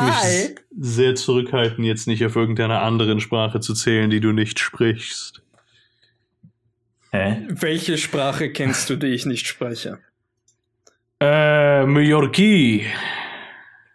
musst 0.00 0.24
mich 0.24 0.56
sehr 0.78 1.14
zurückhalten, 1.14 1.84
jetzt 1.84 2.06
nicht 2.06 2.24
auf 2.24 2.36
irgendeiner 2.36 2.82
anderen 2.82 3.20
Sprache 3.20 3.60
zu 3.60 3.74
zählen, 3.74 4.10
die 4.10 4.20
du 4.20 4.32
nicht 4.32 4.58
sprichst. 4.58 5.42
Hä? 7.10 7.46
Welche 7.48 7.98
Sprache 7.98 8.50
kennst 8.50 8.90
du, 8.90 8.96
die 8.96 9.08
ich 9.08 9.26
nicht 9.26 9.46
spreche? 9.46 9.98
Äh, 11.20 11.84
Mallorquí. 11.84 12.84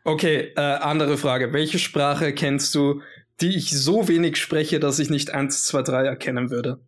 Okay, 0.03 0.53
äh, 0.55 0.59
andere 0.59 1.17
Frage. 1.17 1.53
Welche 1.53 1.77
Sprache 1.77 2.33
kennst 2.33 2.73
du, 2.73 3.01
die 3.39 3.55
ich 3.55 3.71
so 3.71 4.07
wenig 4.07 4.37
spreche, 4.37 4.79
dass 4.79 4.99
ich 4.99 5.09
nicht 5.09 5.31
1, 5.31 5.65
2, 5.65 5.81
3 5.83 6.05
erkennen 6.05 6.49
würde? 6.49 6.79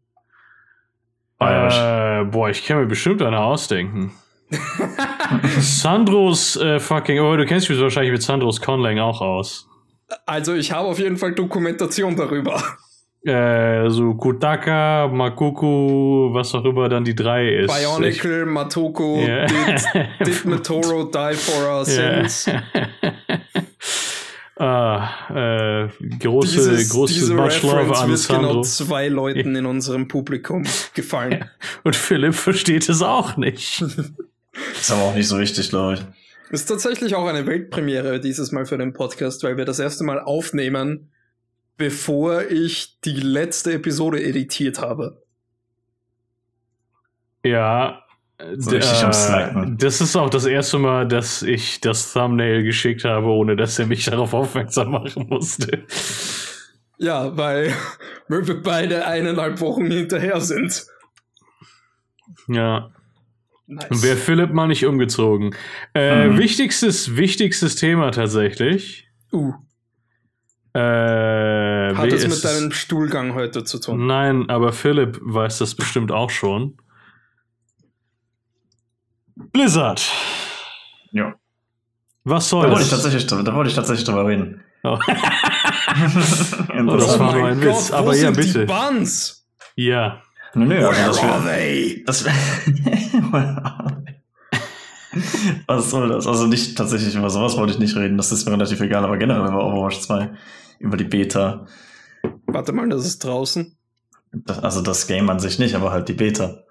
Äh, 1.39 2.23
boah, 2.25 2.49
ich 2.49 2.65
kann 2.65 2.77
mir 2.77 2.85
bestimmt 2.85 3.21
eine 3.21 3.39
ausdenken. 3.39 4.13
Sandros 5.59 6.55
äh, 6.57 6.79
fucking. 6.79 7.19
Oh, 7.19 7.35
du 7.35 7.45
kennst 7.45 7.69
mich 7.69 7.79
wahrscheinlich 7.79 8.11
mit 8.11 8.23
Sandros 8.23 8.61
Conlang 8.61 8.99
auch 8.99 9.21
aus. 9.21 9.67
Also, 10.25 10.53
ich 10.53 10.71
habe 10.71 10.87
auf 10.87 10.99
jeden 10.99 11.17
Fall 11.17 11.33
Dokumentation 11.33 12.15
darüber. 12.15 12.61
Äh, 13.25 13.89
so 13.89 14.13
Kutaka, 14.15 15.07
Makuku, 15.07 16.33
was 16.33 16.53
auch 16.55 16.65
immer 16.65 16.89
dann 16.89 17.05
die 17.05 17.15
drei 17.15 17.47
ist. 17.47 17.73
Bionicle, 17.73 18.45
Matoko, 18.45 19.17
Ja. 19.17 19.45
did, 19.45 20.27
did 20.27 20.45
Matoro 20.45 21.05
die 21.05 21.33
for 21.35 21.63
our 21.65 21.87
Ja. 21.87 22.27
sins? 22.27 22.49
ah, 24.59 25.09
äh, 25.29 25.87
große, 26.19 26.51
Dieses, 26.51 26.89
große 26.89 27.13
diese 27.13 27.33
Much 27.33 27.61
Love 27.63 27.95
an 27.97 28.09
wird 28.09 28.19
Sandro. 28.19 28.49
genau 28.49 28.61
zwei 28.61 29.07
Leuten 29.07 29.55
in 29.55 29.65
unserem 29.65 30.07
Publikum 30.07 30.63
gefallen. 30.93 31.49
Und 31.83 31.95
Philipp 31.95 32.35
versteht 32.35 32.87
es 32.89 33.01
auch 33.01 33.37
nicht. 33.37 33.83
Ist 34.73 34.91
aber 34.91 35.01
auch 35.03 35.15
nicht 35.15 35.27
so 35.27 35.39
wichtig, 35.39 35.69
glaube 35.69 35.95
ich. 35.95 36.01
Ist 36.51 36.65
tatsächlich 36.67 37.15
auch 37.15 37.25
eine 37.27 37.45
Weltpremiere 37.47 38.19
dieses 38.19 38.51
Mal 38.51 38.65
für 38.65 38.77
den 38.77 38.93
Podcast, 38.93 39.43
weil 39.43 39.57
wir 39.57 39.65
das 39.65 39.79
erste 39.79 40.03
Mal 40.03 40.19
aufnehmen, 40.19 41.11
bevor 41.77 42.43
ich 42.43 42.99
die 43.01 43.19
letzte 43.19 43.73
Episode 43.73 44.21
editiert 44.23 44.79
habe. 44.79 45.23
Ja. 47.43 47.99
So 48.57 48.71
d- 48.71 48.77
richtig 48.77 49.03
am 49.03 49.13
Slacken. 49.13 49.77
das 49.77 50.01
ist 50.01 50.15
auch 50.15 50.29
das 50.29 50.45
erste 50.45 50.77
Mal, 50.79 51.07
dass 51.07 51.43
ich 51.43 51.81
das 51.81 52.13
Thumbnail 52.13 52.63
geschickt 52.63 53.03
habe, 53.05 53.27
ohne 53.27 53.55
dass 53.55 53.79
er 53.79 53.87
mich 53.87 54.05
darauf 54.05 54.33
aufmerksam 54.33 54.91
machen 54.91 55.27
musste. 55.29 55.83
Ja, 56.97 57.35
weil 57.37 57.73
wir 58.27 58.61
beide 58.61 59.05
eineinhalb 59.05 59.59
Wochen 59.61 59.89
hinterher 59.89 60.39
sind. 60.41 60.85
Ja. 62.47 62.91
Nice. 63.65 64.03
Wäre 64.03 64.17
Philipp 64.17 64.51
mal 64.53 64.67
nicht 64.67 64.85
umgezogen. 64.85 65.55
Äh, 65.93 66.27
Mhm. 66.27 66.37
Wichtigstes, 66.37 67.15
wichtigstes 67.15 67.75
Thema 67.75 68.11
tatsächlich. 68.11 69.07
uh, 69.31 69.53
Äh, 70.75 71.93
hat 71.95 72.11
es 72.11 72.27
mit 72.27 72.43
deinem 72.43 72.71
Stuhlgang 72.71 73.35
heute 73.35 73.63
zu 73.63 73.79
tun? 73.79 74.05
Nein, 74.07 74.49
aber 74.49 74.73
Philipp 74.73 75.19
weiß 75.21 75.59
das 75.59 75.75
bestimmt 75.75 76.11
auch 76.11 76.29
schon. 76.31 76.77
Blizzard. 79.35 80.01
Ja. 81.11 81.35
Was 82.23 82.45
Da 82.45 82.49
soll 82.49 82.69
wollte 82.69 82.83
ich 82.83 82.89
das? 82.89 83.03
tatsächlich, 83.03 83.27
da 83.27 83.53
wollte 83.53 83.69
ich 83.69 83.75
tatsächlich 83.75 84.05
drüber 84.05 84.25
reden. 84.27 84.61
Oh. 84.83 84.97
Das 85.95 87.19
war 87.19 87.35
nur 87.37 87.47
ein 87.47 87.61
Gott, 87.61 87.69
Witz, 87.75 87.91
aber 87.91 88.15
ja, 88.15 88.31
bitte. 88.31 88.65
Die 88.65 88.65
Buns? 88.65 89.45
Ja. 89.75 90.21
Nö, 90.55 90.65
nö, 90.65 90.87
also 90.87 91.01
das 91.07 91.23
wär, 91.23 91.41
they? 91.45 92.03
das 92.05 92.25
wär, 92.25 92.33
Was 95.67 95.89
soll 95.91 96.09
das? 96.09 96.25
Also 96.27 96.47
nicht 96.47 96.75
tatsächlich 96.77 97.15
über 97.15 97.29
sowas 97.29 97.55
wollte 97.57 97.73
ich 97.73 97.79
nicht 97.79 97.95
reden, 97.95 98.17
das 98.17 98.31
ist 98.31 98.45
mir 98.45 98.51
relativ 98.53 98.81
egal, 98.81 99.03
aber 99.03 99.17
generell 99.17 99.47
über 99.47 99.65
Overwatch 99.65 99.99
2, 100.01 100.31
über 100.79 100.97
die 100.97 101.03
Beta. 101.03 101.67
Warte 102.47 102.71
mal, 102.71 102.89
das 102.89 103.05
ist 103.05 103.23
draußen. 103.23 103.77
Das, 104.31 104.59
also 104.59 104.81
das 104.81 105.05
Game 105.07 105.29
an 105.29 105.39
sich 105.39 105.59
nicht, 105.59 105.75
aber 105.75 105.91
halt 105.91 106.07
die 106.09 106.13
Beta. 106.13 106.63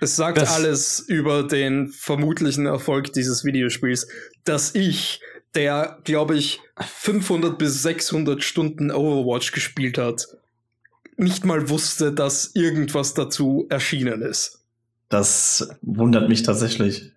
Es 0.00 0.16
sagt 0.16 0.38
Das- 0.38 0.54
alles 0.54 1.00
über 1.00 1.42
den 1.44 1.88
vermutlichen 1.88 2.66
Erfolg 2.66 3.12
dieses 3.14 3.44
Videospiels, 3.44 4.06
dass 4.44 4.74
ich, 4.74 5.20
der, 5.54 5.98
glaube 6.04 6.36
ich, 6.36 6.60
500 6.78 7.58
bis 7.58 7.82
600 7.82 8.44
Stunden 8.44 8.90
Overwatch 8.90 9.52
gespielt 9.52 9.96
hat, 9.98 10.26
nicht 11.18 11.44
mal 11.44 11.68
wusste, 11.68 12.12
dass 12.12 12.54
irgendwas 12.54 13.12
dazu 13.14 13.66
erschienen 13.68 14.22
ist. 14.22 14.64
Das 15.08 15.68
wundert 15.82 16.28
mich 16.28 16.42
tatsächlich, 16.42 17.12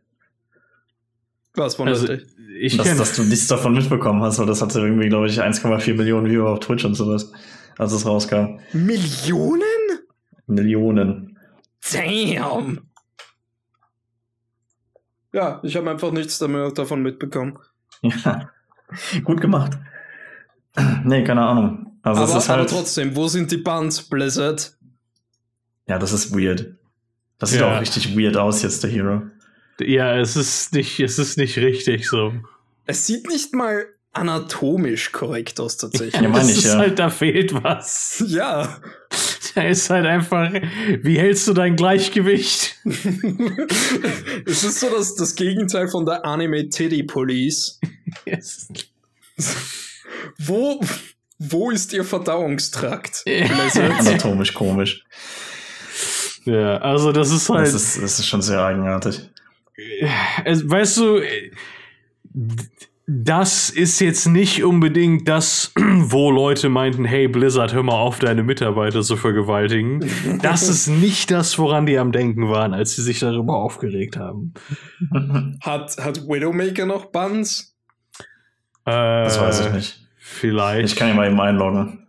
Was 1.53 1.75
von 1.75 1.87
Also, 1.87 2.07
dich? 2.07 2.25
ich 2.59 2.77
dass, 2.77 2.97
dass 2.97 3.15
du 3.15 3.23
nichts 3.23 3.47
davon 3.47 3.73
mitbekommen 3.73 4.21
hast, 4.23 4.39
weil 4.39 4.45
das 4.45 4.61
hatte 4.61 4.79
irgendwie, 4.79 5.09
glaube 5.09 5.27
ich, 5.27 5.41
1,4 5.41 5.93
Millionen 5.95 6.29
Viewer 6.29 6.49
auf 6.49 6.59
Twitch 6.59 6.85
und 6.85 6.95
sowas, 6.95 7.31
als 7.77 7.91
es 7.91 8.05
rauskam. 8.05 8.59
Millionen? 8.73 9.61
Millionen. 10.47 11.37
Damn! 11.91 12.89
Ja, 15.33 15.59
ich 15.63 15.75
habe 15.75 15.89
einfach 15.89 16.11
nichts 16.11 16.39
davon 16.39 17.01
mitbekommen. 17.03 17.57
Ja. 18.01 18.49
Gut 19.23 19.41
gemacht. 19.41 19.77
Nee, 21.03 21.23
keine 21.23 21.41
Ahnung. 21.41 21.90
Also 22.03 22.21
aber, 22.21 22.31
es 22.37 22.43
ist 22.43 22.49
aber 22.49 22.59
halt. 22.61 22.69
trotzdem, 22.69 23.15
wo 23.15 23.27
sind 23.27 23.51
die 23.51 23.57
Buns, 23.57 24.01
Blizzard? 24.03 24.75
Ja, 25.87 25.99
das 25.99 26.11
ist 26.13 26.31
weird. 26.35 26.75
Das 27.37 27.51
sieht 27.51 27.61
Ja. 27.61 27.75
auch 27.75 27.81
richtig 27.81 28.17
weird 28.17 28.37
aus 28.37 28.61
jetzt, 28.63 28.83
der 28.83 28.89
Hero. 28.91 29.21
ja, 29.79 30.17
es 30.19 30.35
ist 30.35 30.73
nicht, 30.73 30.99
es 30.99 31.19
ist 31.19 31.37
nicht 31.37 31.57
richtig 31.57 32.07
so. 32.07 32.33
Es 32.85 33.05
sieht 33.07 33.27
nicht 33.27 33.53
mal 33.53 33.85
anatomisch 34.13 35.11
korrekt 35.11 35.59
aus, 35.59 35.77
tatsächlich. 35.77 36.21
Ja, 36.21 36.27
meine 36.29 36.43
Es 36.43 36.49
ich, 36.51 36.57
ist 36.65 36.73
ja. 36.73 36.77
halt, 36.79 36.99
da 36.99 37.09
fehlt 37.09 37.53
was. 37.63 38.23
ja. 38.27 38.77
Da 39.55 39.61
ist 39.63 39.89
halt 39.89 40.05
einfach, 40.05 40.51
wie 41.01 41.17
hältst 41.19 41.47
du 41.47 41.53
dein 41.53 41.75
Gleichgewicht? 41.75 42.75
es 44.45 44.63
ist 44.63 44.79
so 44.79 44.89
das, 44.89 45.15
das 45.15 45.35
Gegenteil 45.35 45.87
von 45.87 46.05
der 46.05 46.25
Anime 46.25 46.69
Teddy 46.69 47.03
Police. 47.03 47.79
Yes. 48.25 48.67
Wo, 50.37 50.81
wo 51.43 51.71
ist 51.71 51.91
ihr 51.93 52.03
Verdauungstrakt? 52.03 53.23
Anatomisch 53.99 54.53
komisch. 54.53 55.03
Ja, 56.45 56.77
also 56.77 57.11
das 57.11 57.31
ist 57.31 57.49
halt. 57.49 57.65
Das 57.67 57.73
ist, 57.73 58.01
das 58.01 58.19
ist 58.19 58.27
schon 58.27 58.41
sehr 58.41 58.63
eigenartig. 58.63 59.29
weißt 60.45 60.97
du, 60.97 61.21
das 63.07 63.69
ist 63.69 63.99
jetzt 63.99 64.27
nicht 64.27 64.63
unbedingt 64.63 65.27
das, 65.27 65.73
wo 65.77 66.29
Leute 66.29 66.69
meinten, 66.69 67.05
hey 67.05 67.27
Blizzard, 67.27 67.73
hör 67.73 67.83
mal 67.83 67.95
auf, 67.95 68.19
deine 68.19 68.43
Mitarbeiter 68.43 69.01
zu 69.01 69.17
vergewaltigen. 69.17 70.07
Das 70.41 70.69
ist 70.69 70.87
nicht 70.87 71.31
das, 71.31 71.57
woran 71.57 71.85
die 71.87 71.97
am 71.97 72.11
Denken 72.11 72.49
waren, 72.49 72.73
als 72.73 72.95
sie 72.95 73.01
sich 73.01 73.19
darüber 73.19 73.55
aufgeregt 73.55 74.17
haben. 74.17 74.53
Hat, 75.61 75.97
hat 75.97 76.27
Widowmaker 76.27 76.85
noch 76.85 77.05
Buns? 77.05 77.75
Das 78.85 79.37
Äh, 79.37 79.41
weiß 79.41 79.59
ich 79.65 79.73
nicht. 79.73 80.00
Vielleicht. 80.33 80.89
Ich 80.93 80.95
kann 80.95 81.09
ja 81.09 81.13
mal 81.13 81.27
eben 81.27 81.39
einloggen. 81.39 81.99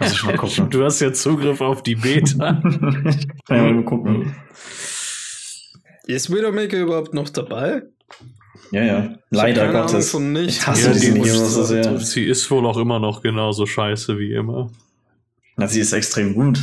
Muss 0.00 0.12
ich 0.12 0.22
mal 0.24 0.36
gucken. 0.36 0.68
Du 0.70 0.84
hast 0.84 1.00
ja 1.00 1.12
Zugriff 1.12 1.60
auf 1.60 1.82
die 1.82 1.94
Beta. 1.94 2.60
ich 3.08 3.28
kann 3.46 3.56
ja 3.66 3.72
mal 3.72 3.84
gucken. 3.84 4.34
Ist 6.06 6.32
Widowmaker 6.32 6.76
überhaupt 6.78 7.14
noch 7.14 7.28
dabei? 7.28 7.82
Ja, 8.72 8.82
ja. 8.82 9.14
Leider 9.30 9.62
keine 9.66 9.78
Ahnung 9.78 9.86
Gottes. 9.92 10.10
von 10.10 10.32
nichts. 10.32 10.56
Ich 10.58 10.66
hasse 10.66 10.88
Ja, 10.88 10.92
diesen 10.92 11.14
die- 11.14 11.22
Hero 11.30 11.44
so 11.44 11.62
sehr. 11.64 11.98
Sie 11.98 12.24
ist 12.24 12.50
wohl 12.50 12.66
auch 12.66 12.76
immer 12.78 12.98
noch 12.98 13.22
genauso 13.22 13.66
scheiße 13.66 14.18
wie 14.18 14.32
immer. 14.32 14.70
Na, 15.56 15.66
sie 15.66 15.80
ist 15.80 15.92
extrem 15.92 16.34
gut. 16.34 16.58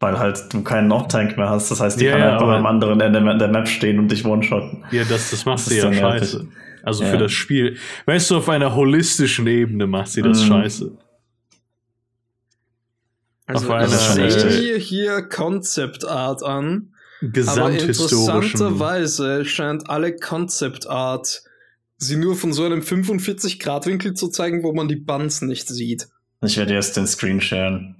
Weil 0.00 0.18
halt 0.18 0.44
du 0.52 0.62
keinen 0.62 0.86
Knock-Tank 0.86 1.36
mehr 1.36 1.50
hast. 1.50 1.70
Das 1.70 1.80
heißt, 1.80 2.00
die 2.00 2.04
Ja, 2.04 2.12
kann 2.12 2.20
ja, 2.20 2.30
halt 2.38 2.42
einem 2.42 2.66
anderen 2.66 3.00
Ende 3.00 3.36
der 3.38 3.48
Map 3.48 3.66
stehen 3.66 3.98
und 3.98 4.10
dich 4.12 4.24
one-shotten. 4.24 4.84
Ja, 4.92 5.02
das, 5.04 5.30
das 5.30 5.44
macht 5.44 5.58
Das 5.58 5.66
sie 5.66 5.78
ja 5.78 5.84
dann 5.90 5.94
nervig. 5.94 6.36
Also 6.88 7.04
Ja. 7.04 7.10
für 7.10 7.18
das 7.18 7.32
Spiel. 7.32 7.76
Weißt 8.06 8.30
du, 8.30 8.36
auf 8.38 8.48
einer 8.48 8.74
holistischen 8.74 9.46
Ebene 9.46 9.86
macht 9.86 10.08
sie 10.08 10.22
das 10.22 10.42
Mhm. 10.42 10.46
scheiße. 10.48 10.98
Also 13.46 13.72
Auf 13.72 13.82
ich 13.82 13.88
einer- 13.90 14.50
sehe 14.50 14.76
hier 14.78 15.22
Concept 15.22 16.04
Art 16.06 16.42
an, 16.42 16.92
aber 17.20 17.30
Gesamthistorischen. 17.30 18.34
interessanterweise 18.42 19.44
scheint 19.44 19.88
alle 19.88 20.14
Concept 20.16 20.86
Art 20.86 21.42
sie 21.96 22.16
nur 22.16 22.36
von 22.36 22.52
so 22.52 22.64
einem 22.64 22.80
45-Grad-Winkel 22.82 24.14
zu 24.14 24.28
zeigen, 24.28 24.62
wo 24.62 24.72
man 24.72 24.86
die 24.88 24.96
Buns 24.96 25.42
nicht 25.42 25.66
sieht. 25.68 26.08
Ich 26.42 26.56
werde 26.56 26.74
jetzt 26.74 26.96
den 26.96 27.06
Screen 27.06 27.40
sharen. 27.40 27.97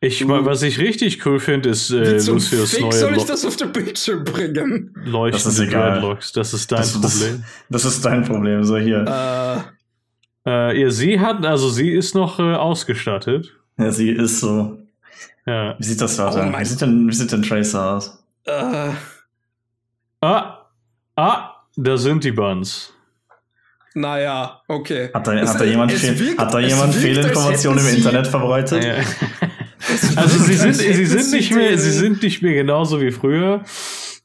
Ich, 0.00 0.28
was 0.28 0.62
ich 0.62 0.78
richtig 0.78 1.24
cool 1.24 1.40
finde, 1.40 1.70
ist 1.70 1.90
äh, 1.90 2.14
Wie 2.16 2.18
zum 2.18 2.34
Lucius 2.34 2.70
Fick 2.72 2.82
neue 2.82 2.92
soll 2.92 3.16
ich 3.16 3.24
das 3.24 3.44
auf 3.46 3.56
den 3.56 3.72
Bildschirm 3.72 4.24
bringen? 4.24 4.92
leuchtende 5.04 5.30
Das 5.32 5.46
ist 5.46 5.58
egal. 5.60 5.92
Dreadlocks. 5.92 6.32
Das 6.32 6.52
ist 6.52 6.70
dein 6.70 6.78
Das, 6.80 7.00
das, 7.00 7.18
Problem. 7.20 7.44
das 7.70 7.84
ist 7.86 8.04
dein 8.04 8.24
Problem. 8.24 8.62
So 8.64 8.76
hier. 8.76 9.04
Äh, 9.06 9.76
Äh, 10.48 10.80
ja, 10.80 10.90
sie 10.90 11.18
hat, 11.18 11.44
also 11.44 11.68
sie 11.70 11.90
ist 11.90 12.14
noch 12.14 12.38
äh, 12.38 12.42
ausgestattet. 12.54 13.52
Ja, 13.78 13.90
sie 13.90 14.10
ist 14.10 14.38
so. 14.38 14.78
Ja. 15.44 15.74
Wie 15.78 15.82
sieht 15.84 16.00
das 16.00 16.20
aus? 16.20 16.36
Oh 16.36 16.38
mein- 16.42 16.60
wie, 16.60 16.64
sieht 16.64 16.80
denn, 16.82 17.08
wie 17.08 17.12
sieht 17.14 17.32
denn 17.32 17.42
Tracer 17.42 17.96
aus? 17.96 18.22
äh, 18.44 18.90
Ah, 20.20 20.66
ah, 21.16 21.50
da 21.76 21.96
sind 21.96 22.22
die 22.22 22.30
Buns. 22.32 22.92
Naja, 23.94 24.60
okay. 24.68 25.10
Hat 25.12 25.26
da, 25.26 25.32
Es- 25.34 25.50
hat 25.54 25.60
da 25.60 25.64
jemand, 25.64 25.90
wirkt- 25.90 26.38
hat 26.38 26.54
da 26.54 26.58
jemand 26.60 26.94
Fehlinformationen 26.94 27.84
im 27.88 27.94
Internet 27.96 28.26
verbreitet? 28.28 28.84
Ja. 28.84 28.94
Also 30.16 30.38
sie 30.38 30.54
sind, 30.54 30.74
sie 30.74 31.06
sind 31.06 31.32
nicht 31.32 31.54
mehr, 31.54 31.76
sie 31.78 31.90
sind 31.92 32.22
nicht 32.22 32.42
mehr 32.42 32.54
genauso 32.54 33.00
wie 33.00 33.10
früher. 33.10 33.62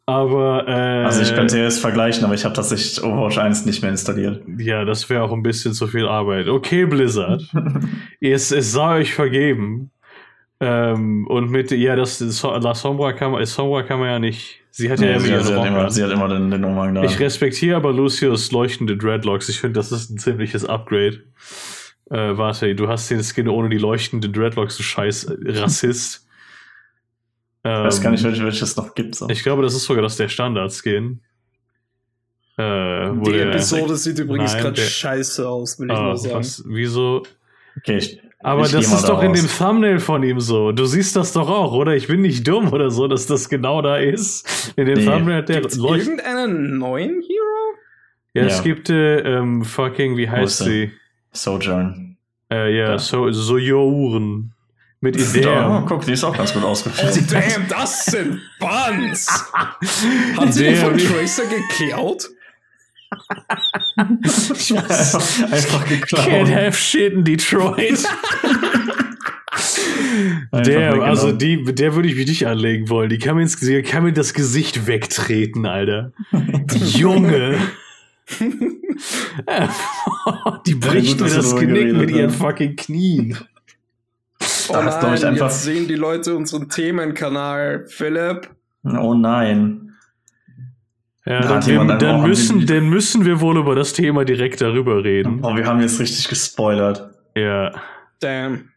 Aber 0.06 0.68
äh, 0.68 1.06
Also 1.06 1.22
ich 1.22 1.34
könnte 1.34 1.58
jetzt 1.58 1.80
vergleichen, 1.80 2.26
aber 2.26 2.34
ich 2.34 2.44
habe 2.44 2.56
tatsächlich 2.56 3.04
Overwatch 3.04 3.38
1 3.38 3.66
nicht 3.66 3.82
mehr 3.82 3.92
installiert. 3.92 4.44
ja, 4.58 4.84
das 4.84 5.10
wäre 5.10 5.24
auch 5.24 5.32
ein 5.32 5.44
bisschen 5.44 5.74
zu 5.74 5.88
viel 5.88 6.08
Arbeit. 6.08 6.48
Okay, 6.48 6.86
Blizzard, 6.86 7.44
es, 8.20 8.52
es 8.52 8.72
sei 8.72 9.00
euch 9.02 9.14
vergeben. 9.14 9.92
Ähm, 10.60 11.26
und 11.28 11.50
mit 11.50 11.72
ja, 11.72 11.96
das 11.96 12.20
La 12.44 12.76
Sombra 12.76 13.14
kann 13.14 13.32
man, 13.32 13.44
Sombra 13.46 13.84
kann 13.84 14.00
man 14.00 14.10
ja 14.10 14.20
nicht. 14.20 14.60
Sie 14.70 14.92
hat 14.92 15.00
ja 15.00 15.12
immer 15.12 15.20
sie, 15.20 15.32
ihren 15.32 15.44
sie, 15.44 15.54
hat 15.56 15.66
immer, 15.66 15.80
an. 15.86 15.90
sie 15.90 16.04
hat 16.04 16.12
immer 16.12 16.28
den, 16.28 16.52
den 16.52 16.64
Umhang 16.64 16.94
da. 16.96 17.04
Ich 17.04 17.20
respektiere 17.20 17.76
aber 17.76 17.92
Lucius 17.92 18.52
leuchtende 18.52 18.96
Dreadlocks. 18.96 19.50
Ich 19.50 19.60
finde, 19.60 19.80
das 19.80 19.92
ist 19.92 20.10
ein 20.12 20.18
ziemliches 20.18 20.64
Upgrade. 20.66 21.24
Äh, 22.12 22.38
warte, 22.38 22.76
du 22.76 22.88
hast 22.90 23.10
den 23.10 23.24
Skin 23.24 23.48
ohne 23.48 23.70
die 23.70 23.78
leuchtende 23.78 24.30
Dreadlocks, 24.30 24.76
du 24.78 24.84
scheiß 24.84 25.32
Rassist. 25.46 26.28
Ich 27.64 27.70
weiß 27.70 28.02
gar 28.02 28.12
nicht, 28.12 28.22
Ähm, 28.24 28.30
welches, 28.32 28.44
welches 28.46 28.70
es 28.72 28.76
noch 28.78 28.94
gibt. 28.96 29.16
So. 29.16 29.30
Ich 29.30 29.44
glaube, 29.44 29.62
das 29.62 29.74
ist 29.76 29.86
sogar 29.86 30.02
das 30.04 30.18
der 30.18 30.28
Standard-Skin. 30.30 31.20
Äh, 32.58 33.12
Die 33.24 33.32
der, 33.32 33.48
Episode 33.50 33.96
sieht 33.96 34.20
übrigens 34.20 34.56
gerade 34.58 34.80
scheiße 34.82 35.48
aus, 35.48 35.80
will 35.80 35.90
ich 35.90 35.96
Ah, 35.98 36.04
nur 36.04 36.18
sagen. 36.18 36.36
was, 36.36 36.64
wieso? 36.68 37.24
Okay, 37.78 37.98
ich, 37.98 38.20
Aber 38.40 38.66
ich 38.66 38.72
das 38.72 38.92
ist 38.92 39.08
doch 39.08 39.22
in 39.24 39.32
daraus. 39.34 39.48
dem 39.58 39.58
Thumbnail 39.66 40.00
von 40.00 40.24
ihm 40.24 40.40
so. 40.42 40.72
Du 40.74 40.86
siehst 40.86 41.16
das 41.16 41.32
doch 41.34 41.50
auch, 41.50 41.72
oder? 41.74 41.96
Ich 41.96 42.08
bin 42.08 42.22
nicht 42.22 42.46
dumm 42.48 42.74
oder 42.74 42.92
so, 42.92 43.08
dass 43.08 43.26
das 43.28 43.48
genau 43.48 43.82
da 43.82 43.98
ist. 43.98 44.74
In 44.76 44.86
dem 44.88 44.98
Nee. 44.98 45.06
Thumbnail 45.06 45.38
hat 45.38 45.50
der 45.50 45.62
Gibt's 45.62 45.78
leuchtet. 45.78 46.08
irgendeinen 46.20 46.78
neuen 46.78 47.22
Hero? 47.22 47.78
Ja, 48.34 48.44
es 48.44 48.58
Ja. 48.58 48.64
gibt 48.64 48.90
äh, 48.90 49.20
ähm, 49.20 49.64
fucking, 49.64 50.18
wie 50.18 50.30
heißt 50.30 50.62
ist 50.62 50.66
sie? 50.68 50.92
Sojourn. 51.32 52.18
Äh, 52.52 52.78
ja, 52.78 52.98
so, 53.00 53.32
Sojourn. 53.32 54.54
Mit 55.04 55.16
Da, 55.16 55.22
Ideen. 55.22 55.86
guck, 55.88 56.06
die 56.06 56.12
ist 56.12 56.24
auch 56.24 56.38
ganz 56.38 56.54
gut 56.54 56.62
Oh, 56.64 56.68
ausgeführt. 56.68 57.20
damn, 57.32 57.68
das 57.68 58.06
sind 58.06 58.40
Buns! 58.60 59.28
Hat 60.38 60.54
sie 60.54 60.64
den 60.66 60.74
Der- 60.76 60.84
von 60.86 60.96
Tracer 60.98 61.44
geklaut? 61.48 62.30
Einfach 63.98 65.86
Can't 65.86 65.88
geklaut. 65.90 66.50
have 66.50 66.74
shit 66.74 67.14
in 67.14 67.24
Detroit. 67.24 68.06
Einfach 70.52 70.64
der, 70.66 70.94
also 71.02 71.32
die, 71.32 71.64
der 71.64 71.96
würde 71.96 72.08
ich 72.10 72.16
mich 72.16 72.28
nicht 72.28 72.46
anlegen 72.48 72.90
wollen. 72.90 73.10
Die 73.10 73.18
kann 73.18 73.36
mir, 73.36 73.42
ins, 73.44 73.58
die 73.60 73.82
kann 73.82 74.04
mir 74.04 74.14
das 74.14 74.34
Gesicht 74.34 74.86
wegtreten, 74.88 75.66
Alter. 75.66 76.12
Die 76.32 76.78
Junge. 77.00 77.58
die 80.66 80.76
bricht 80.76 81.20
mir 81.20 81.30
das 81.30 81.56
Genick 81.56 81.70
geredet 81.70 81.98
mit 81.98 82.12
ihren 82.12 82.30
fucking 82.32 82.76
Knien. 82.76 83.38
Oh 84.70 84.74
nein, 84.82 85.14
ich, 85.16 85.26
einfach- 85.26 85.48
jetzt 85.48 85.64
sehen 85.64 85.88
die 85.88 85.96
Leute 85.96 86.36
unseren 86.36 86.70
Themenkanal. 86.70 87.86
Philipp, 87.90 88.50
Oh 88.84 89.14
nein. 89.14 89.92
Ja, 91.26 91.42
Da 91.42 91.60
dann, 91.60 91.88
wir, 91.88 91.98
dann, 91.98 92.22
müssen, 92.24 92.66
dann 92.66 92.90
müssen 92.90 93.26
wir 93.26 93.42
wohl 93.42 93.58
über 93.58 93.76
das 93.76 93.94
Thema 93.94 94.24
direkt 94.26 94.62
darüber 94.62 95.04
reden. 95.04 95.40
Oh, 95.44 95.56
wir 95.56 95.66
haben 95.66 95.82
jetzt 95.82 96.00
richtig 96.00 96.28
gespoilert. 96.30 97.10
Ja. 97.36 97.72
damn. 98.20 98.70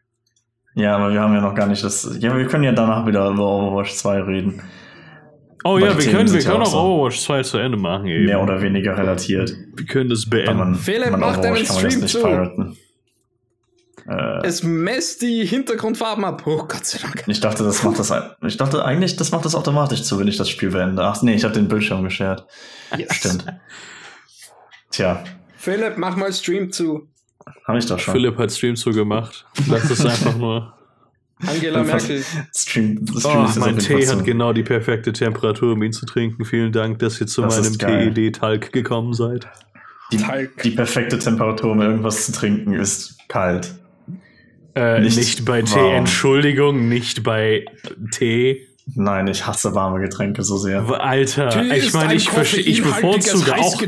Ja, 0.75 0.97
aber 0.97 1.11
wir 1.13 1.21
haben 1.21 1.33
ja 1.33 1.41
noch 1.41 1.55
gar 1.55 1.67
nicht 1.67 1.83
das. 1.83 2.17
Ja, 2.19 2.37
wir 2.37 2.45
können 2.47 2.63
ja 2.65 2.71
danach 2.73 3.05
wieder 3.07 3.29
über 3.29 3.47
Overwatch 3.47 3.93
2 3.93 4.21
reden. 4.23 4.61
Oh 5.67 5.79
ja, 5.79 5.97
wir 5.97 6.11
können, 6.11 6.31
wir 6.31 6.41
können 6.43 6.61
auch. 6.61 6.73
Overwatch 6.73 7.19
2 7.21 7.41
zu 7.41 7.57
Ende 7.57 7.75
machen. 7.77 8.05
Eben. 8.05 8.25
Mehr 8.25 8.39
oder 8.41 8.61
weniger 8.61 8.95
relatiert. 8.95 9.51
wir 9.75 9.85
können 9.85 10.09
das 10.11 10.29
beenden. 10.29 10.57
man, 10.57 10.75
Philipp, 10.75 11.09
man 11.11 11.19
mach 11.19 11.37
deinen 11.37 11.65
Stream 11.65 12.05
zu. 12.05 12.21
piraten. 12.21 12.77
Äh, 14.07 14.45
Es 14.45 14.61
messt 14.61 15.23
die 15.23 15.43
Hintergrundfarben 15.43 16.23
ab. 16.23 16.43
Oh 16.45 16.57
Gott 16.67 16.85
sei 16.85 16.99
Dank. 16.99 17.23
ich 17.25 17.39
dachte, 17.39 17.63
das 17.63 17.81
macht 17.83 17.97
das. 17.97 18.13
Ich 18.45 18.57
dachte 18.57 18.85
eigentlich, 18.85 19.15
das 19.15 19.31
macht 19.31 19.43
das 19.45 19.55
automatisch 19.55 20.03
zu, 20.03 20.19
wenn 20.19 20.27
ich 20.27 20.37
das 20.37 20.49
Spiel 20.49 20.69
beende. 20.69 21.01
Ach 21.03 21.19
nee, 21.23 21.33
ich 21.33 21.43
habe 21.43 21.55
den 21.55 21.67
Bildschirm 21.67 22.03
geshared. 22.03 22.45
Yes. 22.95 23.15
Stimmt. 23.15 23.45
Tja, 24.91 25.23
Philipp, 25.57 25.97
mach 25.97 26.15
mal 26.15 26.31
Stream 26.31 26.71
zu. 26.71 27.07
habe 27.67 27.79
ich 27.79 27.87
doch 27.87 27.97
schon. 27.97 28.13
Philipp 28.13 28.37
hat 28.37 28.51
Stream 28.51 28.75
zugemacht. 28.75 29.45
Lass 29.67 29.89
es 29.89 30.05
einfach 30.05 30.37
nur. 30.37 30.73
Angela 31.45 31.83
Merkel. 31.83 32.23
Stream, 32.55 33.05
das 33.05 33.19
Stream 33.23 33.45
Oh, 33.45 33.59
mein 33.59 33.77
Tee 33.77 34.07
hat 34.07 34.19
zu. 34.19 34.23
genau 34.23 34.53
die 34.53 34.63
perfekte 34.63 35.11
Temperatur, 35.11 35.73
um 35.73 35.83
ihn 35.83 35.91
zu 35.91 36.05
trinken. 36.05 36.45
Vielen 36.45 36.71
Dank, 36.71 36.99
dass 36.99 37.19
ihr 37.19 37.27
zu 37.27 37.41
Das 37.41 37.77
meinem. 37.77 38.13
TED-Talk 38.15 38.71
gekommen 38.71 39.13
seid. 39.13 39.47
die, 40.11 40.23
die 40.63 40.71
perfekte 40.71 41.19
Temperatur, 41.19 41.71
um 41.71 41.81
irgendwas 41.81 42.25
zu 42.25 42.31
trinken, 42.31 42.73
ist 42.73 43.17
kalt. 43.27 43.75
Äh, 44.75 45.01
nicht, 45.01 45.17
Nicht 45.17 45.45
bei 45.45 45.61
Tee, 45.61 45.75
warm. 45.75 45.95
Entschuldigung, 45.95 46.89
nicht 46.89 47.23
bei 47.23 47.65
Tee. 48.11 48.67
Nein, 48.93 49.27
ich 49.27 49.47
hasse 49.47 49.73
warme 49.73 49.99
Getränke 49.99 50.43
so 50.43 50.57
sehr. 50.57 50.83
Alter, 51.01 51.49
Tee 51.49 51.75
ich 51.75 51.93
meine, 51.93 52.09
ein 52.09 52.17
ich, 52.17 52.67
ich 52.67 52.83
bevorzuge 52.83 53.55
auch, 53.55 53.81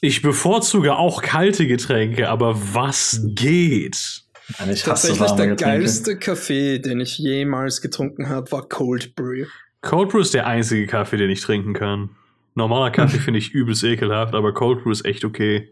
ich 0.00 0.20
bevorzuge 0.22 0.96
auch 0.96 1.22
kalte 1.22 1.66
Getränke, 1.66 2.28
aber 2.28 2.54
was 2.74 3.22
geht? 3.34 4.23
Nein, 4.58 4.70
ich 4.70 4.82
Tatsächlich 4.82 5.20
warme 5.20 5.36
der 5.36 5.46
Getränke. 5.48 5.78
geilste 5.78 6.18
Kaffee, 6.18 6.78
den 6.78 7.00
ich 7.00 7.18
jemals 7.18 7.80
getrunken 7.80 8.28
habe, 8.28 8.50
war 8.52 8.68
Cold 8.68 9.14
Brew. 9.14 9.46
Cold 9.80 10.10
Brew 10.10 10.20
ist 10.20 10.34
der 10.34 10.46
einzige 10.46 10.86
Kaffee, 10.86 11.16
den 11.16 11.30
ich 11.30 11.40
trinken 11.40 11.72
kann. 11.72 12.10
Normaler 12.54 12.90
Kaffee 12.90 13.18
finde 13.20 13.38
ich 13.38 13.52
übelst 13.52 13.84
ekelhaft, 13.84 14.34
aber 14.34 14.52
Cold 14.52 14.82
Brew 14.82 14.90
ist 14.90 15.04
echt 15.04 15.24
okay. 15.24 15.70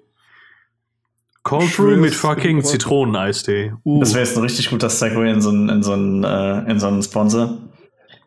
Cold 1.42 1.76
Brew 1.76 1.96
mit 1.96 2.14
fucking. 2.14 2.62
Zitroneneistee. 2.62 3.72
Uh. 3.84 4.00
Das 4.00 4.14
wäre 4.14 4.24
jetzt 4.24 4.36
ein 4.36 4.42
richtig 4.42 4.70
guter 4.70 4.88
Segway 4.88 5.30
in 5.30 5.40
so 5.40 5.50
einen, 5.50 5.68
in 5.68 5.82
so 5.82 5.92
einen, 5.92 6.24
äh, 6.24 6.70
in 6.70 6.78
so 6.78 6.86
einen 6.86 7.02
Sponsor. 7.02 7.58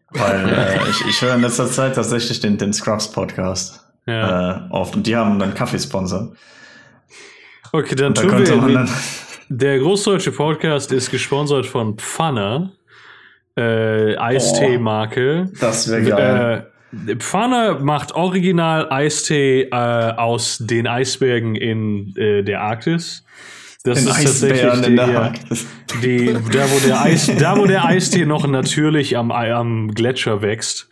Weil 0.10 0.50
äh, 0.54 0.90
ich, 0.90 1.06
ich 1.08 1.22
höre 1.22 1.36
in 1.36 1.42
letzter 1.42 1.68
Zeit 1.68 1.96
tatsächlich 1.96 2.40
den, 2.40 2.58
den 2.58 2.74
Scrubs 2.74 3.12
Podcast 3.12 3.86
ja. 4.06 4.68
äh, 4.68 4.70
oft. 4.70 4.96
Und 4.96 5.08
die 5.08 5.16
haben 5.16 5.42
einen 5.42 5.54
Kaffeesponsor. 5.54 6.34
Okay, 7.72 7.96
dann 7.96 8.08
Und 8.08 8.18
da 8.18 8.22
tun 8.22 8.32
könnte 8.32 8.52
wir. 8.52 8.62
man 8.62 8.74
dann. 8.74 8.90
Der 9.50 9.78
Großdeutsche 9.78 10.32
Podcast 10.32 10.92
ist 10.92 11.12
gesponsert 11.12 11.68
von 11.68 11.98
Pfanner, 11.98 12.72
äh, 13.56 14.18
Eistee-Marke. 14.18 15.52
Das 15.60 15.90
wäre 15.90 16.02
geil. 16.02 16.68
Äh, 17.08 17.16
Pfanner 17.18 17.80
macht 17.80 18.14
original 18.14 18.92
Eistee 18.92 19.64
äh, 19.64 19.76
aus 19.76 20.58
den 20.60 20.88
Eisbergen 20.88 21.56
in 21.56 22.16
äh, 22.16 22.42
der 22.42 22.62
Arktis. 22.62 23.24
Das 23.84 24.00
den 24.00 24.08
ist 24.08 24.18
Eisbären 24.18 24.82
tatsächlich 24.82 24.88
in 24.88 24.90
die, 24.90 24.96
der 24.96 25.10
ja, 25.10 25.22
Arktis. 25.22 25.68
die, 26.02 26.34
da, 26.52 26.72
wo 26.72 26.88
der 26.88 27.02
Eis, 27.02 27.32
da, 27.38 27.58
wo 27.58 27.66
der 27.68 27.86
Eistee 27.86 28.26
noch 28.26 28.48
natürlich 28.48 29.16
am, 29.16 29.32
am 29.32 29.94
Gletscher 29.94 30.42
wächst. 30.42 30.90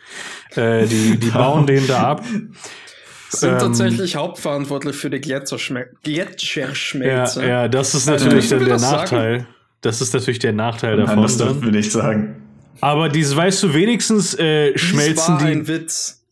Äh, 0.55 0.85
die, 0.85 1.17
die 1.17 1.31
bauen 1.31 1.65
den 1.65 1.87
da 1.87 2.03
ab. 2.03 2.23
Sind 3.33 3.53
Ähm, 3.53 3.59
tatsächlich 3.59 4.15
hauptverantwortlich 4.15 4.95
für 4.95 5.09
die 5.09 5.19
Gletscherschme 5.19 5.79
Ja, 5.81 5.85
Gletscherschmelze. 6.03 7.45
ja, 7.45 7.67
das 7.67 7.93
ist 7.95 8.07
Also, 8.07 8.25
natürlich 8.25 8.49
dürfen 8.49 8.65
dann 8.65 8.65
der 8.67 8.73
das 8.75 8.81
sagen? 8.81 8.99
Nachteil. 9.01 9.47
Das 9.81 10.01
ist 10.01 10.13
natürlich 10.13 10.39
der 10.39 10.53
Nachteil 10.53 10.97
davon. 10.97 11.15
Nein, 11.15 11.23
das 11.23 11.37
dann. 11.37 11.47
dürfen 11.47 11.63
wir 11.65 11.71
nicht 11.71 11.91
sagen. 11.91 12.35
Aber 12.81 13.09
dies, 13.09 13.35
weißt 13.35 13.63
du, 13.63 13.73
wenigstens 13.73 14.33
äh, 14.35 14.71
Dies 14.73 14.81
schmelzen 14.81 15.33
war 15.35 15.41
ein 15.41 15.61
die, 15.63 15.67
Witz. 15.67 16.22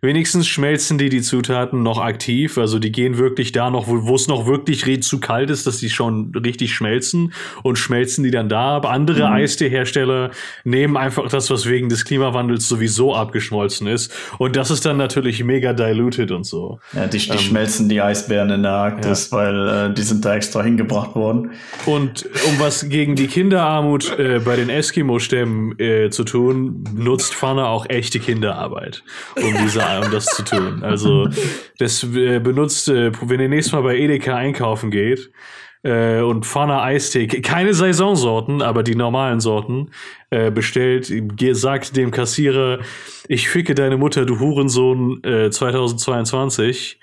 Wenigstens 0.00 0.46
schmelzen 0.46 0.98
die 0.98 1.08
die 1.08 1.22
Zutaten 1.22 1.82
noch 1.82 1.98
aktiv. 1.98 2.58
Also 2.58 2.78
die 2.78 2.92
gehen 2.92 3.18
wirklich 3.18 3.52
da 3.52 3.70
noch, 3.70 3.86
wo 3.88 4.14
es 4.14 4.28
noch 4.28 4.46
wirklich 4.46 5.02
zu 5.02 5.20
kalt 5.20 5.50
ist, 5.50 5.66
dass 5.66 5.78
die 5.78 5.90
schon 5.90 6.32
richtig 6.34 6.74
schmelzen 6.74 7.32
und 7.62 7.76
schmelzen 7.76 8.24
die 8.24 8.30
dann 8.30 8.48
da 8.48 8.76
ab. 8.76 8.86
Andere 8.86 9.26
Mhm. 9.26 9.34
Eistee-Hersteller 9.34 10.30
nehmen 10.64 10.96
einfach 10.96 11.28
das, 11.28 11.50
was 11.50 11.68
wegen 11.68 11.88
des 11.88 12.04
Klimawandels 12.04 12.68
sowieso 12.68 13.14
abgeschmolzen 13.14 13.86
ist. 13.86 14.12
Und 14.38 14.56
das 14.56 14.70
ist 14.70 14.84
dann 14.84 14.96
natürlich 14.96 15.42
mega 15.44 15.72
diluted 15.72 16.30
und 16.30 16.44
so. 16.44 16.80
Ja, 16.92 17.06
die, 17.06 17.18
die 17.18 17.30
Ähm, 17.30 17.38
schmelzen 17.38 17.88
die 17.88 18.00
Eisbären 18.00 18.50
in 18.50 18.62
der 18.62 18.72
Arktis, 18.72 19.30
weil 19.32 19.68
äh, 19.68 19.94
die 19.94 20.02
sind 20.02 20.24
da 20.24 20.34
extra 20.34 20.62
hingebracht 20.62 21.14
worden. 21.14 21.52
Und 21.86 22.26
um 22.46 22.60
was 22.60 22.88
gegen 22.88 23.16
die 23.16 23.26
Kinderarmut 23.26 24.18
äh, 24.18 24.40
bei 24.44 24.56
den 24.56 24.68
Eskimo-Stämmen 24.68 25.78
äh, 25.78 26.10
zu 26.10 26.24
tun, 26.24 26.84
nutzt 26.94 27.34
Pfanne 27.34 27.66
auch 27.66 27.86
echte 27.88 28.18
Kinderarbeit, 28.20 29.02
um, 29.36 29.59
diese, 29.62 29.80
um 30.04 30.10
das 30.10 30.26
zu 30.26 30.42
tun. 30.44 30.82
Also 30.82 31.28
das 31.78 32.02
äh, 32.04 32.38
benutzt, 32.40 32.88
äh, 32.88 33.12
wenn 33.22 33.40
ihr 33.40 33.48
nächstes 33.48 33.72
Mal 33.72 33.82
bei 33.82 33.96
Edeka 33.96 34.36
einkaufen 34.36 34.90
geht 34.90 35.30
äh, 35.82 36.20
und 36.20 36.46
Pfanne 36.46 36.80
Eistee, 36.82 37.26
keine 37.26 37.74
Saisonsorten, 37.74 38.62
aber 38.62 38.82
die 38.82 38.94
normalen 38.94 39.40
Sorten, 39.40 39.90
äh, 40.30 40.50
bestellt, 40.50 41.12
sagt 41.52 41.96
dem 41.96 42.10
Kassierer, 42.10 42.80
ich 43.28 43.48
ficke 43.48 43.74
deine 43.74 43.96
Mutter, 43.96 44.24
du 44.26 44.38
Hurensohn, 44.38 45.22
äh, 45.24 45.50
2022, 45.50 47.00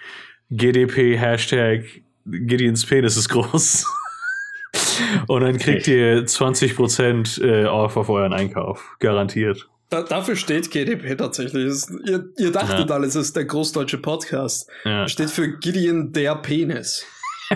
GDP, 0.49 1.17
Hashtag, 1.17 1.83
Gideons 2.25 2.85
Penis 2.85 3.17
ist 3.17 3.29
groß. 3.29 3.85
Und 5.27 5.41
dann 5.41 5.57
kriegt 5.57 5.87
ihr 5.87 6.25
20% 6.25 7.43
äh, 7.43 7.65
off 7.65 7.97
auf 7.97 8.09
euren 8.09 8.33
Einkauf. 8.33 8.95
Garantiert. 8.99 9.67
Da, 9.89 10.01
dafür 10.03 10.36
steht 10.36 10.70
GDP 10.70 11.15
tatsächlich. 11.15 11.65
Es, 11.65 11.89
ihr, 12.06 12.25
ihr 12.38 12.51
dachtet 12.51 12.89
Ja. 12.89 12.96
alles, 12.96 13.15
es 13.15 13.27
ist 13.27 13.36
der 13.38 13.46
großdeutsche 13.46 13.98
Podcast. 14.00 14.70
Ja. 14.84 15.08
Steht 15.08 15.29
für 15.32 15.48
Gideon 15.60 16.12
der 16.13 16.36
Penis. 16.36 17.06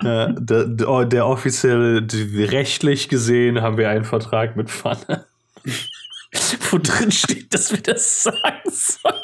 Ja, 0.00 0.28
der, 0.28 0.64
der, 0.66 1.04
der 1.06 1.26
offizielle, 1.26 2.06
rechtlich 2.52 3.08
gesehen 3.08 3.62
haben 3.62 3.76
wir 3.78 3.88
einen 3.90 4.04
Vertrag 4.04 4.54
mit 4.56 4.70
Pfanne. 4.70 5.26
Wo 6.70 6.78
drin 6.78 7.10
steht, 7.10 7.52
dass 7.52 7.72
wir 7.72 7.80
das 7.80 8.22
sagen 8.22 8.70
sollen. 8.70 9.16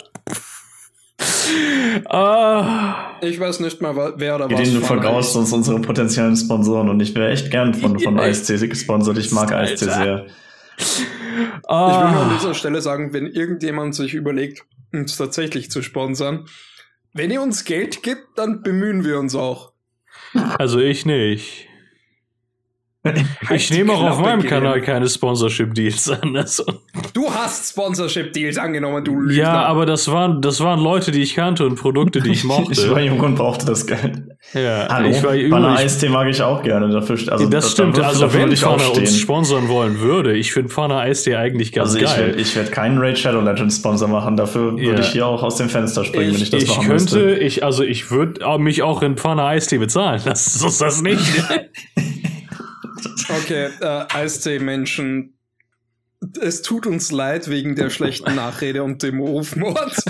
Ah. 2.07 3.17
Ich 3.21 3.39
weiß 3.39 3.61
nicht 3.61 3.81
mal, 3.81 4.15
wer 4.17 4.35
oder 4.37 4.51
was. 4.51 4.59
Gideon, 4.59 4.81
du 4.81 4.87
vergraust 4.87 5.37
uns 5.37 5.53
unsere 5.53 5.81
potenziellen 5.81 6.37
Sponsoren 6.37 6.89
und 6.89 7.01
ich 7.01 7.15
wäre 7.15 7.31
echt 7.31 7.51
gern 7.51 7.75
von, 7.75 7.99
von 8.01 8.17
Ja. 8.17 8.27
ISC 8.27 8.69
gesponsert. 8.69 9.19
Ich 9.19 9.33
mag 9.33 9.53
Alter. 9.53 9.73
ISC 9.73 9.85
sehr. 9.85 10.27
Ich 10.77 10.99
will 10.99 11.07
nur 11.69 11.71
an 11.71 12.15
Ah. 12.31 12.33
dieser 12.39 12.55
Stelle 12.55 12.81
sagen, 12.81 13.13
wenn 13.13 13.27
irgendjemand 13.27 13.95
sich 13.95 14.15
überlegt, 14.15 14.65
uns 14.93 15.17
tatsächlich 15.17 15.71
zu 15.71 15.83
sponsern, 15.83 16.47
wenn 17.13 17.31
ihr 17.31 17.43
uns 17.43 17.65
Geld 17.65 18.03
gibt, 18.03 18.27
dann 18.37 18.63
bemühen 18.63 19.05
wir 19.05 19.19
uns 19.19 19.35
auch. 19.35 19.73
Also 20.59 20.81
ich 20.81 21.07
nicht. 21.07 21.69
Ich 23.07 23.49
Halt 23.51 23.71
nehme 23.71 23.93
auch 23.93 24.03
auf 24.13 24.19
meinem. 24.21 24.43
Kanal 24.43 24.81
keine 24.81 25.07
Sponsorship-Deals 25.09 26.09
an. 26.11 26.35
Also. 26.37 26.65
Du 27.13 27.31
hast 27.31 27.71
Sponsorship-Deals 27.73 28.57
angenommen, 28.57 29.05
du 29.05 29.21
Lügner. 29.21 29.43
Ja, 29.43 29.63
aber 29.67 29.85
das 29.85 30.11
waren, 30.11 30.41
das 30.41 30.61
waren 30.61 30.81
Leute, 30.81 31.11
die 31.11 31.21
ich 31.21 31.35
kannte 31.35 31.67
und 31.67 31.75
Produkte, 31.75 32.21
die 32.23 32.31
ich 32.31 32.45
Ich 32.45 32.49
war 32.49 32.61
mochte. 32.61 33.01
jung 33.03 33.21
und 33.21 33.35
brauchte 33.35 33.67
das 33.67 33.87
Geld. 33.87 34.23
ja, 34.55 34.87
Hallo, 34.89 35.09
ich 35.11 35.23
war 35.23 35.35
übrig. 35.35 35.85
IST 35.85 36.09
mag 36.09 36.29
ich 36.29 36.41
auch 36.43 36.63
gerne. 36.63 36.89
Dafür, 36.89 37.17
also, 37.31 37.47
das 37.49 37.65
da- 37.67 37.71
stimmt. 37.71 37.99
dafür- 37.99 38.09
Also 38.09 38.33
wenn 38.33 38.51
ich 38.51 38.65
auch 38.65 38.81
Pfanner 38.81 38.99
uns 38.99 39.19
sponsern 39.19 39.69
wollen 39.69 40.01
würde, 40.01 40.35
ich 40.35 40.53
finde 40.53 40.71
Pfanner 40.71 40.99
Eistee 41.01 41.37
eigentlich 41.37 41.73
ganz 41.73 41.89
Also 41.91 41.99
ich 41.99 42.05
geil. 42.07 42.29
werde 42.29 42.41
ich 42.41 42.57
werd 42.57 42.73
keinen 42.73 42.99
Raid 42.99 43.19
Shadow 43.19 43.41
Legends 43.43 43.77
Sponsor 43.77 44.09
machen. 44.09 44.37
Dafür 44.39 44.79
würde 44.79 45.03
ich 45.03 45.09
hier 45.09 45.27
auch 45.27 45.43
aus 45.43 45.57
dem 45.57 45.69
Fenster 45.69 46.05
springen, 46.07 46.35
wenn 46.35 46.41
ich 46.43 46.49
das 46.51 46.63
ich 46.63 46.69
machen 46.71 46.87
könnte, 46.89 47.17
müsste. 47.19 47.35
ich, 47.35 47.63
also 47.65 47.83
ich 47.85 48.11
würde 48.11 48.41
mich 48.59 48.83
auch 48.83 49.03
in 49.03 49.17
Pfanner 49.19 49.45
Eistee 49.45 49.77
bezahlen. 49.79 50.23
Das 50.25 50.57
ist 50.57 50.81
das 50.81 51.03
nicht. 51.03 51.21
Okay, 53.29 53.71
äh, 53.81 54.05
Eistee-Menschen. 54.13 55.35
Es 56.41 56.63
tut 56.63 56.87
uns 56.87 57.13
leid 57.13 57.49
wegen 57.51 57.75
der 57.77 57.91
schlechten 57.91 58.35
Nachrede 58.35 58.83
und 58.83 59.03
dem 59.03 59.21
Rufmord. 59.21 59.95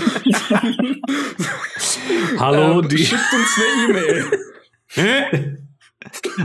Hallo, 2.37 2.81
Ähm, 2.81 2.89
die. 2.89 3.05
Schickt 3.05 3.33
uns 3.33 3.57
eine 3.57 3.99
E-Mail. 4.95 5.59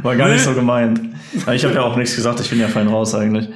War 0.02 0.16
gar 0.16 0.28
nicht 0.28 0.42
so 0.42 0.54
gemeint. 0.54 1.00
Ich 1.52 1.64
habe 1.64 1.75
ja 1.75 1.83
auch 1.83 1.97
nichts 1.97 2.16
gesagt. 2.16 2.40
Ich 2.40 2.50
bin 2.50 2.59
ja 2.61 2.69
fein 2.69 2.88
raus 2.88 3.14
eigentlich. 3.14 3.49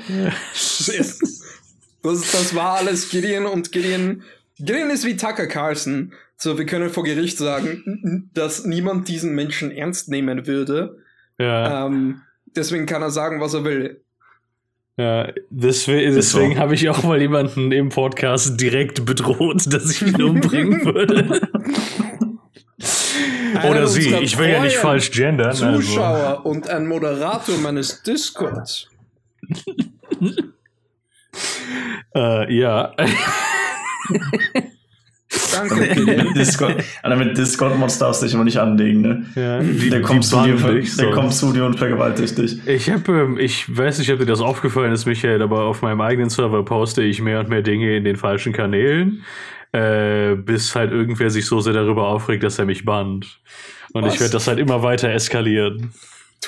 Das, 2.03 2.31
das 2.31 2.55
war 2.55 2.77
alles 2.77 3.09
Gideon 3.09 3.47
und 3.47 3.73
Gideon. 3.73 4.23
Gideon 4.59 4.91
ist 4.91 5.05
wie 5.05 5.17
Tucker 5.17 5.47
Carlson. 5.47 6.13
So, 6.37 6.59
wir 6.59 6.67
können 6.67 6.91
vor 6.91 7.05
Gericht 7.05 7.39
sagen, 7.39 8.29
dass 8.35 8.65
niemand 8.65 9.09
diesen 9.09 9.35
Menschen 9.35 9.71
ernst 9.71 10.09
nehmen 10.09 10.47
würde. 10.47 10.99
Ja, 11.39 11.87
Ähm, 11.87 12.21
deswegen 12.57 12.87
kann 12.87 13.03
er 13.03 13.11
sagen, 13.11 13.41
was 13.41 13.55
er 13.55 13.65
will. 13.65 14.01
ja. 14.97 15.29
Deswegen, 15.51 16.17
Ist 16.17 16.31
so. 16.31 16.39
deswegen 16.39 16.59
habe 16.59 16.75
ich 16.75 16.89
auch 16.89 17.03
mal 17.03 17.21
jemanden 17.21 17.73
im 17.73 17.89
Podcast 17.89 18.61
direkt 18.61 19.05
bedroht, 19.05 19.63
dass 19.73 19.91
ich 19.91 20.03
ihn 20.03 20.23
umbringen 20.23 20.85
würde. 20.85 21.41
Oder 23.69 23.87
sie. 23.87 24.13
Ich 24.17 24.37
will 24.37 24.49
ja 24.49 24.61
nicht 24.63 24.77
falsch 24.77 25.11
gendern. 25.13 25.49
Also. 25.49 25.75
Zuschauer 25.77 26.45
und 26.45 26.69
ein 26.69 26.87
Moderator 26.89 27.57
meines 27.59 28.03
Discords. 28.03 28.89
Äh, 32.15 32.55
ja. 32.55 32.93
Danke, 35.53 35.89
Gideon. 35.95 36.35
Discord, 36.35 36.85
mit 37.17 37.39
Discord-Mods 37.39 37.99
darfst 37.99 38.23
du 38.23 38.27
dich 38.27 38.35
immer 38.35 38.45
nicht 38.45 38.59
anlegen, 38.59 39.01
ne? 39.01 39.27
ja. 39.35 39.61
Die, 39.61 39.91
Der 39.91 40.03
kommt, 40.03 40.25
zu 40.25 40.43
dir, 40.43 40.57
der 40.57 41.11
kommt 41.11 41.35
zu 41.35 41.53
dir 41.53 41.65
und 41.65 41.79
vergewaltigt 41.79 42.39
dich. 42.39 42.67
Ich 42.67 42.91
habe, 42.91 43.13
ähm, 43.13 43.39
ich 43.39 43.65
weiß 43.75 43.99
nicht, 43.99 44.13
ob 44.13 44.19
dir 44.19 44.27
das 44.27 44.41
aufgefallen 44.41 44.93
ist, 44.93 45.07
Michael, 45.07 45.43
aber 45.43 45.65
auf 45.65 45.83
meinem 45.83 46.01
eigenen 46.01 46.31
Server 46.31 46.65
poste 46.65 47.03
ich 47.03 47.21
mehr 47.21 47.41
und 47.41 47.49
mehr 47.49 47.63
Dinge 47.63 47.97
in 47.97 48.05
den 48.05 48.17
falschen 48.17 48.53
Kanälen, 48.53 49.23
äh, 49.73 50.35
bis 50.35 50.75
halt 50.75 50.93
irgendwer 50.93 51.31
sich 51.31 51.47
so 51.47 51.61
sehr 51.61 51.73
darüber 51.73 52.09
aufregt, 52.09 52.43
dass 52.43 52.59
er 52.59 52.65
mich 52.65 52.85
bannt. 52.85 53.41
Und 53.93 54.05
Was? 54.05 54.15
ich 54.15 54.21
werde 54.21 54.33
das 54.33 54.49
halt 54.49 54.59
immer 54.59 54.83
weiter 54.83 55.11
eskalieren. 55.11 55.93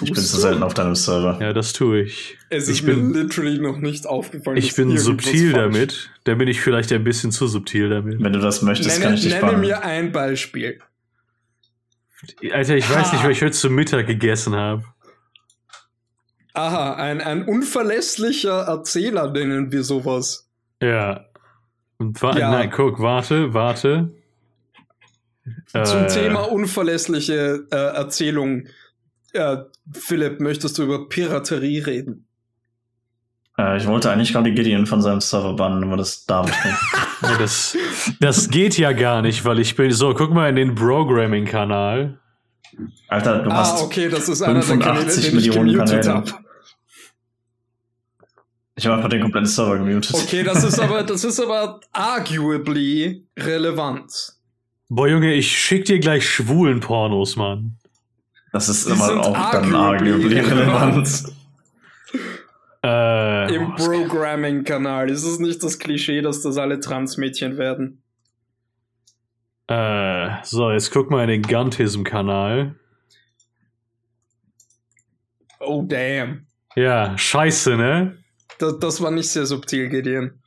Ich 0.05 0.13
bin 0.13 0.15
Tust 0.15 0.31
zu 0.33 0.41
selten 0.41 0.63
auf 0.63 0.75
deinem 0.75 0.95
Server. 0.95 1.39
Ja, 1.41 1.53
das 1.53 1.73
tue 1.73 2.03
ich. 2.03 2.37
Es 2.51 2.69
ich 2.69 2.81
ist 2.81 2.83
mir 2.87 2.95
bin, 2.95 3.13
literally 3.15 3.59
noch 3.59 3.79
nicht 3.79 4.07
aufgefallen. 4.07 4.57
ich 4.57 4.75
bin 4.75 4.97
subtil 4.99 5.53
damit. 5.53 6.11
Da 6.25 6.35
bin 6.35 6.49
ich 6.49 6.61
vielleicht 6.61 6.93
ein 6.93 7.05
bisschen 7.05 7.33
zu 7.33 7.47
subtil 7.47 7.89
damit. 7.89 8.23
Wenn 8.23 8.33
du 8.33 8.41
das 8.41 8.63
möchtest, 8.63 8.91
kann 9.01 9.03
Nenne, 9.03 9.15
ich 9.17 9.23
dich 9.23 9.33
nenne 9.33 9.47
bannen. 9.47 9.61
mir 9.61 9.83
ein 9.83 10.13
Beispiel. 10.13 10.81
Alter, 12.53 12.77
ich 12.77 12.89
weiß 12.91 13.07
Ha. 13.09 13.13
nicht, 13.15 13.25
was 13.25 13.31
ich 13.37 13.43
heute 13.43 13.53
zu 13.53 13.71
Mittag 13.71 14.07
gegessen 14.07 14.55
habe. 14.55 14.85
Aha, 16.55 16.95
ein, 16.95 17.21
ein 17.21 17.45
unverlässlicher 17.45 18.63
Erzähler 18.63 19.31
nennen 19.31 19.71
wir 19.73 19.83
sowas. 19.85 20.49
Ja. 20.83 21.27
Und 21.99 22.21
wa 22.23 22.37
Ja. 22.37 22.51
Nein, 22.51 22.71
guck, 22.75 23.01
warte, 23.01 23.53
warte. 23.55 24.15
Zum 25.85 26.05
Äh, 26.05 26.07
Thema 26.09 26.51
unverlässliche 26.51 27.67
äh, 27.71 27.77
Erzählung. 27.77 28.67
Äh, 29.37 29.65
Philipp, 29.93 30.41
möchtest 30.41 30.79
du 30.79 30.85
über 30.85 31.09
Piraterie 31.09 31.81
reden? 31.81 32.27
Äh, 33.59 33.79
ich 33.79 33.87
wollte 33.87 34.11
eigentlich 34.11 34.33
gerade 34.33 34.53
Gideon 34.53 34.87
von 34.87 35.01
seinem 35.01 35.21
Server 35.21 35.55
bannen, 35.55 35.85
aber 35.85 35.97
das 35.97 36.25
darf 36.27 36.49
ich 36.49 36.65
nicht. 36.65 36.79
Ja, 37.23 37.39
das, 37.39 37.75
das 38.21 38.51
geht 38.51 38.77
ja 38.77 38.93
gar 38.93 39.23
nicht, 39.23 39.47
weil 39.47 39.59
ich 39.59 39.75
bin. 39.75 39.91
So, 39.91 40.13
guck 40.13 40.35
mal 40.35 40.51
in 40.51 40.57
den 40.57 40.75
Programming-Kanal. 40.75 42.21
Alter, 43.09 43.39
du 43.39 43.51
ah, 43.51 43.57
hast. 43.57 43.83
okay, 43.83 44.11
das 44.11 44.29
ist 44.29 44.43
einer 44.43 44.61
der 44.61 44.79
Kanäle, 44.79 45.09
85 45.09 45.31
den 45.31 45.39
ich 45.39 45.47
Millionen 45.47 45.79
Kanäle. 45.79 46.13
habe. 46.13 46.33
Ich 48.75 48.85
habe 48.85 48.97
einfach 48.97 49.09
den 49.09 49.23
kompletten 49.23 49.49
Server 49.49 49.79
gemutet. 49.79 50.15
Okay, 50.15 50.43
das 50.43 50.63
ist 50.63 50.79
aber, 50.79 51.03
das 51.05 51.25
ist 51.25 51.41
aber 51.41 51.81
arguably 51.93 53.27
relevant. 53.39 54.35
Boah, 54.91 55.09
Junge, 55.09 55.33
ich 55.33 55.59
schick 55.59 55.87
dir 55.87 55.99
gleich 55.99 56.29
schwulen 56.29 56.81
Pornos, 56.81 57.37
Mann. 57.37 57.79
Das 58.57 58.71
ist 58.71 58.89
Die 58.89 58.95
sind 58.95 59.19
auch 59.19 59.51
dann 59.51 59.75
arguably 59.75 60.15
arguably 60.15 60.41
relevant. 60.41 61.25
Äh, 62.83 63.55
Im 63.55 63.75
Programming-Kanal 63.75 65.11
ist 65.11 65.25
es 65.25 65.39
nicht 65.39 65.63
das 65.63 65.79
Klischee, 65.79 66.23
dass 66.23 66.41
das 66.41 66.57
alle 66.57 66.81
Transmädchen 66.81 67.59
werden. 67.59 68.01
äh, 69.69 70.43
so, 70.43 70.71
jetzt 70.71 70.91
guck 70.91 71.11
mal 71.11 71.25
in 71.25 71.29
den 71.29 71.43
Guntism-Kanal. 71.43 72.77
Oh, 75.61 75.85
damn. 75.87 76.47
Ja, 76.77 77.19
scheiße, 77.19 77.77
ne? 77.77 78.17
Das, 78.59 78.79
das 78.79 79.03
war 79.03 79.11
nicht 79.11 79.29
sehr 79.29 79.45
subtil, 79.45 79.91
Gideon. 79.91 80.41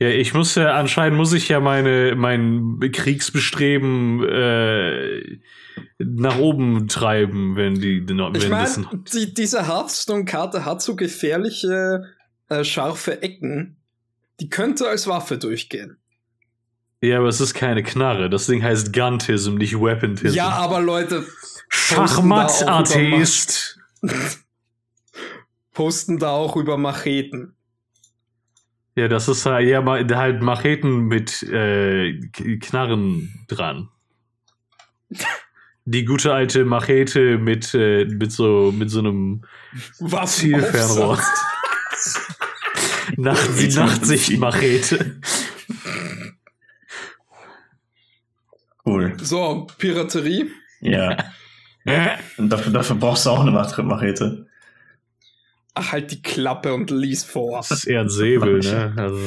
Ja, 0.00 0.08
ich 0.08 0.34
muss 0.34 0.56
ja, 0.56 0.74
anscheinend 0.74 1.16
muss 1.16 1.32
ich 1.32 1.48
ja 1.48 1.60
meine, 1.60 2.16
mein 2.16 2.80
Kriegsbestreben 2.92 4.24
äh, 4.24 5.38
nach 5.98 6.38
oben 6.38 6.88
treiben, 6.88 7.54
wenn 7.56 7.74
die, 7.74 8.02
wenn 8.08 8.18
Ich 8.34 8.48
das 8.48 8.78
meine, 8.78 9.04
die, 9.12 9.32
diese 9.32 9.68
Hearthstone-Karte 9.68 10.64
hat 10.64 10.82
so 10.82 10.96
gefährliche, 10.96 12.06
äh, 12.48 12.64
scharfe 12.64 13.22
Ecken. 13.22 13.76
Die 14.40 14.50
könnte 14.50 14.88
als 14.88 15.06
Waffe 15.06 15.38
durchgehen. 15.38 15.98
Ja, 17.00 17.18
aber 17.18 17.28
es 17.28 17.40
ist 17.40 17.54
keine 17.54 17.84
Knarre. 17.84 18.28
Das 18.30 18.46
Ding 18.46 18.64
heißt 18.64 18.92
Guntism, 18.92 19.54
nicht 19.54 19.80
Weapontism. 19.80 20.34
Ja, 20.34 20.48
aber 20.48 20.80
Leute 20.80 21.24
Schachmatt-Atheist. 21.68 23.78
posten 25.74 26.18
da 26.18 26.30
auch 26.30 26.56
über 26.56 26.78
Macheten. 26.78 27.53
Ja, 28.96 29.08
das 29.08 29.28
ist 29.28 29.44
halt, 29.44 29.68
ja, 29.68 29.84
halt 29.84 30.42
Macheten 30.42 31.06
mit 31.06 31.42
äh, 31.42 32.18
Knarren 32.60 33.44
dran. 33.48 33.88
Die 35.84 36.04
gute 36.04 36.32
alte 36.32 36.64
Machete 36.64 37.38
mit, 37.38 37.74
äh, 37.74 38.04
mit 38.04 38.32
so 38.32 38.72
mit 38.72 38.90
so 38.90 39.00
einem 39.00 39.44
Zielfernrohr. 40.26 41.18
Nacht, 43.16 43.48
die 43.60 43.68
Nachtsicht-Machete. 43.68 45.20
Cool. 48.84 49.16
So, 49.20 49.66
Piraterie. 49.78 50.50
Ja. 50.80 51.16
Und 52.38 52.50
dafür, 52.50 52.72
dafür 52.72 52.96
brauchst 52.96 53.26
du 53.26 53.30
auch 53.30 53.40
eine 53.40 53.50
Mach- 53.50 53.76
Machete. 53.78 54.43
Ach, 55.74 55.92
halt 55.92 56.10
die 56.12 56.22
Klappe 56.22 56.72
und 56.72 56.90
lies 56.90 57.24
vor. 57.24 57.58
Das 57.58 57.70
ist 57.70 57.84
eher 57.84 58.02
ein 58.02 58.08
Säbel, 58.08 58.60
ne? 58.60 58.92
Also, 58.96 59.18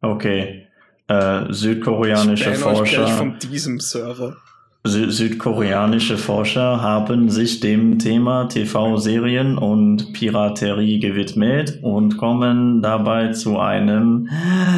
Okay. 0.00 0.66
Äh, 1.08 1.52
südkoreanische 1.52 2.50
euch 2.50 2.56
gleich 2.56 2.76
Forscher. 2.76 3.06
von 3.08 3.38
diesem 3.38 3.78
Server. 3.80 4.36
Sü 4.84 5.10
südkoreanische 5.10 6.16
Forscher 6.16 6.80
haben 6.80 7.28
sich 7.28 7.58
dem 7.60 7.98
Thema 7.98 8.44
TV-Serien 8.48 9.58
und 9.58 10.12
Piraterie 10.12 11.00
gewidmet 11.00 11.80
und 11.82 12.16
kommen 12.18 12.82
dabei 12.82 13.32
zu 13.32 13.58
einem 13.58 14.28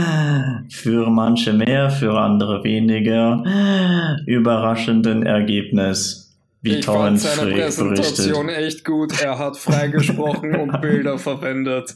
für 0.71 1.11
manche 1.11 1.53
mehr, 1.53 1.91
für 1.91 2.19
andere 2.19 2.65
weniger 2.65 3.45
überraschenden 4.27 5.25
Ergebnis. 5.25 6.28
Wie 6.71 6.79
ich 6.79 6.85
fand 6.85 6.97
Torrent 6.99 7.21
seine 7.21 7.43
Freak 7.43 7.55
Präsentation 7.57 8.47
berichtet. 8.47 8.67
echt 8.67 8.85
gut. 8.85 9.21
Er 9.21 9.39
hat 9.39 9.57
freigesprochen 9.57 10.55
und 10.57 10.81
Bilder 10.81 11.19
verwendet. 11.19 11.95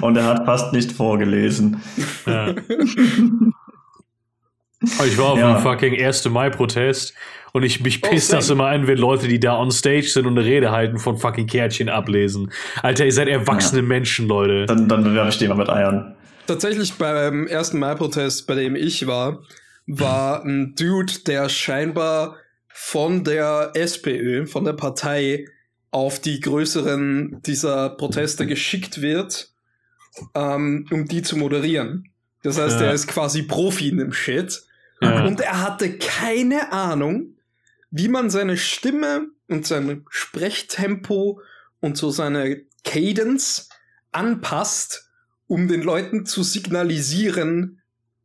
Und 0.00 0.16
er 0.16 0.24
hat 0.26 0.44
fast 0.46 0.72
nicht 0.72 0.92
vorgelesen. 0.92 1.80
Ja. 2.26 2.54
Ich 5.04 5.16
war 5.18 5.30
auf 5.32 5.38
Ja. 5.38 5.54
einem 5.54 5.62
fucking 5.62 5.94
1. 6.00 6.26
Mai-Protest 6.28 7.14
und 7.52 7.62
ich 7.62 7.80
mich 7.82 8.00
Oh, 8.04 8.10
pisst 8.10 8.32
das 8.32 8.46
same. 8.48 8.60
immer 8.62 8.68
an, 8.70 8.86
wenn 8.86 8.98
Leute, 8.98 9.26
die 9.26 9.40
da 9.40 9.58
on 9.58 9.70
stage 9.70 10.02
sind 10.06 10.26
und 10.26 10.38
eine 10.38 10.46
Rede 10.46 10.70
halten, 10.70 10.98
von 10.98 11.16
fucking 11.16 11.46
Kärtchen 11.46 11.88
ablesen. 11.88 12.52
Alter, 12.82 13.06
ihr 13.06 13.12
seid 13.12 13.28
erwachsene 13.28 13.80
Menschen, 13.82 14.28
Leute. 14.28 14.66
Dann, 14.66 14.86
dann 14.86 15.02
bewerbe 15.02 15.30
ich 15.30 15.38
den 15.38 15.48
mal 15.48 15.56
mit 15.56 15.70
Eiern. 15.70 16.14
Tatsächlich 16.46 16.92
beim 16.94 17.46
ersten 17.46 17.78
Mai-Protest, 17.78 18.46
bei 18.46 18.54
dem 18.54 18.76
ich 18.76 19.06
war, 19.06 19.40
war 19.86 20.44
ein 20.44 20.74
Dude, 20.78 21.12
der 21.26 21.48
scheinbar 21.48 22.36
von 22.78 23.24
der 23.24 23.70
SPÖ, 23.74 24.46
von 24.46 24.64
der 24.64 24.74
Partei, 24.74 25.46
auf 25.90 26.20
die 26.20 26.40
größeren 26.40 27.40
dieser 27.46 27.88
Proteste 27.90 28.46
geschickt 28.46 29.00
wird, 29.00 29.50
ähm, 30.34 30.86
um 30.90 31.06
die 31.08 31.22
zu 31.22 31.38
moderieren. 31.38 32.10
Das 32.42 32.58
heißt, 32.58 32.78
Ja. 32.80 32.88
er 32.88 32.92
ist 32.92 33.06
quasi 33.06 33.44
Profi 33.44 33.88
in 33.88 33.96
dem 33.96 34.12
Shit. 34.12 34.62
Ja. 35.00 35.24
Und 35.24 35.40
er 35.40 35.62
hatte 35.62 35.96
keine 35.96 36.70
Ahnung, 36.70 37.36
wie 37.90 38.08
man 38.08 38.28
seine 38.28 38.58
Stimme 38.58 39.28
und 39.48 39.66
sein 39.66 40.04
Sprechtempo 40.10 41.40
und 41.80 41.96
so 41.96 42.10
seine 42.10 42.60
Cadence 42.84 43.70
anpasst, 44.12 45.08
um 45.46 45.66
den 45.66 45.82
Leuten 45.82 46.26
zu 46.26 46.42
signalisieren, 46.42 47.80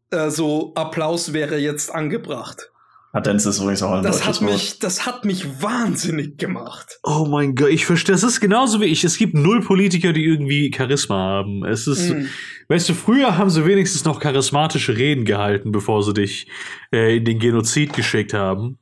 äh, 0.10 0.29
so 0.29 0.74
Applaus 0.75 1.31
wäre 1.31 1.58
jetzt 1.58 1.89
angebracht. 1.93 2.71
Patenz 3.12 3.46
ist 3.46 3.60
übrigens 3.60 3.84
auch 3.84 3.91
ein 3.91 4.03
Das 4.03 4.20
deutsches 4.20 4.27
hat 4.27 4.41
Wort. 4.41 4.53
mich, 4.53 4.80
das 4.80 5.06
hat 5.06 5.25
mich 5.25 5.62
wahnsinnig 5.62 6.38
gemacht. 6.38 7.00
Oh 7.03 7.25
mein 7.30 7.56
Gott, 7.56 7.70
ich 7.70 7.86
verstehe, 7.86 8.13
das 8.15 8.24
ist 8.24 8.39
genauso 8.39 8.80
wie 8.80 8.86
ich. 8.86 9.03
Es 9.03 9.18
gibt 9.18 9.34
null 9.34 9.62
Politiker, 9.62 10.13
die 10.13 10.24
irgendwie 10.24 10.72
Charisma 10.75 11.15
haben. 11.18 11.65
Es 11.65 11.88
ist, 11.88 12.10
Mm. 12.10 12.27
weißt 12.70 12.88
du, 12.89 12.94
früher 12.94 13.38
haben 13.38 13.50
sie 13.50 13.65
wenigstens 13.65 14.06
noch 14.06 14.20
charismatische 14.22 14.96
Reden 14.96 15.25
gehalten, 15.25 15.72
bevor 15.74 16.03
sie 16.03 16.13
dich 16.13 16.48
äh, 16.94 17.18
in 17.18 17.25
den 17.25 17.39
Genozid 17.39 17.91
geschickt 17.94 18.34
haben. 18.34 18.80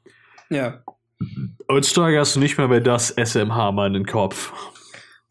Ja. 0.50 0.83
Heutzutage 1.69 2.19
hast 2.19 2.36
du 2.36 2.39
nicht 2.39 2.57
mehr 2.57 2.67
mehr 2.67 2.81
das 2.81 3.09
SMH 3.09 3.86
in 3.88 3.93
den 3.93 4.05
Kopf. 4.05 4.53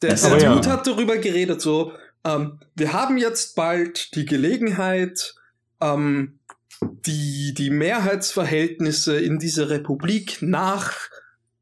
Der, 0.02 0.14
der 0.14 0.30
Dude 0.54 0.66
ja. 0.68 0.72
hat 0.72 0.86
darüber 0.86 1.16
geredet, 1.18 1.60
so, 1.60 1.92
ähm, 2.24 2.58
wir 2.74 2.92
haben 2.92 3.16
jetzt 3.18 3.54
bald 3.56 4.14
die 4.14 4.26
Gelegenheit, 4.26 5.34
ähm, 5.80 6.37
die, 6.82 7.54
die 7.54 7.70
Mehrheitsverhältnisse 7.70 9.18
in 9.18 9.38
dieser 9.38 9.70
Republik 9.70 10.38
nach, 10.40 10.94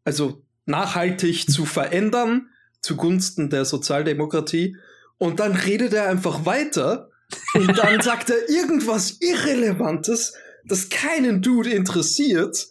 also 0.04 0.42
nachhaltig 0.66 1.50
zu 1.50 1.64
verändern, 1.64 2.48
zugunsten 2.80 3.50
der 3.50 3.64
Sozialdemokratie. 3.64 4.76
Und 5.18 5.40
dann 5.40 5.52
redet 5.52 5.94
er 5.94 6.08
einfach 6.08 6.44
weiter 6.44 7.10
und 7.54 7.78
dann 7.78 8.00
sagt 8.02 8.30
er 8.30 8.48
irgendwas 8.48 9.20
Irrelevantes, 9.20 10.34
das 10.64 10.88
keinen 10.88 11.42
Dude 11.42 11.70
interessiert 11.70 12.68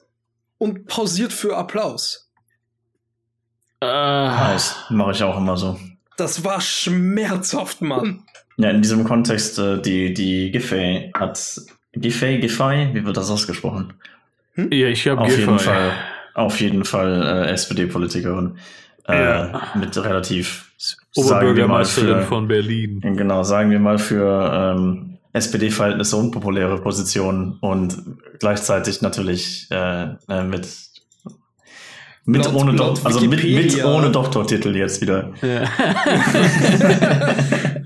und 0.58 0.86
pausiert 0.86 1.34
für 1.34 1.58
Applaus. 1.58 2.30
Äh, 3.82 4.16
Nice. 4.56 4.75
Mache 4.90 5.12
ich 5.12 5.24
auch 5.24 5.38
immer 5.38 5.58
so. 5.58 5.78
Das 6.18 6.44
war 6.44 6.62
schmerzhaft, 6.62 7.82
Mann. 7.82 8.24
Ja, 8.58 8.70
in 8.70 8.82
diesem 8.82 9.04
Kontext, 9.04 9.60
äh, 9.60 9.82
die, 9.82 10.14
die 10.14 10.52
Giffey 10.52 11.12
hat. 11.14 11.62
Giffey, 11.96 12.40
Giffey, 12.40 12.90
wie 12.94 13.06
wird 13.06 13.18
das 13.18 13.30
ausgesprochen? 13.30 13.94
ja, 14.58 14.88
ich 14.88 15.08
habe 15.08 15.22
Auf 15.22 15.38
jeden 15.38 15.60
Fall, 15.60 15.92
auf 16.34 16.60
jeden 16.62 16.86
Fall 16.86 17.46
äh, 17.48 17.52
SPD-Politikerin. 17.52 18.58
Äh, 19.08 19.22
Ja. 19.24 19.62
Mit 19.75 19.96
relativ, 19.98 20.72
sagen 20.77 21.01
wir 21.14 21.24
mal, 21.24 21.29
Oberbürgermeisterin 21.29 22.22
von 22.24 22.48
Berlin. 22.48 23.01
genau, 23.01 23.44
sagen 23.44 23.70
wir 23.72 23.79
mal 23.79 23.98
für 23.98 24.75
ähm, 24.77 25.18
SPD-Verhältnisse 25.34 26.16
unpopuläre 26.18 26.79
Positionen 26.81 27.58
und 27.60 27.98
gleichzeitig 28.40 29.01
natürlich 29.01 29.68
äh, 29.72 30.08
äh, 30.29 30.44
mit 30.44 30.68
mit 32.27 32.44
Laut- 32.46 32.55
ohne 32.55 32.72
laut 32.72 32.98
Dok 32.98 33.05
also 33.05 33.20
mit, 33.27 33.44
mit 33.44 33.86
ohne 33.86 34.10
Doktortitel 34.10 34.75
jetzt 34.75 35.00
wieder. 35.01 35.31
Ja. 35.44 35.66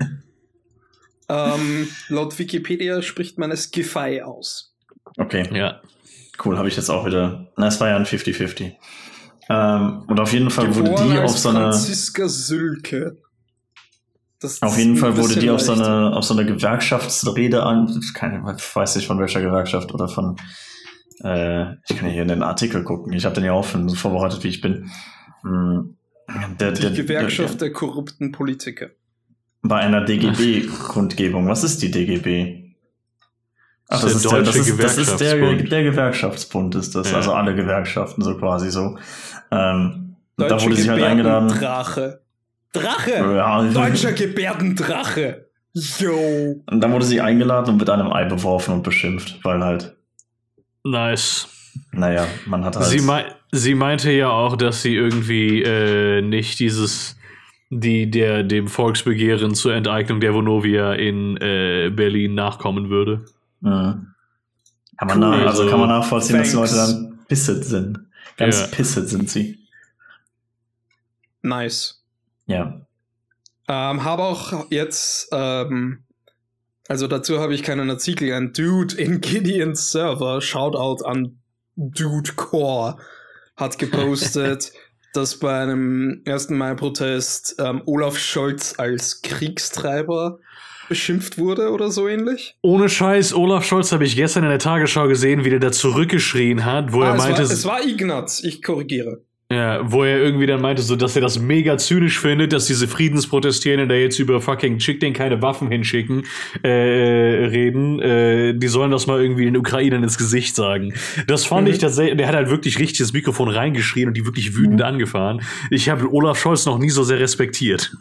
Ähm, 1.30 1.88
laut 2.08 2.38
Wikipedia 2.38 3.02
spricht 3.02 3.38
man 3.38 3.52
es 3.52 3.70
Giffey 3.70 4.22
aus. 4.22 4.74
Okay. 5.16 5.48
ja. 5.52 5.80
Cool, 6.44 6.58
habe 6.58 6.68
ich 6.68 6.76
jetzt 6.76 6.90
auch 6.90 7.06
wieder. 7.06 7.52
Na, 7.56 7.68
es 7.68 7.80
war 7.80 7.88
ja 7.88 7.96
ein 7.96 8.06
50-50. 8.06 8.72
Ähm, 9.48 10.04
und 10.06 10.18
auf 10.18 10.32
jeden 10.32 10.50
Fall 10.50 10.74
wurde 10.74 10.90
Geboren 10.90 11.10
die 11.10 11.18
als 11.18 11.32
auf 11.32 11.38
so 11.38 11.48
eine. 11.50 11.58
Franziska 11.58 12.28
Sülke. 12.28 13.18
Das 14.40 14.62
Auf 14.62 14.78
jeden 14.78 14.96
Fall 14.96 15.18
wurde 15.18 15.38
die 15.38 15.50
auf 15.50 15.60
so, 15.60 15.72
eine, 15.72 16.16
auf 16.16 16.24
so 16.24 16.32
eine 16.34 16.46
Gewerkschaftsrede 16.46 17.62
an. 17.62 18.00
Keine, 18.14 18.56
ich 18.56 18.74
weiß 18.74 18.96
nicht 18.96 19.06
von 19.06 19.18
welcher 19.18 19.42
Gewerkschaft 19.42 19.92
oder 19.92 20.08
von. 20.08 20.36
Äh, 21.22 21.74
ich 21.88 21.96
kann 21.96 22.06
ja 22.06 22.12
hier 22.12 22.22
in 22.22 22.28
den 22.28 22.42
Artikel 22.42 22.82
gucken. 22.82 23.12
Ich 23.12 23.26
habe 23.26 23.34
den 23.34 23.44
ja 23.44 23.52
auch 23.52 23.66
vorbereitet, 23.66 24.42
wie 24.42 24.48
ich 24.48 24.62
bin. 24.62 24.90
Hm, 25.42 25.96
Der, 26.58 26.72
Die 26.72 26.94
Gewerkschaft 26.94 27.60
der 27.60 27.72
korrupten 27.72 28.32
Politiker. 28.32 28.88
Bei 29.62 29.76
einer 29.76 30.04
DGB-Kundgebung. 30.04 31.48
Was 31.48 31.64
ist 31.64 31.82
die 31.82 31.90
DGB? 31.90 32.72
Ach, 33.88 34.00
Das 34.00 34.12
das 34.12 34.24
ist 34.24 34.30
der 34.30 34.38
das, 34.42 34.54
Deutsche 34.54 34.58
ist, 34.70 34.82
das 34.82 34.98
ist 34.98 35.20
der, 35.20 35.34
Gewerkschaftsbund. 35.36 35.72
der 35.72 35.82
Gewerkschaftsbund, 35.82 36.74
ist 36.76 36.94
das. 36.94 37.10
Ja. 37.10 37.16
Also 37.18 37.32
alle 37.32 37.54
Gewerkschaften 37.54 38.22
so 38.22 38.36
quasi 38.36 38.70
so. 38.70 38.96
Ähm, 39.50 40.16
da 40.36 40.62
wurde 40.62 40.76
sie 40.76 40.88
halt 40.88 41.02
eingeladen. 41.02 41.48
Gebärdendrache. 41.48 42.20
Drache! 42.72 43.10
Ja, 43.10 43.62
Deutscher 43.64 44.12
Gebärdendrache! 44.12 45.46
Yo! 45.72 46.62
Und 46.70 46.80
dann 46.80 46.92
wurde 46.92 47.04
sie 47.04 47.20
eingeladen 47.20 47.70
und 47.70 47.78
mit 47.78 47.90
einem 47.90 48.12
Ei 48.12 48.24
beworfen 48.24 48.74
und 48.74 48.82
beschimpft, 48.84 49.40
weil 49.44 49.62
halt, 49.62 49.96
Nice. 50.84 51.48
naja, 51.92 52.26
man 52.46 52.64
hat 52.64 52.76
halt. 52.76 52.86
Sie, 52.86 53.00
mei 53.00 53.24
sie 53.52 53.74
meinte 53.74 54.12
ja 54.12 54.28
auch, 54.30 54.56
dass 54.56 54.82
sie 54.82 54.94
irgendwie 54.94 55.62
äh, 55.62 56.22
nicht 56.22 56.60
dieses, 56.60 57.16
die 57.70 58.10
der 58.10 58.42
dem 58.42 58.66
Volksbegehren 58.68 59.54
zur 59.54 59.74
Enteignung 59.74 60.20
der 60.20 60.34
Vonovia 60.34 60.92
in 60.94 61.36
äh, 61.36 61.90
Berlin 61.94 62.34
nachkommen 62.34 62.90
würde. 62.90 63.24
Mhm. 63.60 64.06
Kann 64.98 65.08
man 65.08 65.16
Cool. 65.22 65.30
nach, 65.30 65.46
also 65.46 65.62
Also, 65.62 65.70
kann 65.70 65.80
man 65.80 65.88
nachvollziehen, 65.88 66.36
dass 66.38 66.50
die 66.50 66.56
thanks. 66.56 66.72
Leute 66.76 66.92
dann 66.92 67.18
pisset 67.28 67.64
sind. 67.64 68.00
Ganz 68.36 68.60
Ja. 68.60 68.66
pisset 68.66 69.08
sind 69.08 69.30
sie. 69.30 69.58
Nice. 71.42 72.02
Ja. 72.46 72.80
Ähm, 73.68 74.04
habe 74.04 74.22
auch 74.24 74.66
jetzt, 74.70 75.28
ähm, 75.32 76.00
also 76.88 77.06
dazu 77.06 77.38
habe 77.38 77.54
ich 77.54 77.62
keinen 77.62 77.88
Artikel, 77.88 78.32
ein 78.32 78.52
Dude 78.52 78.96
in 78.96 79.20
Gideons 79.20 79.92
Server, 79.92 80.40
Shoutout 80.40 81.04
an 81.04 81.38
Dude 81.76 82.32
Core, 82.34 82.98
hat 83.56 83.78
gepostet, 83.78 84.72
dass 85.12 85.38
bei 85.38 85.60
einem 85.62 86.22
1. 86.26 86.50
Mai-Protest 86.50 87.56
ähm, 87.58 87.82
Olaf 87.86 88.18
Scholz 88.18 88.74
als 88.78 89.22
Kriegstreiber 89.22 90.38
beschimpft 90.88 91.38
wurde 91.38 91.70
oder 91.70 91.90
so 91.90 92.08
ähnlich. 92.08 92.56
Ohne 92.62 92.88
Scheiß, 92.88 93.32
Olaf 93.34 93.64
Scholz 93.64 93.92
habe 93.92 94.04
ich 94.04 94.16
gestern 94.16 94.42
in 94.44 94.50
der 94.50 94.58
Tagesschau 94.58 95.06
gesehen, 95.08 95.44
wie 95.44 95.50
der 95.50 95.60
da 95.60 95.70
zurückgeschrien 95.70 96.64
hat, 96.64 96.92
wo 96.92 97.02
Ah, 97.02 97.10
er 97.10 97.14
es, 97.14 97.18
meinte, 97.18 97.42
war, 97.42 97.50
es 97.50 97.64
war 97.64 97.84
Ignaz, 97.86 98.42
ich 98.42 98.62
korrigiere. 98.62 99.22
Ja, 99.52 99.80
wo 99.90 100.04
er 100.04 100.18
irgendwie 100.18 100.46
dann 100.46 100.60
meinte, 100.60 100.80
so, 100.82 100.94
dass 100.94 101.16
er 101.16 101.22
das 101.22 101.40
mega 101.40 101.76
zynisch 101.76 102.20
findet, 102.20 102.52
dass 102.52 102.66
diese 102.66 102.86
Friedensprotestierenden 102.86 103.88
da 103.88 103.96
jetzt 103.96 104.18
über 104.20 104.40
fucking 104.40 104.78
schick 104.78 105.00
den 105.00 105.12
keine 105.12 105.42
Waffen 105.42 105.70
hinschicken, 105.70 106.24
äh, 106.62 106.68
reden. 106.68 108.00
Äh, 108.00 108.54
die 108.54 108.68
sollen 108.68 108.92
das 108.92 109.06
mal 109.08 109.20
irgendwie 109.20 109.44
den 109.46 109.56
Ukrainern 109.56 110.04
ins 110.04 110.16
Gesicht 110.18 110.54
sagen. 110.54 110.94
Das 111.26 111.44
fand 111.44 111.66
Mhm. 111.66 111.72
ich 111.74 111.78
tatsächlich, 111.80 112.16
der 112.16 112.28
hat 112.28 112.34
halt 112.36 112.48
wirklich 112.50 112.78
richtig 112.78 112.98
das 112.98 113.12
Mikrofon 113.12 113.48
reingeschrien 113.48 114.06
und 114.08 114.16
die 114.16 114.24
wirklich 114.24 114.56
wütend 114.56 114.82
angefahren. 114.82 115.42
Ich 115.70 115.88
habe 115.88 116.08
Olaf 116.12 116.38
Scholz 116.38 116.64
noch 116.66 116.78
nie 116.78 116.90
so 116.90 117.02
sehr 117.02 117.18
respektiert. 117.18 117.92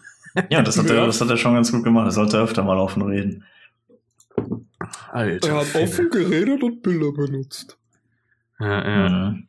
Ja, 0.51 0.61
das 0.61 0.77
hat. 0.77 0.87
Er, 0.91 1.07
das 1.07 1.19
hat 1.19 1.29
er 1.31 1.37
schon 1.37 1.55
ganz 1.55 1.71
gut 1.71 1.83
gemacht. 1.83 2.05
Er 2.05 2.11
sollte 2.11 2.37
öfter 2.37 2.63
mal 2.63 2.77
offen 2.77 3.01
reden. 3.01 3.43
Alter. 5.11 5.47
Er 5.49 5.55
hat 5.55 5.75
offen 5.75 6.09
geredet 6.11 6.61
und 6.63 6.83
Bilder 6.83 7.11
benutzt. 7.11 7.77
Ja, 8.59 8.87
ja. 8.87 9.09
Mhm. 9.31 9.48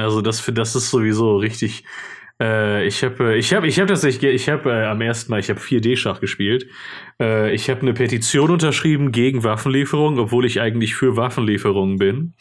Also 0.00 0.20
das, 0.22 0.40
für- 0.40 0.52
das 0.52 0.74
ist 0.74 0.90
sowieso 0.90 1.36
richtig. 1.36 1.84
Äh, 2.40 2.86
ich 2.86 3.04
habe, 3.04 3.36
ich 3.36 3.52
habe, 3.54 3.66
ich 3.66 3.78
habe 3.78 3.88
tatsächlich, 3.88 4.34
ich 4.34 4.48
habe 4.48 4.70
äh, 4.70 4.86
am 4.86 5.00
ersten 5.02 5.30
Mal, 5.30 5.40
ich 5.40 5.50
habe 5.50 5.60
4D-Schach 5.60 6.20
gespielt. 6.20 6.66
Äh, 7.20 7.54
ich 7.54 7.68
habe 7.68 7.82
eine 7.82 7.92
Petition 7.92 8.50
unterschrieben 8.50 9.12
gegen 9.12 9.44
Waffenlieferungen, 9.44 10.18
obwohl 10.18 10.46
ich 10.46 10.60
eigentlich 10.60 10.94
für 10.94 11.16
Waffenlieferungen 11.16 11.98
bin. 11.98 12.32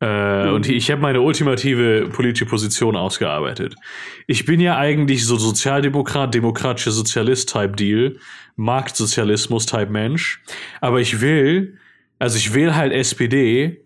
Äh, 0.00 0.48
Und 0.48 0.68
ich 0.68 0.90
habe 0.90 1.00
meine 1.02 1.20
ultimative 1.20 2.08
politische 2.12 2.46
Position 2.46 2.96
ausgearbeitet. 2.96 3.74
Ich 4.26 4.44
bin 4.46 4.58
ja 4.60 4.76
eigentlich 4.78 5.26
so 5.26 5.36
Sozialdemokrat, 5.36 6.34
demokratischer 6.34 6.90
Sozialist-Type-Deal, 6.90 8.16
Marktsozialismus-Type-Mensch. 8.56 10.42
Aber 10.80 11.00
ich 11.00 11.20
will, 11.20 11.78
also 12.18 12.36
ich 12.36 12.54
will 12.54 12.74
halt 12.74 12.92
SPD 12.92 13.84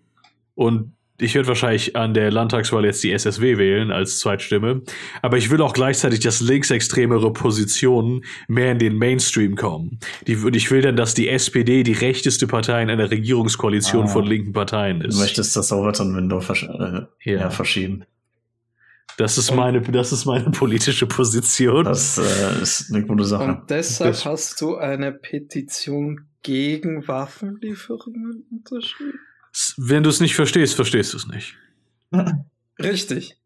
und 0.55 0.94
ich 1.19 1.33
werde 1.35 1.47
wahrscheinlich 1.47 1.95
an 1.95 2.13
der 2.13 2.29
Landtagswahl 2.31 2.83
jetzt 2.85 3.03
die 3.03 3.11
SSW 3.11 3.57
wählen 3.57 3.91
als 3.91 4.19
Zweitstimme, 4.19 4.81
aber 5.21 5.37
ich 5.37 5.49
will 5.49 5.61
auch 5.61 5.73
gleichzeitig, 5.73 6.19
dass 6.19 6.41
linksextremere 6.41 7.31
Positionen 7.31 8.25
mehr 8.47 8.71
in 8.73 8.79
den 8.79 8.97
Mainstream 8.97 9.55
kommen. 9.55 9.99
Die, 10.27 10.35
und 10.35 10.55
ich 10.55 10.69
will 10.71 10.81
dann, 10.81 10.95
dass 10.97 11.13
die 11.13 11.29
SPD 11.29 11.83
die 11.83 11.93
rechteste 11.93 12.47
Partei 12.47 12.81
in 12.83 12.89
einer 12.89 13.09
Regierungskoalition 13.11 14.05
Ah. 14.05 14.07
von 14.07 14.25
linken 14.25 14.51
Parteien 14.53 14.99
Du 14.99 15.07
ist. 15.07 15.19
möchtest 15.19 15.55
das 15.55 15.71
Overton-Window 15.71 16.41
versch 16.41 16.63
äh, 16.63 17.01
Ja. 17.23 17.39
ja. 17.39 17.49
verschieben. 17.49 18.03
Das 19.17 19.37
ist 19.37 19.55
meine, 19.55 19.79
das 19.81 20.11
ist 20.11 20.25
meine 20.25 20.51
politische 20.51 21.05
Position. 21.07 21.85
Das 21.85 22.17
äh, 22.17 22.61
ist 22.61 22.93
eine 22.93 23.05
gute 23.05 23.23
Sache. 23.23 23.43
Und 23.45 23.69
deshalb 23.69 24.11
Das- 24.11 24.25
hast 24.25 24.59
du 24.59 24.75
eine 24.75 25.13
Petition 25.13 26.25
gegen 26.43 27.07
Waffenlieferungen 27.07 28.43
unterschrieben? 28.51 29.19
Wenn 29.77 30.03
du 30.03 30.09
es 30.09 30.19
nicht 30.19 30.35
verstehst, 30.35 30.75
verstehst 30.75 31.13
du 31.13 31.17
es 31.17 31.27
nicht. 31.27 31.55
Richtig. 32.79 33.37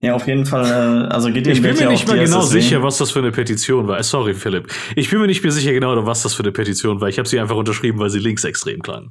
Ja, 0.00 0.14
auf 0.14 0.26
jeden 0.28 0.46
Fall. 0.46 0.66
Äh, 0.66 1.12
also 1.12 1.32
Gideon 1.32 1.56
Ich 1.56 1.62
bin 1.62 1.74
mir 1.74 1.82
ja 1.82 1.88
nicht 1.90 2.06
mal 2.06 2.18
genau 2.18 2.40
SSW. 2.40 2.60
sicher, 2.60 2.82
was 2.82 2.98
das 2.98 3.10
für 3.10 3.18
eine 3.18 3.32
Petition 3.32 3.88
war. 3.88 4.00
Sorry, 4.02 4.34
Philipp. 4.34 4.72
Ich 4.94 5.10
bin 5.10 5.20
mir 5.20 5.26
nicht 5.26 5.42
mehr 5.42 5.50
sicher 5.52 5.72
genau, 5.72 6.06
was 6.06 6.22
das 6.22 6.34
für 6.34 6.42
eine 6.44 6.52
Petition 6.52 7.00
war. 7.00 7.08
Ich 7.08 7.18
habe 7.18 7.28
sie 7.28 7.40
einfach 7.40 7.56
unterschrieben, 7.56 7.98
weil 7.98 8.10
sie 8.10 8.20
linksextrem 8.20 8.80
klang. 8.80 9.10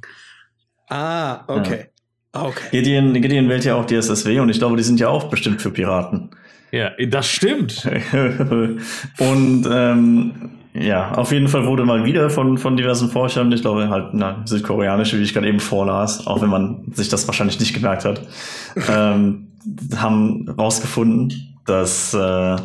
Ah, 0.88 1.44
okay. 1.46 1.88
Okay. 2.32 2.68
Gideon, 2.70 3.12
Gideon 3.20 3.48
wählt 3.48 3.64
ja 3.64 3.74
auch 3.74 3.84
die 3.84 3.96
SSW 3.96 4.40
und 4.40 4.48
ich 4.48 4.58
glaube, 4.58 4.76
die 4.76 4.82
sind 4.82 5.00
ja 5.00 5.08
auch 5.08 5.28
bestimmt 5.28 5.60
für 5.60 5.70
Piraten. 5.70 6.30
Ja, 6.70 6.92
das 7.06 7.28
stimmt. 7.28 7.86
und 9.18 9.68
ähm, 9.70 10.50
ja, 10.80 11.12
auf 11.12 11.32
jeden 11.32 11.48
Fall 11.48 11.66
wurde 11.66 11.84
mal 11.84 12.04
wieder 12.04 12.30
von, 12.30 12.58
von 12.58 12.76
diversen 12.76 13.10
Forschern, 13.10 13.50
ich 13.52 13.62
glaube 13.62 13.88
halt 13.88 14.10
na, 14.12 14.42
südkoreanische, 14.44 15.18
wie 15.18 15.22
ich 15.22 15.34
gerade 15.34 15.48
eben 15.48 15.60
vorlas, 15.60 16.26
auch 16.26 16.40
wenn 16.40 16.50
man 16.50 16.92
sich 16.92 17.08
das 17.08 17.26
wahrscheinlich 17.26 17.58
nicht 17.58 17.74
gemerkt 17.74 18.04
hat, 18.04 18.20
ähm, 18.88 19.48
haben 19.96 20.48
rausgefunden, 20.48 21.56
dass 21.66 22.14
äh, 22.14 22.56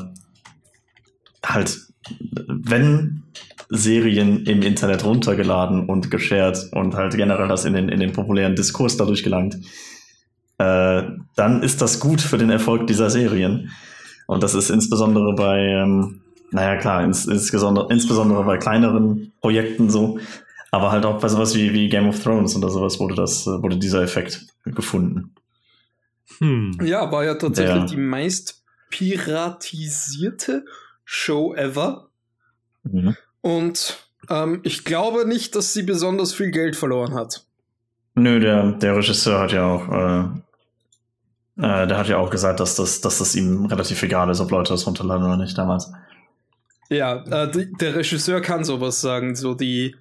halt, 1.46 1.80
wenn 2.48 3.24
Serien 3.70 4.46
im 4.46 4.62
Internet 4.62 5.04
runtergeladen 5.04 5.88
und 5.88 6.12
geshared 6.12 6.70
und 6.74 6.96
halt 6.96 7.16
generell 7.16 7.48
das 7.48 7.66
in 7.66 7.74
den, 7.74 7.90
in 7.90 8.00
den 8.00 8.14
populären 8.14 8.56
Diskurs 8.56 8.98
dadurch 8.98 9.24
gelangt, 9.24 9.58
äh, 10.60 11.04
dann 11.36 11.64
ist 11.64 11.82
das 11.82 12.00
gut 12.00 12.22
für 12.22 12.38
den 12.38 12.52
Erfolg 12.52 12.86
dieser 12.86 13.10
Serien. 13.10 13.72
Und 14.28 14.44
das 14.44 14.54
ist 14.54 14.70
insbesondere 14.70 15.34
bei, 15.34 15.58
ähm, 15.60 16.22
naja 16.54 16.78
klar, 16.78 17.04
ins, 17.04 17.26
insbesondere, 17.26 17.88
insbesondere 17.92 18.44
bei 18.44 18.58
kleineren 18.58 19.34
Projekten 19.42 19.90
so, 19.90 20.20
aber 20.72 20.92
halt 20.92 21.06
auch 21.06 21.20
bei 21.20 21.28
sowas 21.28 21.56
wie, 21.56 21.74
wie 21.74 21.90
Game 21.90 22.08
of 22.08 22.22
Thrones 22.22 22.56
oder 22.56 22.70
sowas 22.70 23.00
wurde 23.00 23.16
das, 23.16 23.46
äh, 23.46 23.62
wurde 23.62 23.78
dieser 23.78 24.02
Effekt 24.02 24.48
gefunden. 24.66 25.34
Hm. 26.40 26.80
Ja, 26.84 27.12
war 27.12 27.24
ja 27.26 27.36
tatsächlich 27.36 27.84
Ja. 27.84 27.86
die 27.86 27.98
meist 27.98 28.64
piratisierte 28.90 30.66
Show 31.04 31.54
ever. 31.56 32.08
Mhm. 32.84 33.16
Und 33.42 33.98
ähm, 34.30 34.62
ich 34.64 34.86
glaube 34.86 35.28
nicht, 35.28 35.56
dass 35.56 35.74
sie 35.74 35.84
besonders 35.84 36.34
viel 36.34 36.52
Geld 36.52 36.76
verloren 36.76 37.14
hat. 37.14 37.46
Nö, 38.16 38.40
der, 38.40 38.74
der 38.74 38.96
Regisseur 38.96 39.40
hat 39.40 39.52
ja 39.52 39.66
auch, 39.66 39.90
äh, 39.90 40.24
äh, 41.58 41.88
der 41.88 41.98
hat 41.98 42.08
ja 42.08 42.18
auch 42.18 42.30
gesagt, 42.30 42.60
dass 42.60 42.76
das, 42.76 43.02
dass 43.02 43.18
das 43.20 43.36
ihm 43.36 43.66
relativ 43.66 44.02
egal 44.04 44.30
ist, 44.30 44.40
ob 44.40 44.52
Leute 44.52 44.74
das 44.74 44.86
runterladen 44.88 45.26
oder 45.26 45.38
nicht 45.38 45.58
damals. 45.58 45.92
Ja, 46.90 47.24
äh, 47.44 47.52
die, 47.52 47.72
der 47.74 47.96
Regisseur 47.96 48.42
kann 48.42 48.64
sowas 48.64 49.02
sagen, 49.02 49.36
so 49.36 49.54
die 49.54 49.96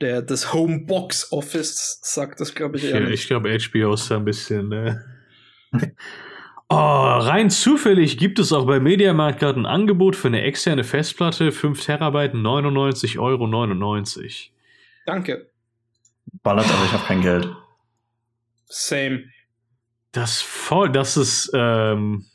der 0.00 0.22
das 0.22 0.52
Home 0.52 0.80
Box 0.80 1.32
Office 1.32 2.00
sagt 2.02 2.40
das, 2.40 2.54
glaube 2.54 2.76
ich, 2.76 2.92
nicht. 2.92 3.10
ich 3.10 3.26
glaube, 3.26 3.56
HBO 3.56 3.94
ist 3.94 4.10
da 4.10 4.16
ein 4.16 4.24
bisschen. 4.24 4.72
Äh 4.72 4.96
oh, 6.68 6.74
rein 6.74 7.50
zufällig 7.50 8.18
gibt 8.18 8.38
es 8.38 8.52
auch 8.52 8.66
bei 8.66 8.80
Mediamarkt 8.80 9.38
gerade 9.38 9.60
ein 9.60 9.66
Angebot 9.66 10.16
für 10.16 10.28
eine 10.28 10.42
externe 10.42 10.84
Festplatte, 10.84 11.52
5 11.52 11.82
Terabyte, 11.82 12.34
99,99 12.34 13.18
Euro. 13.18 13.46
Danke. 15.06 15.50
Ballert, 16.42 16.66
aber 16.70 16.84
ich 16.84 16.92
habe 16.92 17.04
kein 17.04 17.20
Geld. 17.22 17.48
Same. 18.66 19.24
Das 20.12 20.40
voll, 20.40 20.90
das 20.90 21.16
ist. 21.16 21.50
Ähm 21.54 22.26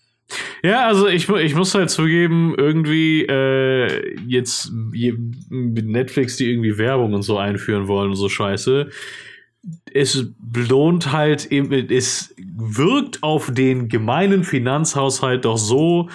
ja, 0.64 0.88
also 0.88 1.08
ich, 1.08 1.30
ich 1.30 1.56
muss 1.56 1.74
halt 1.74 1.90
zugeben, 1.90 2.54
irgendwie 2.58 3.24
äh, 3.24 4.16
jetzt 4.28 4.72
je, 4.94 5.16
mit 5.50 5.88
Netflix, 5.88 6.38
die 6.38 6.50
irgendwie 6.50 6.78
Werbung 6.78 7.14
und 7.14 7.22
so 7.24 7.38
einführen 7.38 7.88
wollen 7.88 8.10
und 8.12 8.16
so 8.16 8.30
Scheiße. 8.30 8.90
Es 9.94 10.26
lohnt 10.70 11.12
halt, 11.12 11.46
eben- 11.52 11.72
es 11.90 12.34
wirkt 12.38 13.24
auf 13.24 13.52
den 13.52 13.90
gemeinen 13.90 14.44
Finanzhaushalt 14.44 15.46
doch 15.46 15.58
so, 15.58 16.10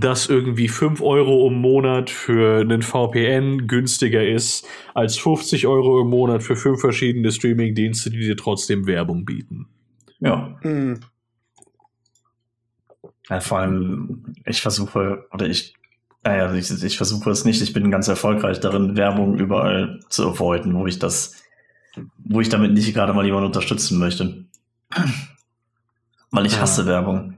dass 0.00 0.28
irgendwie 0.28 0.68
5 0.68 1.00
Euro 1.00 1.46
im 1.48 1.54
Monat 1.60 2.10
für 2.10 2.60
einen 2.60 2.82
VPN 2.82 3.66
günstiger 3.66 4.26
ist 4.26 4.66
als 4.94 5.16
50 5.18 5.66
Euro 5.66 6.00
im 6.00 6.08
Monat 6.08 6.42
für 6.42 6.56
fünf 6.56 6.80
verschiedene 6.80 7.30
Streaming-Dienste, 7.30 8.10
die 8.10 8.18
dir 8.20 8.36
trotzdem 8.36 8.86
Werbung 8.86 9.24
bieten. 9.24 9.66
Ja. 10.20 10.58
Hm. 10.62 11.00
Ja, 13.30 13.40
vor 13.40 13.60
allem, 13.60 14.24
ich 14.44 14.60
versuche, 14.60 15.24
oder 15.32 15.46
ich, 15.46 15.74
naja, 16.24 16.52
ich, 16.52 16.70
ich 16.82 16.96
versuche 16.96 17.30
es 17.30 17.44
nicht, 17.44 17.62
ich 17.62 17.72
bin 17.72 17.90
ganz 17.90 18.08
erfolgreich 18.08 18.60
darin, 18.60 18.96
Werbung 18.96 19.38
überall 19.38 20.00
zu 20.08 20.28
avoiden, 20.28 20.74
wo 20.74 20.86
ich 20.86 20.98
das, 20.98 21.34
wo 22.18 22.40
ich 22.40 22.48
damit 22.48 22.72
nicht 22.72 22.92
gerade 22.92 23.12
mal 23.14 23.24
jemanden 23.24 23.46
unterstützen 23.46 23.98
möchte. 23.98 24.44
Weil 26.32 26.46
ich 26.46 26.54
Ja. 26.54 26.60
hasse 26.62 26.86
Werbung. 26.86 27.34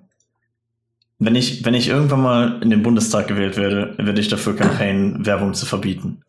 Wenn 1.19 1.35
ich, 1.37 1.65
wenn 1.65 1.75
ich 1.75 1.89
irgendwann 1.89 2.23
mal 2.23 2.63
in 2.63 2.71
den 2.71 2.83
Bundestag 2.83 3.29
gewählt 3.29 3.57
werde, 3.57 3.95
werde 3.99 4.21
ich 4.21 4.29
dafür 4.29 4.57
campaignen, 4.57 5.25
Werbung 5.25 5.55
zu 5.55 5.67
verbieten. 5.67 6.23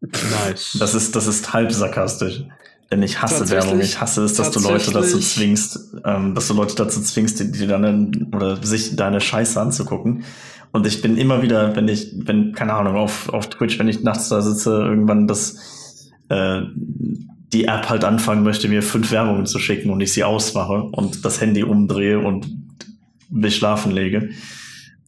Nice. 0.00 0.76
Das 0.80 0.94
ist, 0.94 1.14
das 1.14 1.26
ist 1.26 1.52
halb 1.52 1.70
sarkastisch. 1.72 2.42
Denn 2.90 3.02
ich 3.02 3.20
hasse 3.20 3.50
Werbung. 3.50 3.80
Ich 3.80 4.00
hasse 4.00 4.24
es, 4.24 4.34
dass 4.34 4.50
du 4.50 4.60
Leute 4.60 4.92
dazu 4.92 5.18
zwingst, 5.18 5.94
ähm, 6.04 6.34
dass 6.34 6.48
du 6.48 6.54
Leute 6.54 6.74
dazu 6.74 7.00
zwingst, 7.02 7.38
die, 7.38 7.52
die 7.52 7.66
deine, 7.66 8.10
oder 8.34 8.62
sich 8.64 8.96
deine 8.96 9.20
Scheiße 9.20 9.60
anzugucken. 9.60 10.24
Und 10.72 10.86
ich 10.86 11.02
bin 11.02 11.16
immer 11.16 11.42
wieder, 11.42 11.76
wenn 11.76 11.88
ich, 11.88 12.14
wenn, 12.16 12.52
keine 12.52 12.74
Ahnung, 12.74 12.96
auf, 12.96 13.28
auf 13.30 13.48
Twitch, 13.50 13.78
wenn 13.78 13.88
ich 13.88 14.02
nachts 14.02 14.28
da 14.28 14.40
sitze, 14.40 14.70
irgendwann 14.70 15.26
das, 15.26 16.10
äh, 16.30 16.62
die 17.52 17.64
App 17.64 17.88
halt 17.88 18.04
anfangen 18.04 18.42
möchte, 18.42 18.68
mir 18.68 18.82
fünf 18.82 19.10
Werbungen 19.10 19.46
zu 19.46 19.58
schicken 19.58 19.90
und 19.90 20.00
ich 20.00 20.12
sie 20.12 20.24
ausmache 20.24 20.82
und 20.82 21.24
das 21.24 21.40
Handy 21.40 21.62
umdrehe 21.62 22.18
und 22.18 22.48
mich 23.30 23.56
schlafen 23.56 23.92
lege, 23.92 24.30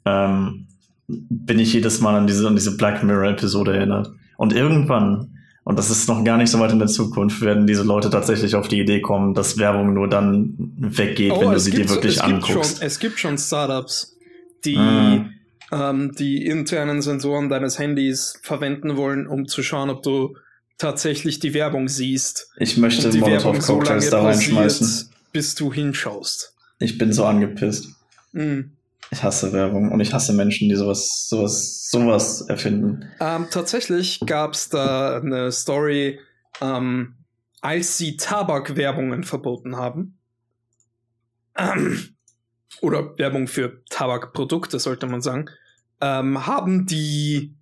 ähm, 0.05 0.67
bin 1.07 1.59
ich 1.59 1.73
jedes 1.73 2.01
Mal 2.01 2.15
an 2.15 2.27
diese, 2.27 2.47
an 2.47 2.55
diese 2.55 2.77
Black 2.77 3.03
Mirror-Episode 3.03 3.77
erinnert. 3.77 4.13
Und 4.37 4.53
irgendwann, 4.53 5.39
und 5.65 5.79
das 5.79 5.91
ist 5.91 6.09
noch 6.09 6.25
gar 6.25 6.37
nicht 6.37 6.51
so 6.51 6.59
weit 6.59 6.73
in 6.73 6.79
der 6.79 6.89
Zukunft, 6.89 7.41
werden 7.43 7.67
diese 7.67 7.83
Leute 7.83 8.11
tatsächlich 8.11 8.55
auf 8.55 8.69
die 8.69 8.81
Idee 8.81 9.01
kommen, 9.01 9.35
dass 9.35 9.59
Werbung 9.59 9.95
nur 9.95 10.09
dann 10.09 10.55
weggeht, 10.79 11.33
wenn 11.39 11.51
du 11.53 11.59
sie 11.61 11.71
dir 11.73 11.87
so- 11.89 11.95
wirklich 11.97 12.19
Oh, 12.21 12.25
es 12.25 12.27
gibt 12.33 12.45
anguckst. 12.51 12.77
Schon, 12.79 12.87
es 12.87 12.99
gibt 12.99 13.19
schon 13.21 13.39
Startups, 13.39 14.17
die 14.65 14.77
Mhm. 14.79 15.31
ähm, 15.73 16.13
die 16.19 16.45
internen 16.47 17.01
Sensoren 17.03 17.49
deines 17.49 17.79
Handys 17.79 18.39
verwenden 18.43 18.97
wollen, 18.97 19.27
um 19.27 19.47
zu 19.47 19.63
schauen, 19.63 19.89
ob 19.91 20.03
du 20.03 20.37
tatsächlich 20.79 21.39
die 21.41 21.53
Werbung 21.55 21.89
siehst. 21.89 22.49
Ich 22.57 22.77
möchte 22.79 23.11
die 23.11 23.21
Werbung 23.21 23.61
so 23.61 23.81
lange 23.81 24.09
da 24.11 24.23
reinschmeißen. 24.23 25.11
bis 25.33 25.55
du 25.55 25.73
hinschaust. 25.73 26.55
Ich 26.81 26.99
bin 26.99 27.13
so 27.13 27.25
angepisst. 27.25 27.89
Mhm. 28.33 28.73
Ich 29.13 29.23
hasse 29.25 29.53
Werbung 29.53 29.91
und 29.91 30.01
ich 30.01 30.13
hasse 30.13 30.33
Menschen, 30.33 30.69
die 30.69 30.77
sowas, 30.77 31.29
sowas, 31.29 31.89
sowas 31.91 32.43
erfinden. 32.43 33.11
Ähm, 33.21 33.49
tatsächlich 33.51 34.21
gab 34.25 34.55
es 34.55 34.69
da 34.69 35.17
eine 35.17 35.51
Story, 35.51 36.21
ähm, 36.61 37.17
als 37.61 37.99
sie 37.99 38.17
Tabakwerbungen 38.17 39.25
verboten 39.25 39.77
haben. 39.77 40.19
Ähm, 41.57 42.15
oder 42.81 43.19
Werbung 43.19 43.49
für 43.49 43.83
Tabakprodukte, 43.91 44.79
sollte 44.79 45.07
man 45.07 45.21
sagen. 45.21 45.47
Ähm, 46.01 46.47
haben 46.47 46.87
die 46.87 47.55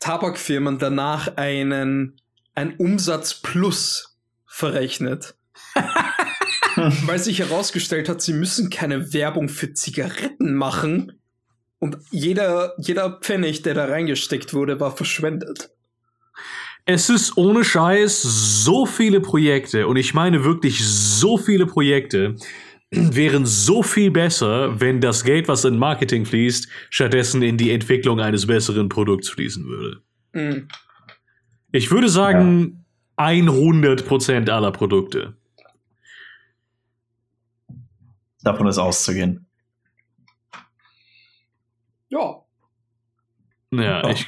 Tabakfirmen 0.00 0.78
danach 0.78 1.36
einen, 1.36 2.20
ein 2.54 2.76
Umsatz 2.76 3.34
plus 3.34 4.18
verrechnet. 4.46 5.34
weil 7.06 7.18
sich 7.18 7.38
herausgestellt 7.40 8.08
hat, 8.08 8.22
sie 8.22 8.32
müssen 8.32 8.70
keine 8.70 9.12
Werbung 9.12 9.48
für 9.48 9.72
Zigaretten 9.72 10.54
machen. 10.54 11.12
Und 11.78 11.98
jeder, 12.10 12.74
jeder 12.78 13.18
Pfennig, 13.20 13.62
der 13.62 13.74
da 13.74 13.86
reingesteckt 13.86 14.52
wurde, 14.52 14.80
war 14.80 14.96
verschwendet. 14.96 15.70
Es 16.84 17.08
ist 17.08 17.36
ohne 17.36 17.64
Scheiß 17.64 18.22
so 18.22 18.86
viele 18.86 19.20
Projekte 19.20 19.86
und 19.86 19.96
ich 19.96 20.14
meine 20.14 20.44
wirklich 20.44 20.84
so 20.84 21.36
viele 21.36 21.66
Projekte, 21.66 22.36
wären 22.90 23.46
so 23.46 23.82
viel 23.82 24.10
besser, 24.10 24.80
wenn 24.80 25.00
das 25.00 25.24
Geld, 25.24 25.48
was 25.48 25.64
in 25.64 25.78
Marketing 25.78 26.24
fließt, 26.24 26.68
stattdessen 26.90 27.42
in 27.42 27.56
die 27.56 27.70
Entwicklung 27.70 28.20
eines 28.20 28.46
besseren 28.46 28.88
Produkts 28.88 29.28
fließen 29.28 29.64
würde. 29.66 30.02
Mhm. 30.32 30.68
Ich 31.72 31.90
würde 31.90 32.08
sagen, 32.08 32.84
100% 33.16 34.50
aller 34.50 34.72
Produkte. 34.72 35.36
Davon 38.42 38.66
ist 38.66 38.78
auszugehen. 38.78 39.46
Ja. 42.08 42.42
Ja, 43.72 44.02
Oh. 44.04 44.08
ich. 44.08 44.26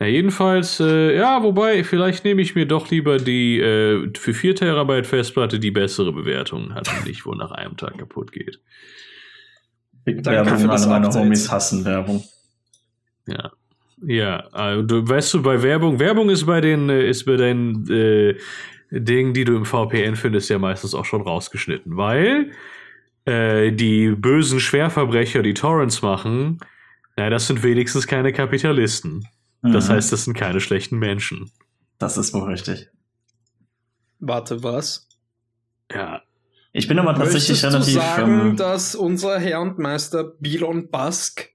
Na, 0.00 0.06
jedenfalls, 0.06 0.78
äh, 0.78 1.16
ja, 1.16 1.42
wobei, 1.42 1.82
vielleicht 1.82 2.24
nehme 2.24 2.40
ich 2.40 2.54
mir 2.54 2.66
doch 2.66 2.88
lieber 2.90 3.16
die 3.16 3.58
äh, 3.58 4.08
für 4.16 4.32
4 4.32 4.54
Terabyte 4.54 5.06
Festplatte, 5.08 5.58
die 5.58 5.72
bessere 5.72 6.12
Bewertungen 6.12 6.72
hat 6.74 6.88
und 6.88 7.04
nicht, 7.06 7.26
wo 7.26 7.32
nach 7.34 7.50
einem 7.50 7.76
Tag 7.76 7.98
kaputt 7.98 8.30
geht. 8.30 8.60
Danke 10.04 10.24
Werbung, 10.24 10.58
für 10.58 10.68
das 10.68 10.86
alle 10.86 11.00
meine. 11.00 11.14
Homies 11.14 11.50
hassen 11.50 11.84
Werbung. 11.84 12.22
Ja. 13.26 13.50
Ja, 14.00 14.76
du 14.80 15.08
weißt 15.08 15.34
du, 15.34 15.42
bei 15.42 15.60
Werbung, 15.60 15.98
Werbung 15.98 16.30
ist 16.30 16.46
bei 16.46 16.60
den, 16.60 16.88
äh, 16.88 17.08
ist 17.08 17.24
bei 17.24 17.36
den 17.36 17.84
äh, 17.90 18.36
Dingen, 18.90 19.34
die 19.34 19.44
du 19.44 19.56
im 19.56 19.64
VPN 19.64 20.16
findest, 20.16 20.48
ja 20.50 20.58
meistens 20.58 20.94
auch 20.94 21.04
schon 21.04 21.22
rausgeschnitten, 21.22 21.96
weil 21.96 22.52
äh, 23.26 23.70
die 23.72 24.10
bösen 24.10 24.60
Schwerverbrecher, 24.60 25.42
die 25.42 25.54
Torrents 25.54 26.02
machen, 26.02 26.58
na, 27.16 27.28
das 27.30 27.46
sind 27.48 27.62
wenigstens 27.62 28.06
keine 28.06 28.32
Kapitalisten. 28.32 29.26
Das 29.62 29.88
Mhm. 29.88 29.92
heißt, 29.94 30.12
das 30.12 30.24
sind 30.24 30.34
keine 30.34 30.60
schlechten 30.60 30.98
Menschen. 30.98 31.50
das 31.98 32.16
ist 32.16 32.32
wohl 32.32 32.44
richtig. 32.44 32.88
Warte, 34.20 34.62
was? 34.62 35.08
Ja. 35.92 36.22
Ich 36.72 36.86
bin 36.86 36.98
aber 36.98 37.14
tatsächlich 37.14 37.62
Möchtest 37.62 37.74
relativ. 37.74 37.94
du 37.94 38.00
sagen, 38.00 38.40
ähm, 38.50 38.56
dass 38.56 38.94
unser 38.94 39.38
Herr 39.40 39.60
und 39.60 39.78
Meister 39.78 40.24
Bilon 40.38 40.90
Busk, 40.90 41.48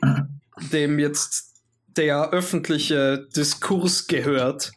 dem 0.72 0.98
jetzt 1.00 1.62
der 1.88 2.30
öffentliche 2.30 3.26
Diskurs 3.34 4.06
gehört, 4.06 4.70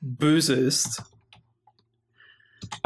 böse 0.00 0.54
ist? 0.54 1.02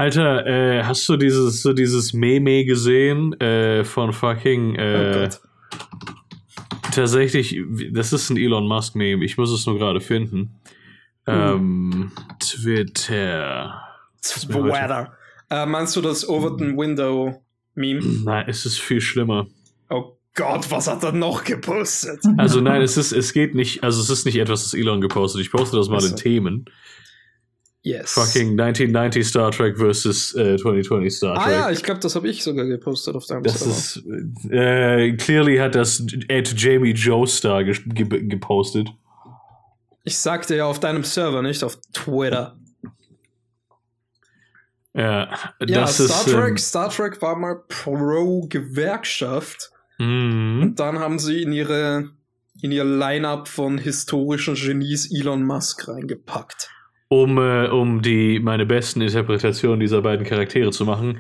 Alter, 0.00 0.46
äh, 0.46 0.82
hast 0.82 1.06
du 1.10 1.18
dieses, 1.18 1.60
so 1.60 1.74
dieses 1.74 2.14
Meme 2.14 2.64
gesehen 2.64 3.38
äh, 3.38 3.84
von 3.84 4.14
fucking 4.14 4.74
oh 4.78 4.80
äh, 4.80 5.12
Gott. 5.12 5.40
tatsächlich, 6.94 7.60
das 7.92 8.14
ist 8.14 8.30
ein 8.30 8.38
Elon 8.38 8.66
Musk 8.66 8.94
Meme, 8.94 9.22
ich 9.22 9.36
muss 9.36 9.50
es 9.50 9.66
nur 9.66 9.76
gerade 9.76 10.00
finden. 10.00 10.58
Ähm, 11.26 12.12
Twitter. 12.38 13.78
Twitter. 14.22 15.12
Äh, 15.50 15.66
meinst 15.66 15.94
du 15.96 16.00
das 16.00 16.26
Overton 16.26 16.78
Window 16.78 17.42
Meme? 17.74 18.00
Nein, 18.24 18.46
es 18.48 18.64
ist 18.64 18.80
viel 18.80 19.02
schlimmer. 19.02 19.48
Oh 19.90 20.16
Gott, 20.34 20.70
was 20.70 20.88
hat 20.88 21.04
er 21.04 21.12
noch 21.12 21.44
gepostet? 21.44 22.20
Also 22.38 22.62
nein, 22.62 22.80
es 22.80 22.96
ist, 22.96 23.12
es 23.12 23.34
geht 23.34 23.54
nicht, 23.54 23.84
also 23.84 24.00
es 24.00 24.08
ist 24.08 24.24
nicht 24.24 24.36
etwas, 24.36 24.62
das 24.62 24.72
Elon 24.72 25.02
gepostet. 25.02 25.42
Ich 25.42 25.50
poste 25.50 25.76
das 25.76 25.90
mal 25.90 26.02
in 26.02 26.16
Themen. 26.16 26.64
Yes. 27.82 28.12
Fucking 28.12 28.60
1990 28.60 29.26
Star 29.26 29.50
Trek 29.50 29.78
versus 29.78 30.34
äh, 30.34 30.56
2020 30.58 31.14
Star 31.16 31.34
Trek. 31.34 31.46
Ah 31.46 31.50
ja, 31.50 31.70
ich 31.70 31.82
glaube, 31.82 32.00
das 32.00 32.14
habe 32.14 32.28
ich 32.28 32.42
sogar 32.42 32.66
gepostet 32.66 33.14
auf 33.14 33.24
deinem 33.24 33.42
Das 33.42 33.60
Server. 33.60 33.72
ist, 33.72 34.50
äh, 34.50 35.16
clearly 35.16 35.56
hat 35.56 35.74
das 35.74 36.04
Ed 36.28 36.52
Jamie 36.60 36.92
Joestar 36.92 37.64
ge 37.64 37.74
ge 37.86 38.04
gepostet. 38.26 38.88
Ich 40.04 40.18
sagte 40.18 40.56
ja 40.56 40.66
auf 40.66 40.78
deinem 40.80 41.04
Server, 41.04 41.40
nicht 41.40 41.64
auf 41.64 41.78
Twitter. 41.94 42.58
Ja, 44.92 45.30
Ja, 45.60 45.80
das 45.82 45.94
Star 45.94 46.06
ist. 46.06 46.24
Trek, 46.32 46.50
Ähm, 46.50 46.56
Star 46.58 46.90
Trek 46.90 47.22
war 47.22 47.36
mal 47.36 47.56
pro 47.68 48.42
Gewerkschaft. 48.48 49.70
mhm. 49.98 50.60
Und 50.62 50.80
dann 50.80 50.98
haben 50.98 51.18
sie 51.18 51.42
in 51.42 51.52
ihre 51.52 52.10
in 52.62 52.72
ihr 52.72 52.84
Line-up 52.84 53.48
von 53.48 53.78
historischen 53.78 54.54
Genies 54.54 55.10
Elon 55.10 55.44
Musk 55.44 55.88
reingepackt. 55.88 56.68
Um, 57.11 57.38
äh, 57.38 57.66
um 57.66 58.03
die 58.03 58.38
meine 58.38 58.64
besten 58.64 59.03
Interpretationen 59.03 59.81
dieser 59.81 60.01
beiden 60.01 60.25
Charaktere 60.25 60.70
zu 60.70 60.85
machen. 60.85 61.18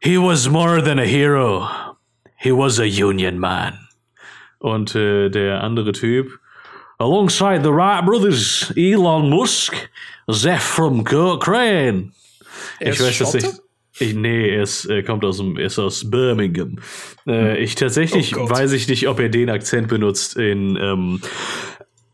He 0.00 0.18
was 0.18 0.48
more 0.48 0.82
than 0.84 0.98
a 0.98 1.04
hero. 1.04 1.66
He 2.36 2.52
was 2.52 2.78
a 2.78 2.84
Union 2.84 3.38
man. 3.38 3.88
Und 4.58 4.94
äh, 4.94 5.30
der 5.30 5.64
andere 5.64 5.92
Typ. 5.92 6.38
Alongside 6.98 7.62
the 7.64 7.70
Wright 7.70 8.04
brothers, 8.04 8.72
Elon 8.76 9.28
Musk, 9.30 9.74
Zeph 10.30 10.62
from 10.62 11.04
Cochrane. 11.04 12.12
Er 12.78 12.92
ich 12.92 13.00
weiß 13.00 13.18
das 13.18 13.32
Schotte? 13.32 13.36
nicht. 13.38 13.60
Ich, 14.00 14.14
nee, 14.14 14.48
er 14.48 14.64
ist, 14.64 14.86
äh, 14.86 15.02
kommt 15.04 15.24
aus 15.24 15.36
dem, 15.38 15.56
er 15.56 15.66
ist 15.66 15.78
aus 15.78 16.10
Birmingham. 16.10 16.78
Äh, 17.26 17.62
ich 17.62 17.76
tatsächlich 17.76 18.36
Oh 18.36 18.50
weiß 18.50 18.72
ich 18.72 18.88
nicht, 18.88 19.08
ob 19.08 19.20
er 19.20 19.28
den 19.28 19.50
Akzent 19.50 19.88
benutzt 19.88 20.36
in, 20.36 20.76
ähm, 20.76 21.20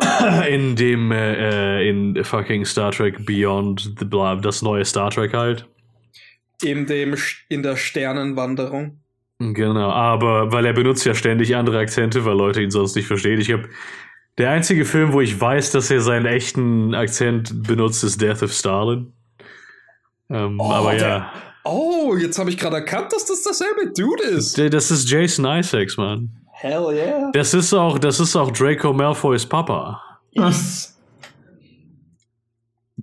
in 0.49 0.77
dem, 0.77 1.13
äh, 1.13 1.89
in 1.89 2.23
fucking 2.25 2.65
Star 2.65 2.93
Trek 2.93 3.25
Beyond 3.27 3.95
the 3.99 4.05
Blah, 4.05 4.37
das 4.37 4.63
neue 4.63 4.85
Star 4.85 5.11
Trek 5.11 5.33
halt. 5.35 5.67
In 6.63 6.87
dem 6.87 7.15
in 7.49 7.63
der 7.63 7.77
Sternenwanderung. 7.77 8.99
Genau, 9.39 9.91
aber 9.91 10.53
weil 10.53 10.67
er 10.67 10.75
benutzt 10.75 11.07
ja 11.07 11.15
ständig 11.15 11.57
andere 11.57 11.79
Akzente, 11.79 12.25
weil 12.27 12.37
Leute 12.37 12.61
ihn 12.63 12.71
sonst 12.71 12.95
nicht 12.97 13.07
verstehen. 13.07 13.41
Ich 13.41 13.51
habe 13.51 13.69
der 14.37 14.51
einzige 14.51 14.85
Film, 14.85 15.13
wo 15.15 15.21
ich 15.23 15.41
weiß, 15.41 15.73
dass 15.73 15.91
er 15.91 16.01
seinen 16.03 16.27
echten 16.27 16.95
Akzent 16.95 17.63
benutzt, 17.67 18.05
ist 18.05 18.21
Death 18.21 18.43
of 18.43 18.53
Stalin. 18.53 19.13
Ähm, 20.29 20.61
Oh, 20.61 20.71
aber 20.73 20.93
der- 20.93 21.09
ja, 21.09 21.33
Oh, 21.65 22.17
jetzt 22.17 22.39
habe 22.39 22.49
ich 22.51 22.57
gerade 22.57 22.77
erkannt, 22.77 23.13
dass 23.13 23.27
das 23.27 23.43
derselbe 23.43 23.93
Dude 23.95 24.23
ist. 24.23 24.57
Das 24.59 24.91
ist 24.91 25.11
Jason 25.11 25.45
Isaacs, 25.45 25.97
Mann. 25.99 26.31
Hell 26.61 26.93
yeah. 26.93 27.31
Das 27.33 27.55
ist 27.55 27.73
auch, 27.73 27.99
das 27.99 28.21
ist 28.21 28.37
auch 28.37 28.51
Draco 28.51 28.93
Malfoys 28.93 29.47
Papa. 29.47 30.03
Yes. 30.33 30.95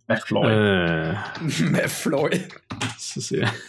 McFloy. 0.07 0.45
Äh, 0.45 1.15
Mefloy. 1.61 2.47
das 2.79 3.17
ist 3.17 3.31
ja. 3.31 3.51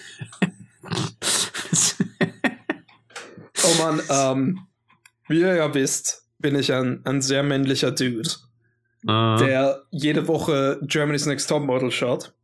Oh 3.64 3.82
Mann, 3.82 4.00
ähm, 4.08 4.66
wie 5.26 5.40
ihr 5.40 5.56
ja 5.56 5.74
wisst, 5.74 6.26
bin 6.38 6.54
ich 6.54 6.72
ein, 6.72 7.00
ein 7.04 7.20
sehr 7.20 7.42
männlicher 7.42 7.90
Dude, 7.90 8.30
äh, 9.06 9.38
der 9.38 9.82
jede 9.90 10.28
Woche 10.28 10.78
Germany's 10.82 11.26
Next 11.26 11.48
Top 11.48 11.64
Model 11.64 11.90
schaut. 11.90 12.34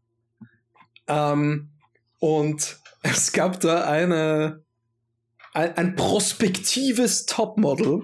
Ähm, 1.07 1.71
und 2.19 2.79
es 3.03 3.33
gab 3.33 3.61
da 3.61 3.85
eine, 3.85 4.64
ein, 5.55 5.77
ein 5.77 5.97
prospektives 5.97 7.27
Topmodel, 7.27 8.03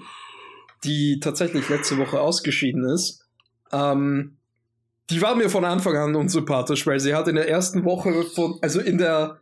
die 0.84 1.20
tatsächlich 1.20 1.68
letzte 1.68 1.98
Woche 1.98 2.20
ausgeschieden 2.20 2.84
ist. 2.88 3.26
Ähm, 3.72 4.36
die 5.10 5.20
war 5.20 5.34
mir 5.34 5.50
von 5.50 5.64
Anfang 5.64 5.96
an 5.96 6.14
unsympathisch, 6.16 6.86
weil 6.86 7.00
sie 7.00 7.14
hat 7.14 7.28
in 7.28 7.34
der 7.34 7.48
ersten 7.48 7.84
Woche 7.84 8.22
von, 8.22 8.58
also 8.62 8.80
in 8.80 8.96
der 8.98 9.40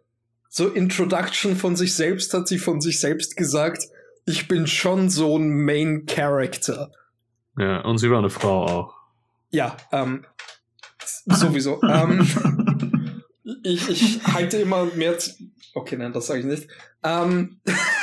so 0.49 0.69
Introduction 0.69 1.57
von 1.57 1.77
sich 1.77 1.95
selbst 1.95 2.33
hat 2.33 2.49
sie 2.49 2.59
von 2.59 2.81
sich 2.81 3.01
selbst 3.01 3.37
gesagt, 3.37 3.85
ich 4.25 4.49
bin 4.49 4.67
schon 4.67 5.11
so 5.11 5.39
ein 5.39 5.65
Main 5.65 6.07
Character. 6.07 6.91
ja, 7.59 7.81
und 7.83 7.99
sie 7.99 8.11
war 8.11 8.19
eine 8.19 8.31
Frau 8.31 8.65
auch. 8.67 8.95
Ja, 9.51 9.77
ähm, 9.93 10.25
sowieso. 11.27 11.83
ähm, 11.89 12.27
ich, 13.63 13.89
ich 13.91 14.25
halte 14.27 14.59
immer 14.59 14.87
mehr. 14.87 15.19
zu- 15.19 15.33
Okay, 15.75 15.97
nein, 15.97 16.13
das 16.13 16.27
sage 16.27 16.41
ich 16.41 16.47
nicht. 16.47 16.69
Ähm, 17.05 17.61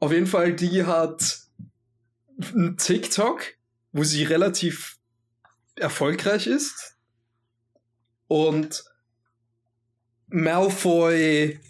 auf 0.00 0.12
jeden 0.12 0.26
Fall, 0.26 0.54
die 0.54 0.84
hat 0.84 1.40
ein 2.38 2.76
TikTok, 2.78 3.54
wo 3.92 4.02
sie 4.02 4.24
relativ 4.24 4.98
erfolgreich 5.76 6.46
ist. 6.46 6.96
Und 8.26 8.82
Malfoy 10.28 11.60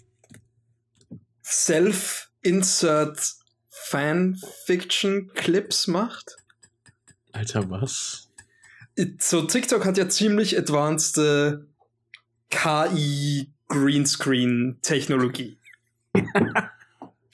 Self-Insert 1.43 3.33
Fanfiction-Clips 3.69 5.87
macht. 5.87 6.37
Alter, 7.33 7.69
was? 7.69 8.29
So, 9.19 9.41
TikTok 9.41 9.85
hat 9.85 9.97
ja 9.97 10.07
ziemlich 10.07 10.57
advanced 10.57 11.19
KI 12.49 13.51
Greenscreen-Technologie. 13.67 15.57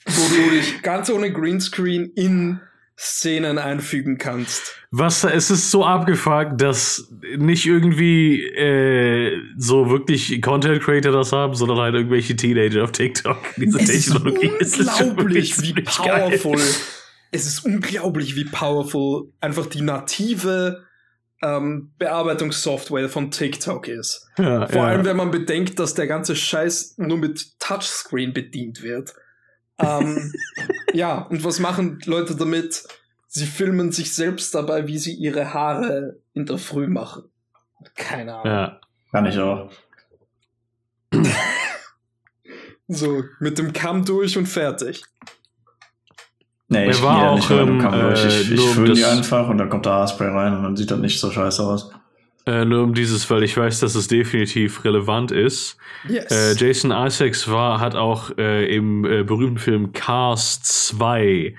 wo 0.08 0.34
du 0.34 0.50
dich 0.50 0.82
ganz 0.82 1.10
ohne 1.10 1.32
Greenscreen 1.32 2.12
in 2.14 2.60
Szenen 2.98 3.58
einfügen 3.58 4.18
kannst. 4.18 4.74
Was, 4.90 5.22
es 5.22 5.50
ist 5.50 5.70
so 5.70 5.84
abgefuckt, 5.84 6.60
dass 6.60 7.12
nicht 7.36 7.64
irgendwie 7.64 8.42
äh, 8.42 9.38
so 9.56 9.88
wirklich 9.88 10.42
Content 10.42 10.82
Creator 10.82 11.12
das 11.12 11.30
haben, 11.30 11.54
sondern 11.54 11.78
halt 11.78 11.94
irgendwelche 11.94 12.34
Teenager 12.34 12.82
auf 12.82 12.92
TikTok. 12.92 13.38
Diese 13.56 13.78
Es 13.78 13.88
ist 13.88 14.12
Technologie 14.12 14.50
ist 14.58 14.80
unglaublich, 14.80 15.58
wie 15.58 15.66
ziemlich 15.66 15.98
geil. 15.98 16.20
powerful. 16.20 16.58
Es 17.30 17.46
ist 17.46 17.64
unglaublich, 17.64 18.34
wie 18.34 18.46
powerful 18.46 19.32
einfach 19.40 19.66
die 19.66 19.82
native 19.82 20.84
ähm, 21.42 21.92
Bearbeitungssoftware 21.98 23.08
von 23.08 23.30
TikTok 23.30 23.86
ist. 23.86 24.26
Ja, 24.38 24.66
Vor 24.66 24.82
ja. 24.82 24.88
allem, 24.88 25.04
wenn 25.04 25.16
man 25.16 25.30
bedenkt, 25.30 25.78
dass 25.78 25.94
der 25.94 26.08
ganze 26.08 26.34
Scheiß 26.34 26.94
nur 26.98 27.18
mit 27.18 27.60
Touchscreen 27.60 28.32
bedient 28.32 28.82
wird. 28.82 29.14
Ähm, 29.78 30.32
ja, 30.92 31.18
und 31.22 31.44
was 31.44 31.60
machen 31.60 32.00
Leute 32.04 32.36
damit? 32.36 32.84
Sie 33.26 33.46
filmen 33.46 33.92
sich 33.92 34.14
selbst 34.14 34.54
dabei, 34.54 34.86
wie 34.86 34.98
sie 34.98 35.14
ihre 35.14 35.52
Haare 35.52 36.16
in 36.32 36.46
der 36.46 36.58
Früh 36.58 36.86
machen. 36.86 37.24
Keine 37.94 38.34
Ahnung. 38.34 38.52
ja. 38.52 38.80
Kann 39.10 39.26
ich 39.26 39.38
auch. 39.38 39.70
So, 42.88 43.22
mit 43.38 43.58
dem 43.58 43.74
Kamm 43.74 44.04
durch 44.06 44.38
und 44.38 44.46
fertig. 44.46 45.02
Nee, 46.68 46.90
ich 46.90 47.02
war 47.02 47.30
auch, 47.30 47.36
nicht 47.36 47.50
mehr 47.50 47.66
mit 47.66 47.68
dem 47.68 47.74
ähm, 47.74 47.82
Kamm 47.82 48.00
durch. 48.00 48.24
Ich, 48.24 48.50
äh, 48.50 48.54
ich 48.54 48.66
föhne 48.70 48.94
die 48.94 49.04
einfach 49.04 49.48
und 49.48 49.58
dann 49.58 49.68
kommt 49.68 49.84
da 49.86 49.92
Haarspray 49.92 50.28
rein 50.28 50.56
und 50.56 50.62
dann 50.62 50.76
sieht 50.76 50.90
das 50.90 50.98
nicht 50.98 51.20
so 51.20 51.30
scheiße 51.30 51.62
aus. 51.62 51.90
Äh, 52.48 52.64
nur 52.64 52.82
um 52.82 52.94
dieses, 52.94 53.28
weil 53.28 53.42
ich 53.42 53.54
weiß, 53.54 53.80
dass 53.80 53.94
es 53.94 54.08
definitiv 54.08 54.82
relevant 54.82 55.32
ist. 55.32 55.76
Yes. 56.08 56.30
Äh, 56.30 56.54
Jason 56.56 56.92
Isaacs 56.92 57.46
war, 57.48 57.78
hat 57.78 57.94
auch 57.94 58.38
äh, 58.38 58.74
im 58.74 59.04
äh, 59.04 59.22
berühmten 59.22 59.58
Film 59.58 59.92
Cars 59.92 60.62
2 60.62 61.54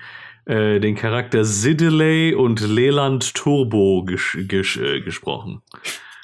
äh, 0.46 0.80
den 0.80 0.96
Charakter 0.96 1.44
Siddeley 1.44 2.34
und 2.34 2.60
Leland 2.60 3.34
Turbo 3.34 4.04
ges 4.04 4.36
ges 4.48 4.76
äh, 4.78 5.00
gesprochen. 5.00 5.62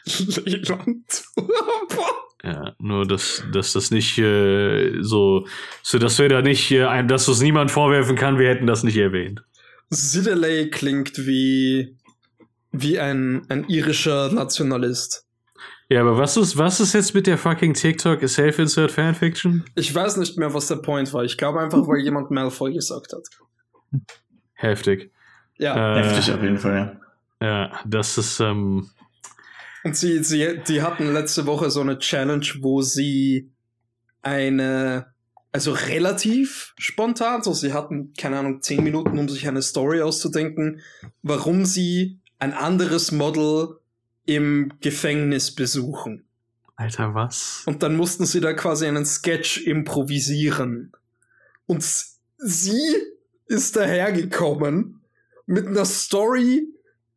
Leland. 0.44 1.22
Ja, 2.42 2.74
nur 2.80 3.06
dass, 3.06 3.44
dass 3.52 3.72
das 3.72 3.92
nicht 3.92 4.16
so, 4.16 5.46
so 5.82 5.98
dass 5.98 6.18
wir 6.18 6.28
da 6.28 6.42
nicht, 6.42 6.72
äh, 6.72 6.86
ein, 6.86 7.06
dass 7.06 7.28
uns 7.28 7.40
niemand 7.40 7.70
vorwerfen 7.70 8.16
kann, 8.16 8.38
wir 8.40 8.48
hätten 8.48 8.66
das 8.66 8.82
nicht 8.82 8.96
erwähnt. 8.96 9.44
Siddeley 9.90 10.70
klingt 10.70 11.24
wie, 11.26 11.95
wie 12.80 12.98
ein, 12.98 13.42
ein 13.48 13.64
irischer 13.68 14.32
Nationalist. 14.32 15.26
Ja, 15.88 16.00
aber 16.00 16.18
was 16.18 16.36
ist, 16.36 16.56
was 16.58 16.80
ist 16.80 16.94
jetzt 16.94 17.14
mit 17.14 17.26
der 17.26 17.38
fucking 17.38 17.74
TikTok 17.74 18.26
Self-Insert 18.28 18.90
Fanfiction? 18.90 19.64
Ich 19.76 19.94
weiß 19.94 20.16
nicht 20.16 20.36
mehr, 20.36 20.52
was 20.52 20.66
der 20.66 20.76
Point 20.76 21.12
war. 21.12 21.22
Ich 21.22 21.36
glaube 21.36 21.60
einfach, 21.60 21.86
weil 21.86 22.00
jemand 22.00 22.30
Malfoy 22.30 22.72
gesagt 22.72 23.12
hat. 23.12 23.22
Heftig. 24.54 25.12
Ja. 25.58 25.96
Äh, 25.96 26.02
Heftig 26.02 26.34
auf 26.34 26.42
jeden 26.42 26.58
Fall, 26.58 27.00
ja. 27.40 27.46
Ja, 27.46 27.80
das 27.86 28.18
ist, 28.18 28.40
ähm, 28.40 28.90
Und 29.84 29.96
sie, 29.96 30.24
sie, 30.24 30.58
die 30.66 30.82
hatten 30.82 31.12
letzte 31.12 31.46
Woche 31.46 31.70
so 31.70 31.82
eine 31.82 31.98
Challenge, 31.98 32.46
wo 32.60 32.82
sie 32.82 33.52
eine, 34.22 35.06
also 35.52 35.72
relativ 35.72 36.74
spontan, 36.78 37.42
so 37.42 37.52
sie 37.52 37.72
hatten, 37.72 38.12
keine 38.18 38.38
Ahnung, 38.38 38.62
zehn 38.62 38.82
Minuten, 38.82 39.18
um 39.18 39.28
sich 39.28 39.46
eine 39.46 39.62
Story 39.62 40.02
auszudenken, 40.02 40.80
warum 41.22 41.64
sie 41.64 42.20
ein 42.38 42.52
anderes 42.52 43.12
Model 43.12 43.78
im 44.24 44.72
Gefängnis 44.80 45.54
besuchen. 45.54 46.24
Alter, 46.76 47.14
was? 47.14 47.62
Und 47.66 47.82
dann 47.82 47.96
mussten 47.96 48.26
sie 48.26 48.40
da 48.40 48.52
quasi 48.52 48.86
einen 48.86 49.06
Sketch 49.06 49.66
improvisieren. 49.66 50.92
Und 51.66 51.84
sie 52.38 52.96
ist 53.46 53.76
dahergekommen 53.76 55.00
mit 55.46 55.66
einer 55.66 55.84
Story 55.86 56.68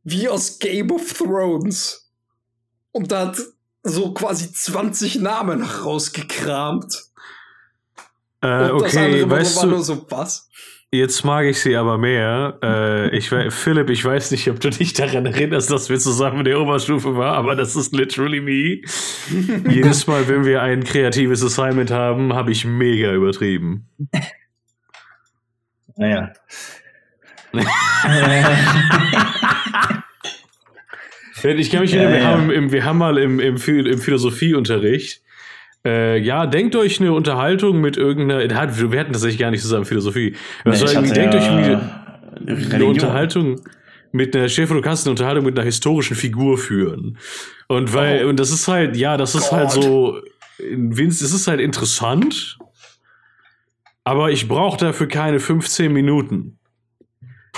wie 0.03 0.29
aus 0.29 0.59
Game 0.59 0.91
of 0.91 1.13
Thrones. 1.13 2.09
Und 2.91 3.11
da 3.11 3.27
hat 3.27 3.39
so 3.83 4.13
quasi 4.13 4.51
20 4.51 5.15
Namen 5.19 5.61
rausgekramt. 5.63 7.05
Äh, 8.41 8.71
Und 8.71 8.81
das 8.81 8.93
okay, 8.93 9.05
andere 9.05 9.29
weißt 9.29 9.55
war 9.57 9.63
du, 9.63 9.69
nur 9.71 9.83
so, 9.83 10.05
was? 10.09 10.49
Jetzt 10.91 11.23
mag 11.23 11.45
ich 11.45 11.59
sie 11.59 11.75
aber 11.75 11.99
mehr. 11.99 12.57
Äh, 12.63 13.15
ich 13.15 13.29
Philipp, 13.29 13.91
ich 13.91 14.03
weiß 14.03 14.31
nicht, 14.31 14.49
ob 14.49 14.59
du 14.59 14.71
dich 14.71 14.93
daran 14.93 15.25
erinnerst, 15.27 15.69
dass 15.69 15.89
wir 15.89 15.99
zusammen 15.99 16.39
in 16.39 16.45
der 16.45 16.59
Oberstufe 16.59 17.15
waren, 17.15 17.35
aber 17.35 17.55
das 17.55 17.75
ist 17.75 17.93
literally 17.93 18.41
me. 18.41 18.81
Jedes 19.71 20.07
Mal, 20.07 20.27
wenn 20.27 20.45
wir 20.45 20.63
ein 20.63 20.83
kreatives 20.83 21.43
Assignment 21.43 21.91
haben, 21.91 22.33
habe 22.33 22.51
ich 22.51 22.65
mega 22.65 23.13
übertrieben. 23.13 23.87
Naja. 25.95 26.33
Ich 31.41 31.71
kann 31.71 31.81
mich 31.81 31.93
Ja, 31.93 32.01
erinnern, 32.01 32.11
wir, 32.13 32.19
ja. 32.19 32.27
haben 32.31 32.51
im, 32.51 32.71
wir 32.73 32.83
haben 32.83 32.97
mal 32.97 33.17
im, 33.17 33.39
im, 33.39 33.55
im 33.55 33.97
Philosophieunterricht, 33.99 35.21
äh, 35.85 36.17
ja, 36.19 36.45
denkt 36.45 36.75
euch 36.75 36.99
eine 36.99 37.13
Unterhaltung 37.13 37.79
mit 37.81 37.97
irgendeiner, 37.97 38.39
wir 38.91 38.99
hatten 38.99 39.13
tatsächlich 39.13 39.39
gar 39.39 39.51
nicht 39.51 39.61
zusammen 39.61 39.85
Philosophie. 39.85 40.35
Was 40.65 40.79
Nee, 40.81 40.87
war 40.87 40.93
irgendwie, 40.93 41.13
denkt 41.13 41.35
euch 41.35 41.45
ja 41.45 41.57
irgendwie 42.39 42.73
eine. 42.75 42.85
Unterhaltung 42.85 43.61
mit 44.11 44.35
einer 44.35 44.49
Chef 44.49 44.69
du 44.69 44.81
kannst 44.81 45.05
eine 45.05 45.11
Unterhaltung 45.11 45.45
mit 45.45 45.57
einer 45.57 45.65
historischen 45.65 46.15
Figur 46.15 46.57
führen. 46.57 47.17
Und 47.67 47.93
weil, 47.93 48.25
Oh. 48.25 48.29
und 48.29 48.39
das 48.39 48.51
ist 48.51 48.67
halt, 48.67 48.97
ja, 48.97 49.17
das 49.17 49.35
ist 49.35 49.51
halt 49.51 49.71
Gott. 49.71 49.83
so, 49.83 50.19
in 50.57 50.97
Vince, 50.97 51.23
es 51.23 51.33
ist 51.33 51.47
halt 51.47 51.59
interessant, 51.61 52.57
aber 54.03 54.31
ich 54.31 54.47
brauche 54.47 54.77
dafür 54.77 55.07
keine 55.07 55.39
15 55.39 55.91
Minuten. 55.93 56.58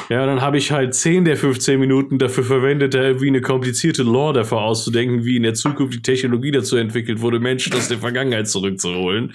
Ja, 0.10 0.25
dann 0.25 0.41
habe 0.41 0.58
ich 0.58 0.71
halt 0.71 0.93
10 0.93 1.25
der 1.25 1.38
15 1.38 1.80
Minuten 1.80 2.17
dafür 2.17 2.43
verwendet, 2.43 2.93
da 2.93 3.01
irgendwie 3.01 3.27
eine 3.27 3.41
komplizierte 3.41 4.04
Lore 4.04 4.34
dafür 4.34 4.62
auszudenken, 4.62 5.25
wie 5.25 5.38
in 5.38 5.43
der 5.43 5.54
Zukunft 5.54 5.93
die 5.93 6.01
Technologie 6.01 6.51
dazu 6.51 6.75
entwickelt 6.75 7.21
wurde, 7.21 7.39
Menschen 7.39 7.73
aus 7.73 7.88
der 7.88 7.99
Vergangenheit 7.99 8.47
zurückzuholen 8.47 9.34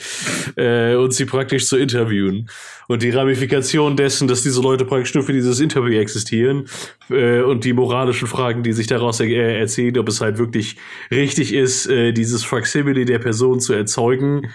äh, 0.56 0.94
und 0.94 1.14
sie 1.14 1.24
praktisch 1.24 1.66
zu 1.66 1.76
interviewen. 1.76 2.48
Und 2.88 3.02
die 3.02 3.10
Ramifikation 3.10 3.96
dessen, 3.96 4.28
dass 4.28 4.42
diese 4.42 4.60
Leute 4.60 4.84
praktisch 4.84 5.14
nur 5.14 5.24
für 5.24 5.32
dieses 5.32 5.60
Interview 5.60 5.98
existieren 5.98 6.66
äh, 7.10 7.40
und 7.40 7.64
die 7.64 7.72
moralischen 7.72 8.28
Fragen, 8.28 8.62
die 8.62 8.72
sich 8.72 8.86
daraus 8.86 9.20
er 9.20 9.28
äh, 9.28 9.58
erzählen, 9.58 9.98
ob 9.98 10.08
es 10.08 10.20
halt 10.20 10.38
wirklich 10.38 10.76
richtig 11.10 11.52
ist, 11.52 11.86
äh, 11.86 12.12
dieses 12.12 12.44
Facsimile 12.44 13.04
der 13.04 13.18
Person 13.18 13.60
zu 13.60 13.72
erzeugen, 13.72 14.48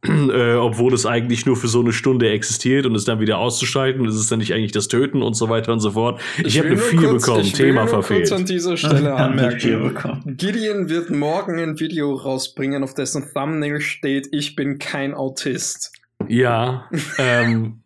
äh, 0.06 0.54
obwohl 0.54 0.94
es 0.94 1.06
eigentlich 1.06 1.44
nur 1.44 1.56
für 1.56 1.66
so 1.68 1.80
eine 1.80 1.92
Stunde 1.92 2.30
existiert 2.30 2.86
und 2.86 2.94
es 2.94 3.04
dann 3.04 3.18
wieder 3.20 3.38
auszuschalten, 3.38 4.04
ist 4.06 4.14
es 4.14 4.28
dann 4.28 4.38
nicht 4.38 4.54
eigentlich 4.54 4.70
das 4.72 4.86
Töten 4.88 5.22
und 5.22 5.34
so 5.34 5.48
weiter 5.48 5.72
und 5.72 5.80
so 5.80 5.90
fort. 5.92 6.20
Ich, 6.44 6.56
habe 6.58 6.70
will 6.70 6.76
eine 6.76 6.80
nur 6.80 6.90
4 7.00 7.08
kurz- 7.08 7.26
bekommen, 7.26 7.44
ich 7.44 7.52
Thema 7.52 7.66
will 7.66 7.74
nur 7.74 7.88
verfehlt. 7.88 8.20
kurz 8.28 8.32
an 8.32 8.46
dieser 8.46 8.76
Stelle 8.76 9.14
anmerken. 9.16 9.82
bekommen. 9.82 10.22
Gideon 10.36 10.88
wird 10.88 11.10
morgen 11.10 11.58
ein 11.58 11.80
Video 11.80 12.14
rausbringen, 12.14 12.84
auf 12.84 12.94
dessen 12.94 13.24
Thumbnail 13.34 13.80
steht, 13.80 14.28
ich 14.30 14.54
bin 14.54 14.78
kein 14.78 15.14
Autist. 15.14 15.92
Ja, 16.28 16.88
ähm, 17.18 17.80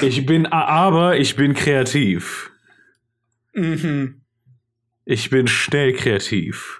ich 0.00 0.24
bin, 0.24 0.46
aber 0.46 1.18
ich 1.18 1.36
bin 1.36 1.52
kreativ. 1.54 2.50
Mhm. 3.54 4.20
Ich 5.04 5.28
bin 5.30 5.46
schnell 5.46 5.92
kreativ. 5.92 6.79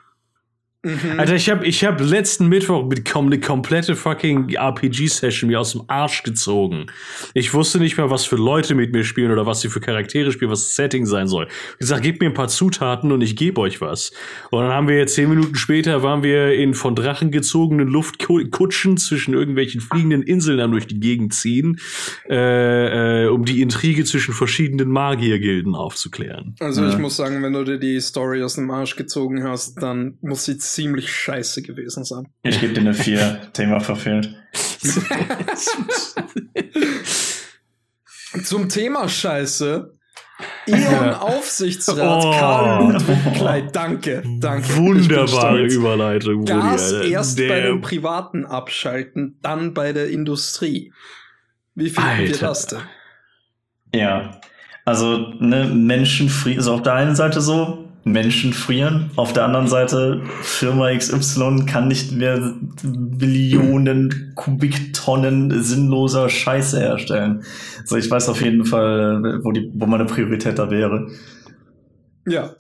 Mhm. 0.83 1.19
Alter, 1.21 1.35
ich 1.35 1.51
habe 1.51 1.67
ich 1.67 1.85
hab 1.85 2.01
letzten 2.01 2.47
Mittwoch 2.49 2.87
mit 2.87 3.05
kom 3.05 3.27
eine 3.27 3.39
komplette 3.39 3.95
fucking 3.95 4.49
RPG-Session 4.55 5.51
mir 5.51 5.61
aus 5.61 5.73
dem 5.73 5.83
Arsch 5.89 6.23
gezogen. 6.23 6.87
Ich 7.35 7.53
wusste 7.53 7.79
nicht 7.79 7.99
mehr, 7.99 8.09
was 8.09 8.25
für 8.25 8.37
Leute 8.37 8.75
mit 8.75 8.93
mir 8.93 9.05
spielen 9.05 9.31
oder 9.31 9.45
was 9.45 9.61
sie 9.61 9.69
für 9.69 9.81
Charaktere 9.81 10.33
spielen, 10.33 10.51
was 10.51 10.61
das 10.65 10.77
Setting 10.77 11.05
sein 11.05 11.29
soll. 11.29 11.49
Ich 11.73 11.79
gesagt, 11.81 12.03
gebt 12.03 12.23
mir 12.23 12.29
ein 12.29 12.35
paar 12.35 12.49
Zutaten 12.49 13.13
und 13.13 13.21
ich 13.21 13.37
gebe 13.37 13.61
euch 13.61 13.83
was. 13.83 14.13
Und 14.51 14.63
dann 14.63 14.71
haben 14.73 14.89
wir 14.89 14.97
jetzt 14.97 15.15
zehn 15.15 15.29
Minuten 15.29 15.55
später 15.55 16.03
waren 16.03 16.23
wir 16.23 16.55
in 16.55 16.73
von 16.73 16.95
Drachen 16.95 17.31
gezogenen 17.31 17.89
Luftkutschen 17.89 18.97
zwischen 18.97 19.35
irgendwelchen 19.35 19.83
fliegenden 19.83 20.23
Inseln 20.23 20.61
am 20.61 20.71
durch 20.73 20.87
die 20.87 20.99
Gegend 20.99 21.35
ziehen, 21.35 21.79
äh, 22.31 23.25
äh, 23.25 23.29
um 23.29 23.45
die 23.45 23.61
Intrige 23.61 24.05
zwischen 24.05 24.33
verschiedenen 24.33 24.89
Magiergilden 24.89 25.75
aufzuklären. 25.75 26.55
Also 26.61 26.87
ich 26.87 26.93
Ja. 26.95 26.99
muss 26.99 27.17
sagen, 27.17 27.43
wenn 27.43 27.53
du 27.53 27.65
dir 27.65 27.79
die 27.79 28.01
Story 28.01 28.43
aus 28.43 28.55
dem 28.55 28.71
Arsch 28.71 28.97
gezogen 28.97 29.45
hast, 29.45 29.75
dann 29.83 30.17
muss 30.23 30.45
sie 30.47 30.57
ziemlich 30.75 31.13
scheiße 31.13 31.63
gewesen 31.63 32.05
sein. 32.05 32.29
Ich 32.43 32.61
gebe 32.61 32.73
dir 32.75 32.81
eine 32.81 32.95
4. 32.95 33.41
Thema 33.53 33.81
verfehlt. 33.81 34.35
Zum 38.45 38.69
Thema 38.69 39.09
Scheiße. 39.09 39.95
Eon-Aufsichtsrat 40.67 42.25
Oh. 42.25 42.31
Karl 42.33 42.93
Ludwig 42.93 43.35
Kleid, 43.35 43.77
danke, 43.77 44.23
danke. 44.39 44.75
Wunderbare. 44.77 45.67
Überleitung, 45.67 46.47
Gas 46.47 46.95
Alter. 46.95 47.05
erst 47.09 47.37
bei 47.37 47.47
Der- 47.47 47.63
den 47.67 47.81
Privaten 47.83 48.47
abschalten, 48.47 49.39
dann 49.43 49.75
bei 49.75 49.93
der 49.93 50.09
Industrie. 50.09 50.93
Wie 51.75 51.91
finden 51.91 52.09
wir 52.21 52.27
Alter. 52.33 52.47
das 52.47 52.67
denn? 52.69 52.79
Ja. 53.95 54.41
Also, 54.87 55.35
ne, 55.41 55.67
Menschen 55.67 56.31
frieren, 56.31 56.61
ist 56.61 56.69
auf 56.69 56.81
der 56.83 56.95
einen 56.95 57.17
Seite 57.17 57.43
so, 57.43 57.90
Menschen 58.05 58.53
frieren, 58.55 59.11
auf 59.17 59.33
der 59.33 59.45
anderen 59.45 59.69
Seite, 59.69 60.23
Firma 60.43 60.95
XY 60.97 61.67
kann 61.67 61.89
nicht 61.89 62.13
mehr 62.13 62.55
Billionen 62.83 64.33
Kubiktonnen 64.35 65.63
sinnloser 65.63 66.29
Scheiße 66.31 66.81
herstellen. 66.81 67.45
Also 67.81 67.97
ich 67.97 68.11
weiß 68.11 68.29
auf 68.31 68.41
jeden 68.41 68.65
Fall, 68.65 69.41
wo, 69.43 69.53
die, 69.53 69.71
wo 69.75 69.87
meine 69.87 70.07
Priorität 70.07 70.59
da 70.59 70.71
wäre. 70.71 71.11
Ja, 72.27 72.55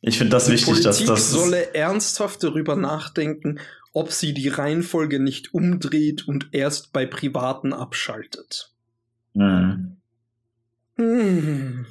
Ich 0.00 0.16
finde 0.18 0.30
das 0.30 0.46
die 0.46 0.52
wichtig, 0.52 0.82
dass 0.82 0.98
Politik 0.98 1.06
das. 1.06 1.30
solle 1.30 1.74
ernsthaft 1.74 2.42
darüber 2.42 2.76
nachdenken, 2.76 3.58
ob 3.92 4.12
sie 4.12 4.32
die 4.34 4.48
Reihenfolge 4.48 5.20
nicht 5.20 5.52
umdreht 5.54 6.26
und 6.28 6.48
erst 6.52 6.92
bei 6.92 7.04
Privaten 7.06 7.72
abschaltet. 7.72 8.70
Hm. 9.34 9.96
Hm. 10.96 11.86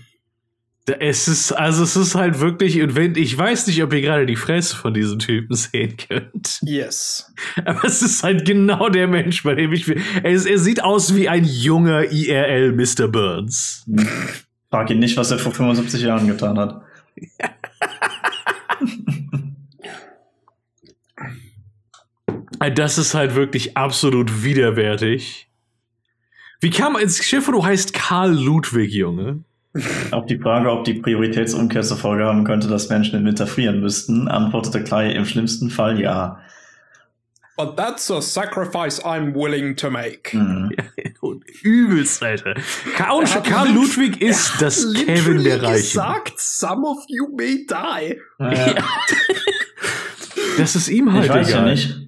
Es 0.88 1.28
ist, 1.28 1.52
also 1.52 1.84
es 1.84 1.96
ist 1.96 2.14
halt 2.14 2.40
wirklich, 2.40 2.80
und 2.80 2.96
wenn, 2.96 3.16
ich 3.16 3.36
weiß 3.36 3.66
nicht, 3.66 3.82
ob 3.82 3.92
ihr 3.92 4.02
gerade 4.02 4.28
die 4.28 4.36
Fresse 4.36 4.76
von 4.76 4.94
diesem 4.94 5.18
Typen 5.18 5.56
sehen 5.56 5.98
könnt. 5.98 6.60
Yes. 6.62 7.34
Aber 7.66 7.86
es 7.86 8.04
ist 8.04 8.22
halt 8.22 8.46
genau 8.46 8.90
der 8.90 9.08
Mensch, 9.08 9.42
bei 9.44 9.56
dem 9.56 9.74
ich 9.74 9.88
will. 9.88 10.00
Er, 10.22 10.32
ist, 10.32 10.46
er 10.46 10.60
sieht 10.60 10.84
aus 10.84 11.16
wie 11.16 11.28
ein 11.28 11.44
junger 11.44 12.12
IRL 12.12 12.72
Mr. 12.74 13.08
Burns. 13.08 13.84
Frag 14.70 14.92
ihn 14.92 15.00
nicht, 15.00 15.18
was 15.18 15.32
er 15.32 15.40
vor 15.40 15.54
75 15.54 16.02
Jahren 16.02 16.28
getan 16.28 16.60
hat. 16.60 16.82
Das 22.74 22.98
ist 22.98 23.14
halt 23.14 23.36
wirklich 23.36 23.78
absolut 23.78 24.44
widerwärtig. 24.44 25.50
Wie 26.62 26.70
kam 26.70 26.94
man 26.94 27.02
ins 27.02 27.24
Schiff, 27.24 27.46
du 27.46 27.64
heißt 27.64 27.94
Karl 27.94 28.34
Ludwig, 28.34 28.92
Junge? 28.92 29.44
Auf 30.12 30.26
die 30.26 30.38
Frage, 30.40 30.72
ob 30.72 30.86
die 30.86 30.94
Prioritätsumkehr 30.96 31.82
zur 31.82 31.98
Folge 31.98 32.24
haben 32.26 32.44
könnte, 32.46 32.68
dass 32.68 32.90
Menschen 32.90 33.20
im 33.20 33.26
Winter 33.26 33.46
frieren 33.48 33.82
müssten, 33.82 34.28
antwortete 34.28 34.84
Clay 34.84 35.14
im 35.14 35.26
schlimmsten 35.26 35.70
Fall 35.70 36.00
ja. 36.00 36.40
But 37.58 37.78
that's 37.78 38.12
a 38.12 38.22
sacrifice 38.22 39.02
I'm 39.04 39.34
willing 39.34 39.76
to 39.78 39.90
make. 39.90 40.36
Mhm. 40.36 40.72
Übelst, 41.64 42.22
Alter. 42.22 42.56
Karl, 42.98 43.24
Karl 43.44 43.70
Ludwig 43.74 44.22
ist 44.22 44.50
Er 44.50 44.54
hat 44.56 44.62
das 44.62 44.94
Kevin 44.94 45.44
der 45.44 45.64
Reichen. 45.64 45.82
gesagt, 45.82 46.34
some 46.38 46.86
of 46.86 46.98
you 47.08 47.28
may 47.36 47.66
die. 47.66 48.18
Ja. 48.40 48.76
Das 50.58 50.76
ist 50.76 50.88
ihm 50.88 51.12
halt 51.12 51.26
Ich 51.26 51.30
weiß 51.32 51.50
ja 51.50 51.58
egal. 51.60 51.72
nicht. 51.72 52.05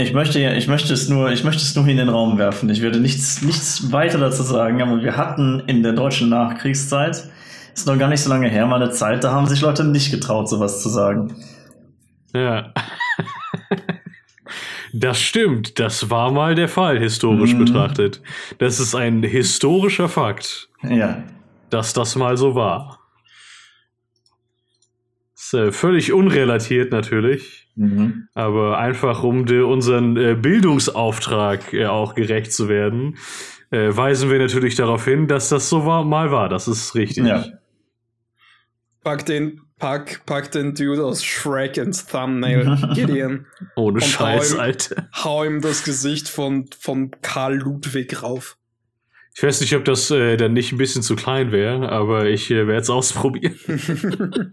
Ich 0.00 0.12
möchte, 0.12 0.38
ja- 0.38 0.52
ich 0.54 0.68
möchte 0.68 0.92
es 0.92 1.08
nur, 1.08 1.32
ich 1.32 1.42
möchte 1.42 1.60
es 1.62 1.74
nur 1.74 1.86
in 1.88 1.96
den 1.96 2.08
Raum 2.08 2.38
werfen. 2.38 2.70
Ich 2.70 2.80
werde 2.82 3.00
nichts, 3.00 3.42
nichts 3.42 3.90
weiter 3.90 4.18
dazu 4.18 4.44
sagen, 4.44 4.80
aber 4.80 5.02
wir 5.02 5.16
hatten 5.16 5.60
in 5.66 5.82
der 5.82 5.92
deutschen 5.92 6.28
Nachkriegszeit, 6.28 7.28
ist 7.74 7.86
noch 7.86 7.98
gar 7.98 8.08
nicht 8.08 8.20
so 8.22 8.30
lange 8.30 8.48
her, 8.48 8.66
mal 8.66 8.80
eine 8.80 8.92
Zeit, 8.92 9.24
da 9.24 9.32
haben 9.32 9.46
sich 9.48 9.60
Leute 9.60 9.84
nicht 9.84 10.12
getraut, 10.12 10.48
sowas 10.48 10.82
zu 10.82 10.88
sagen. 10.88 11.34
Ja. 12.32 12.72
Das 14.92 15.20
stimmt. 15.20 15.78
Das 15.78 16.08
war 16.10 16.30
mal 16.30 16.54
der 16.54 16.68
Fall, 16.68 16.98
historisch 16.98 17.52
Mhm. 17.54 17.64
betrachtet. 17.64 18.22
Das 18.58 18.80
ist 18.80 18.94
ein 18.94 19.22
historischer 19.22 20.08
Fakt, 20.08 20.68
Ja. 20.88 21.22
dass 21.70 21.92
das 21.92 22.14
mal 22.16 22.36
so 22.36 22.54
war. 22.54 23.00
Ist 25.36 25.54
äh, 25.54 25.72
völlig 25.72 26.12
unrelatiert 26.12 26.90
natürlich, 26.92 27.67
Mhm. 27.78 28.28
aber 28.34 28.78
einfach 28.78 29.22
um 29.22 29.46
de, 29.46 29.60
unseren 29.60 30.16
äh, 30.16 30.34
Bildungsauftrag 30.34 31.72
äh, 31.72 31.86
auch 31.86 32.14
gerecht 32.16 32.52
zu 32.52 32.68
werden, 32.68 33.16
äh, 33.70 33.88
weisen 33.96 34.30
wir 34.30 34.38
natürlich 34.40 34.74
darauf 34.74 35.04
hin, 35.04 35.28
dass 35.28 35.48
das 35.48 35.68
so 35.68 35.86
war, 35.86 36.04
mal 36.04 36.32
war. 36.32 36.48
Das 36.48 36.66
ist 36.66 36.94
richtig. 36.96 37.24
Ja. 37.24 37.44
Pack 39.04 39.26
den, 39.26 39.60
pack, 39.78 40.22
pack 40.26 40.50
den 40.50 40.74
Dude 40.74 41.04
aus 41.04 41.24
Shrek 41.24 41.76
ins 41.76 42.04
Thumbnail, 42.06 42.76
Gideon. 42.94 43.46
Ohne 43.76 44.00
Scheiß, 44.00 44.50
hau 44.52 44.56
ihm- 44.56 44.60
Alter. 44.60 45.08
Hau 45.14 45.44
ihm 45.44 45.60
das 45.60 45.84
Gesicht 45.84 46.28
von, 46.28 46.66
von 46.78 47.12
Karl 47.22 47.58
Ludwig 47.58 48.22
rauf. 48.24 48.56
Ich 49.36 49.42
weiß 49.44 49.60
nicht, 49.60 49.76
ob 49.76 49.84
das 49.84 50.10
äh, 50.10 50.36
dann 50.36 50.52
nicht 50.52 50.72
ein 50.72 50.78
bisschen 50.78 51.02
zu 51.02 51.14
klein 51.14 51.52
wäre, 51.52 51.90
aber 51.92 52.26
ich 52.26 52.50
äh, 52.50 52.66
werde 52.66 52.82
es 52.82 52.90
ausprobieren. 52.90 53.54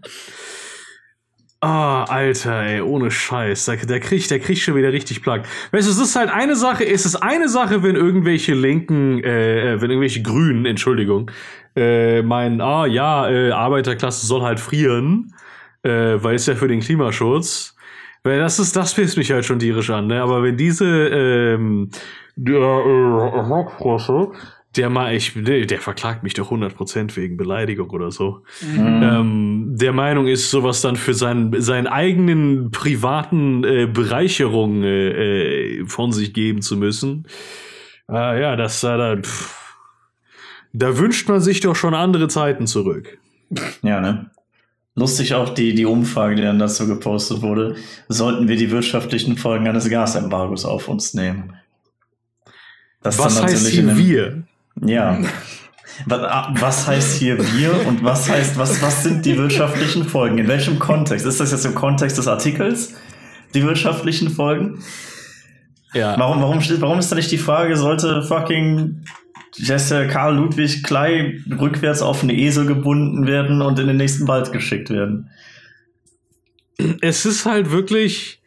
Ah, 1.60 2.04
Alter, 2.04 2.62
ey, 2.62 2.80
ohne 2.82 3.10
Scheiß. 3.10 3.64
Der, 3.64 3.76
der 3.76 4.00
kriegt, 4.00 4.30
der 4.30 4.40
kriegt 4.40 4.60
schon 4.60 4.74
wieder 4.76 4.92
richtig 4.92 5.22
Plack. 5.22 5.46
Weißt 5.72 5.86
du, 5.86 5.90
es 5.90 5.98
ist 5.98 6.14
halt 6.14 6.30
eine 6.30 6.54
Sache, 6.54 6.86
es 6.86 7.06
ist 7.06 7.16
eine 7.16 7.48
Sache, 7.48 7.82
wenn 7.82 7.96
irgendwelche 7.96 8.54
Linken, 8.54 9.24
äh, 9.24 9.72
äh, 9.72 9.80
wenn 9.80 9.90
irgendwelche 9.90 10.22
Grünen, 10.22 10.66
Entschuldigung, 10.66 11.30
äh, 11.74 12.22
meinen, 12.22 12.60
ah 12.60 12.86
ja, 12.86 13.28
äh, 13.30 13.50
Arbeiterklasse 13.52 14.26
soll 14.26 14.42
halt 14.42 14.60
frieren, 14.60 15.32
äh, 15.82 16.16
weil 16.22 16.34
es 16.34 16.46
ja 16.46 16.54
für 16.54 16.68
den 16.68 16.80
Klimaschutz. 16.80 17.74
Weil 18.22 18.38
das 18.38 18.58
ist, 18.58 18.76
das 18.76 18.94
pisst 18.94 19.16
mich 19.16 19.30
halt 19.32 19.44
schon 19.44 19.58
tierisch 19.58 19.88
an, 19.90 20.08
ne? 20.08 20.20
Aber 20.20 20.42
wenn 20.42 20.56
diese, 20.56 20.84
ähm, 20.84 21.90
der, 22.34 22.58
äh, 22.60 23.40
Rockfrosche, 23.40 24.32
der 24.74 24.90
mal, 24.90 25.14
ich, 25.14 25.32
der, 25.34 25.80
verklagt 25.80 26.22
mich 26.22 26.34
doch 26.34 26.50
100% 26.50 27.16
wegen 27.16 27.36
Beleidigung 27.36 27.90
oder 27.90 28.10
so 28.10 28.42
Mhm. 28.60 29.02
ähm, 29.02 29.66
der 29.76 29.92
Meinung 29.92 30.26
ist, 30.26 30.50
sowas 30.50 30.80
dann 30.80 30.96
für 30.96 31.14
seinen, 31.14 31.60
seinen 31.60 31.86
eigenen 31.86 32.70
privaten 32.70 33.64
äh, 33.64 33.86
Bereicherung 33.86 34.82
äh, 34.82 35.78
äh, 35.78 35.86
von 35.86 36.12
sich 36.12 36.34
geben 36.34 36.62
zu 36.62 36.76
müssen. 36.76 37.26
Ah, 38.06 38.34
ja, 38.34 38.56
das 38.56 38.82
äh, 38.84 38.96
da, 38.96 39.16
pff, 39.16 39.66
da 40.72 40.98
wünscht 40.98 41.28
man 41.28 41.40
sich 41.40 41.60
doch 41.60 41.74
schon 41.74 41.94
andere 41.94 42.28
Zeiten 42.28 42.66
zurück. 42.66 43.18
Ja, 43.82 44.00
ne? 44.00 44.30
Lustig 44.94 45.34
auch 45.34 45.50
die, 45.50 45.74
die 45.74 45.84
Umfrage, 45.84 46.36
die 46.36 46.42
dann 46.42 46.58
dazu 46.58 46.86
gepostet 46.86 47.42
wurde. 47.42 47.76
Sollten 48.08 48.48
wir 48.48 48.56
die 48.56 48.70
wirtschaftlichen 48.70 49.36
Folgen 49.36 49.68
eines 49.68 49.90
Gasembargos 49.90 50.64
auf 50.64 50.88
uns 50.88 51.12
nehmen? 51.12 51.54
Das 53.02 53.18
Was 53.18 53.34
dann 53.34 53.44
heißt 53.44 53.68
hier 53.68 53.96
wir? 53.96 54.44
Ja. 54.84 55.18
Was, 56.04 56.20
ah, 56.20 56.54
was 56.58 56.86
heißt 56.86 57.18
hier 57.18 57.38
wir 57.38 57.86
und 57.86 58.04
was 58.04 58.28
heißt, 58.28 58.58
was, 58.58 58.82
was 58.82 59.02
sind 59.02 59.24
die 59.24 59.38
wirtschaftlichen 59.38 60.04
Folgen? 60.04 60.36
In 60.38 60.48
welchem 60.48 60.78
Kontext? 60.78 61.24
Ist 61.24 61.40
das 61.40 61.52
jetzt 61.52 61.64
im 61.64 61.74
Kontext 61.74 62.18
des 62.18 62.28
Artikels? 62.28 62.94
Die 63.54 63.62
wirtschaftlichen 63.62 64.28
Folgen? 64.28 64.82
Ja. 65.94 66.18
Warum, 66.18 66.42
warum, 66.42 66.60
steht, 66.60 66.82
warum 66.82 66.98
ist 66.98 67.10
da 67.10 67.16
nicht 67.16 67.30
die 67.30 67.38
Frage, 67.38 67.76
sollte 67.76 68.22
fucking 68.22 69.04
der 69.58 70.08
Karl 70.08 70.36
Ludwig 70.36 70.82
Klei 70.82 71.40
rückwärts 71.50 72.02
auf 72.02 72.20
einen 72.20 72.30
Esel 72.30 72.66
gebunden 72.66 73.26
werden 73.26 73.62
und 73.62 73.78
in 73.78 73.86
den 73.86 73.96
nächsten 73.96 74.28
Wald 74.28 74.52
geschickt 74.52 74.90
werden? 74.90 75.30
es 77.00 77.24
ist 77.24 77.46
halt 77.46 77.70
wirklich 77.70 78.40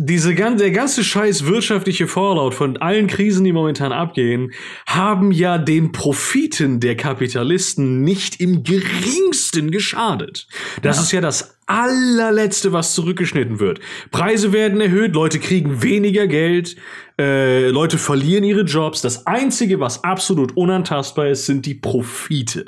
diese 0.00 0.32
gan 0.36 0.56
der 0.58 0.70
ganze 0.70 1.02
scheiß 1.02 1.46
wirtschaftliche 1.46 2.06
Fallout 2.06 2.54
von 2.54 2.76
allen 2.76 3.08
Krisen, 3.08 3.42
die 3.42 3.52
momentan 3.52 3.90
abgehen, 3.92 4.52
haben 4.86 5.32
ja 5.32 5.58
den 5.58 5.90
Profiten 5.90 6.78
der 6.78 6.96
Kapitalisten 6.96 8.04
nicht 8.04 8.40
im 8.40 8.62
geringsten 8.62 9.72
geschadet. 9.72 10.46
Das 10.82 10.98
Ja. 10.98 11.02
ist 11.02 11.12
ja 11.12 11.20
das 11.20 11.58
allerletzte, 11.66 12.72
was 12.72 12.94
zurückgeschnitten 12.94 13.58
wird. 13.58 13.80
Preise 14.12 14.52
werden 14.52 14.80
erhöht, 14.80 15.14
Leute 15.14 15.40
kriegen 15.40 15.82
weniger 15.82 16.28
Geld, 16.28 16.76
äh, 17.18 17.68
Leute 17.68 17.98
verlieren 17.98 18.44
ihre 18.44 18.62
Jobs. 18.62 19.02
Das 19.02 19.26
einzige, 19.26 19.80
was 19.80 20.04
absolut 20.04 20.56
unantastbar 20.56 21.26
ist, 21.28 21.46
sind 21.46 21.66
die 21.66 21.74
Profite. 21.74 22.66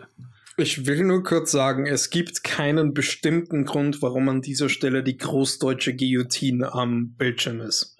Ich 0.60 0.86
will 0.86 1.04
nur 1.04 1.22
kurz 1.22 1.50
sagen, 1.52 1.86
es 1.86 2.10
gibt 2.10 2.44
keinen 2.44 2.92
bestimmten 2.94 3.64
Grund, 3.64 4.02
warum 4.02 4.28
an 4.28 4.42
dieser 4.42 4.68
Stelle 4.68 5.02
die 5.02 5.16
großdeutsche 5.16 5.94
Guillotine 5.94 6.72
am 6.74 7.14
Bildschirm 7.16 7.60
ist. 7.60 7.96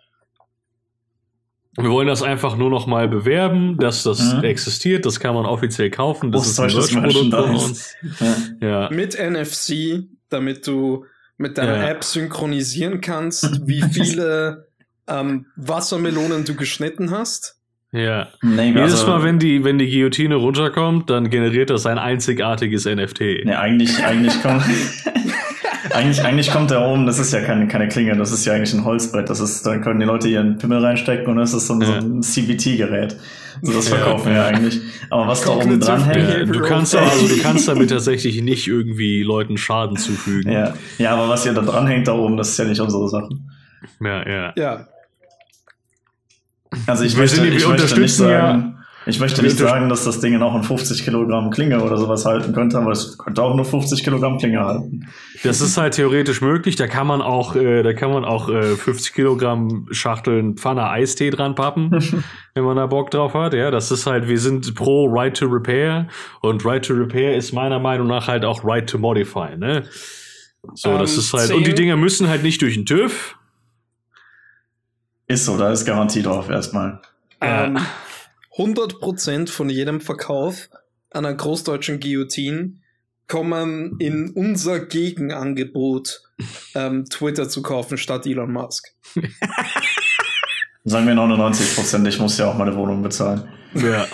Wir 1.77 1.91
wollen 1.91 2.09
das 2.09 2.23
einfach 2.23 2.57
nur 2.57 2.69
noch 2.69 2.87
mal 2.87 3.09
bewerben, 3.09 3.77
dass 3.79 4.03
das 4.03 4.35
Mhm. 4.35 4.45
existiert. 4.45 5.07
Das 5.07 5.21
kann 5.21 5.35
man 5.35 5.47
offiziell 5.47 5.91
kaufen. 5.91 6.33
Das 6.33 6.47
ist 6.47 6.59
ein 6.59 6.67
Merch-Produkt 6.73 7.31
von 7.31 7.31
Merchandise. 7.31 7.65
uns. 7.65 7.95
Ja. 8.61 8.69
Ja. 8.69 8.91
Mit 8.91 9.15
NFC, 9.19 10.09
damit 10.29 10.67
du 10.67 11.07
mit 11.39 11.57
deiner 11.59 11.77
Ja. 11.79 11.89
App 11.91 12.05
synchronisieren 12.05 13.01
kannst, 13.01 13.45
wie 13.67 13.83
viele 13.83 14.67
ähm, 15.07 15.47
Wassermelonen 15.57 16.45
du 16.45 16.55
geschnitten 16.55 17.11
hast. 17.13 17.57
Ja. 17.93 18.29
Nee, 18.43 18.69
Jedes 18.69 18.93
also- 18.93 19.07
Mal, 19.09 19.23
wenn 19.23 19.39
die, 19.39 19.65
wenn 19.65 19.79
die 19.79 19.89
Guillotine 19.91 20.37
runterkommt, 20.37 21.11
dann 21.11 21.31
generiert 21.31 21.71
das 21.71 21.87
ein 21.87 21.99
einzigartiges 21.99 22.85
NFT. 22.87 23.21
Nee, 23.45 23.55
eigentlich, 23.55 24.05
eigentlich 24.05 24.41
kommt. 24.43 24.63
eigentlich, 25.93 26.23
eigentlich 26.25 26.51
kommt 26.51 26.71
da 26.71 26.87
oben, 26.87 27.07
das 27.07 27.19
ist 27.19 27.33
ja 27.33 27.41
keine, 27.41 27.67
keine 27.69 27.89
Klinge, 27.89 28.17
das 28.17 28.33
ist 28.33 28.45
ja 28.45 28.53
eigentlich 28.53 28.73
ein 28.75 28.85
Holzbrett. 28.85 29.29
Das 29.29 29.41
ist, 29.41 29.65
da 29.67 29.79
können 29.79 30.01
die 30.01 30.07
Leute 30.07 30.29
ihren 30.29 30.59
Pimmel 30.59 30.85
reinstecken 30.85 31.27
und 31.29 31.37
das 31.37 31.53
ist 31.55 31.67
so 31.67 31.75
ein, 31.75 31.81
so 31.83 31.93
ein 31.93 32.23
CBT-Gerät. 32.23 33.17
So, 33.63 33.73
das 33.73 33.91
Ja. 33.91 33.97
verkaufen 33.97 34.33
wir 34.33 34.45
eigentlich. 34.45 34.81
Aber 35.11 35.27
was 35.27 35.43
da 35.43 35.51
oben 35.51 35.81
dran 35.81 36.05
hängt. 36.05 36.31
Ja, 36.31 36.45
du 36.45 36.61
kannst 36.61 36.97
also, 36.97 37.27
du 37.29 37.43
kannst 37.43 37.69
damit 37.69 37.91
tatsächlich 37.91 38.41
nicht 38.41 38.69
irgendwie 38.69 39.23
Leuten 39.23 39.57
Schaden 39.59 39.97
zufügen. 39.97 40.51
Ja, 40.53 40.75
ja, 40.99 41.11
aber 41.15 41.29
was 41.29 41.43
hier 41.43 41.53
da 41.53 41.61
dran 41.63 41.87
hängt 41.87 42.09
da 42.09 42.13
oben, 42.15 42.37
das 42.37 42.51
ist 42.51 42.59
ja 42.59 42.65
nicht 42.65 42.81
unsere 42.81 43.09
Sache. 43.09 43.29
ja. 44.01 44.27
ja. 44.29 44.53
Ja, 44.57 44.87
Also 46.91 47.05
ich 47.05 47.17
möchte, 47.17 47.47
ich 47.47 47.67
möchte 47.67 48.01
nicht 48.01 48.15
sagen, 48.15 48.77
ich 49.07 49.19
möchte 49.19 49.43
nicht 49.43 49.57
sagen, 49.57 49.89
dass 49.89 50.05
das 50.05 50.21
Ding 50.21 50.41
auch 50.43 50.55
ein 50.55 50.63
50 50.63 51.05
Kilogramm 51.05 51.51
Klinge 51.51 51.83
oder 51.83 51.97
sowas 51.97 52.27
halten 52.27 52.53
könnte, 52.53 52.79
aber 52.79 52.91
es 52.91 53.17
könnte 53.17 53.43
auch 53.43 53.55
nur 53.57 53.65
50 53.65 54.05
Kilogramm 54.05 54.37
Klinge 54.39 54.61
halten. 54.61 55.07
Das 55.43 55.63
ist 55.63 55.79
halt 55.79 55.95
theoretisch 55.95 56.43
möglich. 56.43 56.77
Da 56.77 56.87
kann 56.87 57.07
man 57.07 57.23
auch, 57.23 57.57
äh, 57.57 57.83
da 57.83 57.95
kann 57.95 58.11
man 58.13 58.25
auch 58.27 58.51
äh, 58.51 58.77
50 58.77 59.15
Kilogramm 59.15 59.87
Schachteln 59.91 60.57
Pfanne 60.57 60.89
Eistee 60.91 61.31
dran 61.31 61.55
pappen, 61.55 61.91
wenn 62.55 62.65
man 62.65 62.77
da 62.77 62.87
Bock 62.87 63.11
drauf 63.11 63.33
hat. 63.33 63.55
Ja, 63.55 63.71
das 63.71 63.91
ist 63.91 64.07
halt, 64.07 64.29
wir 64.29 64.39
sind 64.39 64.75
pro 64.75 65.07
Right 65.07 65.35
to 65.37 65.47
Repair 65.47 66.09
und 66.43 66.65
Right 66.67 66.85
to 66.85 66.93
Repair 66.93 67.37
ist 67.37 67.53
meiner 67.53 67.79
Meinung 67.79 68.07
nach 68.07 68.29
halt 68.29 68.45
auch 68.45 68.63
Right 68.65 68.89
to 68.89 68.99
Modify. 68.99 69.57
Ne? 69.57 69.85
So, 70.75 70.99
das 70.99 71.15
Ähm, 71.15 71.19
ist 71.21 71.33
halt. 71.33 71.53
Und 71.53 71.67
die 71.67 71.75
Dinger 71.75 71.97
müssen 71.97 72.29
halt 72.29 72.43
nicht 72.43 72.61
durch 72.61 72.75
den 72.75 72.85
TÜV. 72.85 73.37
Ist 75.31 75.45
so, 75.45 75.57
da 75.57 75.71
ist 75.71 75.85
Garantie 75.85 76.23
drauf 76.23 76.51
erstmal. 76.51 77.01
Ähm, 77.41 77.79
100% 78.57 79.49
von 79.49 79.71
jedem 79.71 80.01
Verkauf 80.01 80.69
einer 81.13 81.33
großdeutschen 81.33 82.01
Guillotine 82.01 82.81
kommen 83.29 83.95
in 84.01 84.31
unser 84.31 84.81
Gegenangebot, 84.81 86.23
ähm, 86.75 87.05
Twitter 87.05 87.49
zu 87.49 87.63
kaufen 87.63 87.97
statt 87.97 88.27
Elon 88.27 88.53
Musk. 88.53 88.89
Sagen 90.83 91.07
wir 91.07 91.15
99 91.15 91.77
Prozent, 91.77 92.09
ich 92.09 92.19
muss 92.19 92.37
ja 92.37 92.51
auch 92.51 92.59
meine 92.59 92.75
Wohnung 92.75 93.01
bezahlen. 93.01 93.49
Ja. 93.75 94.09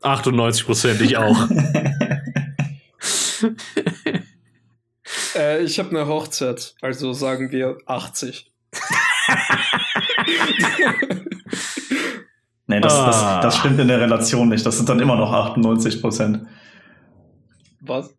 98 0.00 0.64
Prozent, 0.64 1.02
ich 1.02 1.18
auch. 1.18 1.48
Äh, 5.34 5.64
ich 5.64 5.78
habe 5.78 5.90
eine 5.90 6.06
Hochzeit, 6.06 6.76
also 6.80 7.12
sagen 7.12 7.52
wir 7.52 7.76
80. 7.84 8.53
Nee, 12.66 12.80
das, 12.80 12.94
Ah. 12.94 13.40
das, 13.40 13.42
das 13.42 13.56
stimmt 13.58 13.78
in 13.78 13.88
der 13.88 14.00
Relation 14.00 14.48
nicht. 14.48 14.64
Das 14.64 14.76
sind 14.78 14.88
dann 14.88 14.98
immer 15.00 15.16
noch 15.16 15.30
98 15.32 16.00
Prozent. 16.00 16.46
Was? 17.80 18.14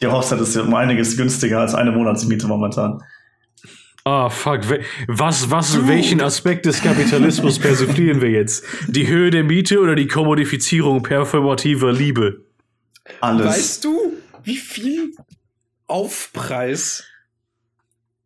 Die 0.00 0.06
Hochzeit 0.06 0.40
ist 0.40 0.54
ja 0.54 0.62
um 0.62 0.72
einiges 0.74 1.16
günstiger 1.16 1.58
als 1.60 1.74
eine 1.74 1.90
Monatsmiete 1.90 2.46
momentan. 2.46 3.02
Ah, 4.04 4.30
fuck. 4.30 4.68
We- 4.70 4.82
Was, 5.08 5.50
was, 5.50 5.88
welchen 5.88 6.20
Aspekt 6.20 6.64
des 6.66 6.80
Kapitalismus 6.80 7.58
persiflieren 7.60 8.20
wir 8.20 8.30
jetzt? 8.30 8.64
Die 8.86 9.08
Höhe 9.08 9.30
der 9.30 9.42
Miete 9.42 9.80
oder 9.80 9.96
die 9.96 10.06
Kommodifizierung 10.06 11.02
performativer 11.02 11.92
Liebe? 11.92 12.46
Alles. 13.20 13.46
Weißt 13.46 13.84
du, 13.84 14.12
wie 14.44 14.56
viel 14.58 15.12
Aufpreis 15.88 17.04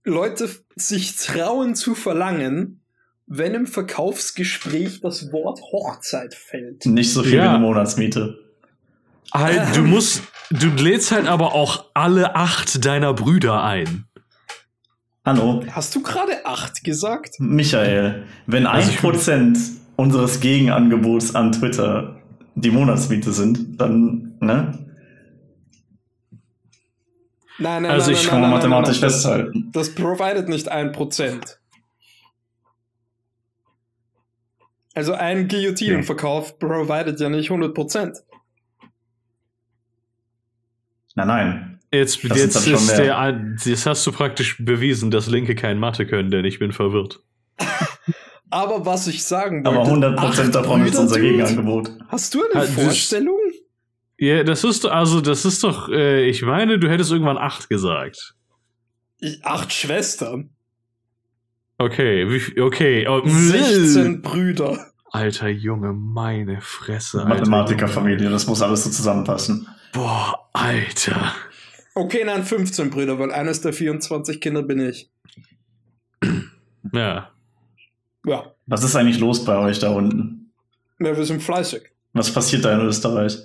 Leute 0.05 0.51
sich 0.77 1.17
trauen 1.17 1.75
zu 1.75 1.95
verlangen, 1.95 2.81
wenn 3.27 3.55
im 3.55 3.67
Verkaufsgespräch 3.67 5.01
das 5.01 5.33
Wort 5.33 5.61
Hochzeit 5.61 6.35
fällt? 6.35 6.87
Nicht 6.87 7.13
so 7.13 7.23
viel 7.23 7.35
Ja. 7.35 7.45
wie 7.45 7.49
eine 7.49 7.59
Monatsmiete. 7.61 8.39
Halt, 9.33 9.75
du 9.77 9.83
musst, 9.83 10.23
du 10.51 10.69
lädst 10.69 11.11
halt 11.13 11.27
aber 11.27 11.55
auch 11.55 11.87
alle 11.95 12.37
acht 12.37 12.85
deiner 12.85 13.15
Brüder 13.15 13.63
ein. 13.65 14.07
Hallo, 15.25 15.65
Hast 15.71 15.95
du 15.95 16.03
gerade 16.03 16.45
acht 16.45 16.83
gesagt? 16.85 17.37
Michael, 17.39 18.25
wenn 18.47 18.67
Also 18.67 18.91
ein 18.91 18.97
Prozent 18.97 19.59
unseres 19.97 20.41
Gegenangebots 20.41 21.35
an 21.35 21.53
Twitter 21.53 22.17
die 22.57 22.71
Monatsmiete 22.71 23.33
sind, 23.33 23.81
dann, 23.81 24.35
ne? 24.41 24.79
Nein, 27.63 27.83
nein, 27.83 27.93
Also 27.93 28.11
nein, 28.11 28.21
ich 28.21 28.31
nein, 28.31 28.43
Kann 28.43 28.51
mathematisch 28.51 29.01
nein, 29.01 29.11
festhalten. 29.11 29.71
Das, 29.73 29.89
das 29.89 29.95
provided 29.95 30.49
nicht 30.49 30.69
ein 30.69 30.91
Prozent. 30.93 31.59
Also 34.95 35.15
ein 35.15 35.49
Guillotinenverkauf 35.49 36.59
provided 36.59 37.19
ja 37.21 37.29
nicht 37.29 37.51
100 37.51 37.73
Prozent. 37.75 38.19
Nein, 41.15 41.27
nein. 41.29 41.79
Jetzt, 41.93 42.25
Das 42.29 42.39
jetzt 42.39 42.67
ist 42.67 42.99
der, 42.99 43.55
jetzt 43.65 43.87
hast 43.87 44.07
du 44.07 44.13
praktisch 44.13 44.57
bewiesen, 44.65 45.11
dass 45.11 45.29
Linke 45.29 45.55
kein 45.55 45.79
Mathe 45.79 46.07
können, 46.07 46.31
denn 46.31 46.45
ich 46.45 46.59
bin 46.59 46.73
verwirrt. 46.73 47.21
Aber 48.51 48.85
was 48.85 49.07
ich 49.07 49.23
sagen 49.25 49.65
wollte. 49.65 49.79
Aber 49.79 49.87
100 49.87 50.17
Prozent 50.17 50.49
acht 50.49 50.55
davon 50.55 50.87
ist 50.87 50.97
unser? 50.99 51.21
Gegenangebot. 51.21 51.91
Hast 52.09 52.35
du 52.35 52.43
eine 52.53 52.65
Vorstellung? 52.65 53.39
Ja, 54.25 54.45
das 54.45 54.63
ist 54.63 54.85
doch, 54.85 54.93
also, 54.93 55.21
das 55.21 55.45
ist 55.45 55.65
doch, 55.65 55.89
äh, 55.89 56.29
ich 56.29 56.43
meine, 56.43 56.79
du 56.79 56.89
hättest 56.89 57.11
irgendwann 57.11 57.39
acht 57.39 57.69
gesagt. 57.69 58.37
Ich- 59.19 59.45
Acht 59.45 59.73
Schwestern. 59.73 60.51
Okay, 61.79 62.31
wie, 62.31 62.39
viel- 62.39 62.63
okay. 62.63 63.05
Oh, 63.09 63.21
16 63.27 64.23
Brüder. 64.23 64.87
Alter 65.11 65.49
Junge, 65.49 65.93
meine 65.93 66.61
Fresse. 66.61 67.25
Mathematikerfamilie, 67.27 68.31
das 68.31 68.47
muss 68.47 68.63
alles 68.63 68.85
so 68.85 68.91
zusammenpassen. 68.91 69.67
Boah, 69.93 70.49
Alter. 70.53 71.35
Okay, 71.97 72.23
nein, 72.25 72.45
15 72.45 72.91
Brüder, 72.91 73.19
weil 73.19 73.33
eines 73.33 73.61
der 73.61 73.73
24 73.73 74.41
Kinder 74.41 74.63
bin 74.63 74.79
ich. 74.89 75.11
Ja. 76.93 77.29
Ja, 78.25 78.55
Was 78.67 78.85
ist 78.85 78.95
eigentlich 78.95 79.19
los 79.19 79.45
bei 79.45 79.57
euch 79.59 79.81
da 79.81 79.91
unten? 79.91 80.53
ja 81.01 81.17
wir 81.17 81.25
sind 81.25 81.43
fleißig. 81.43 81.83
Was 82.13 82.33
passiert 82.33 82.65
da 82.65 82.73
in 82.75 82.87
Österreich? 82.87 83.37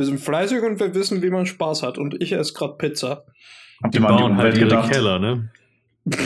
Wir 0.00 0.06
sind 0.06 0.18
fleißig 0.18 0.62
und 0.62 0.80
wir 0.80 0.94
wissen, 0.94 1.20
wie 1.20 1.28
man 1.28 1.44
Spaß 1.44 1.82
hat. 1.82 1.98
Und 1.98 2.22
ich 2.22 2.32
esse 2.32 2.54
gerade 2.54 2.78
Pizza. 2.78 3.26
Habt 3.82 3.92
Die 3.92 3.98
ihr 3.98 4.00
mal 4.00 4.08
an 4.08 4.16
die 4.16 4.22
bauen 4.22 4.32
Umwelt 4.32 4.44
halt 4.46 4.56
ihre 4.56 4.68
gedacht? 4.70 4.90
Keller, 4.90 5.18
ne? 5.18 5.52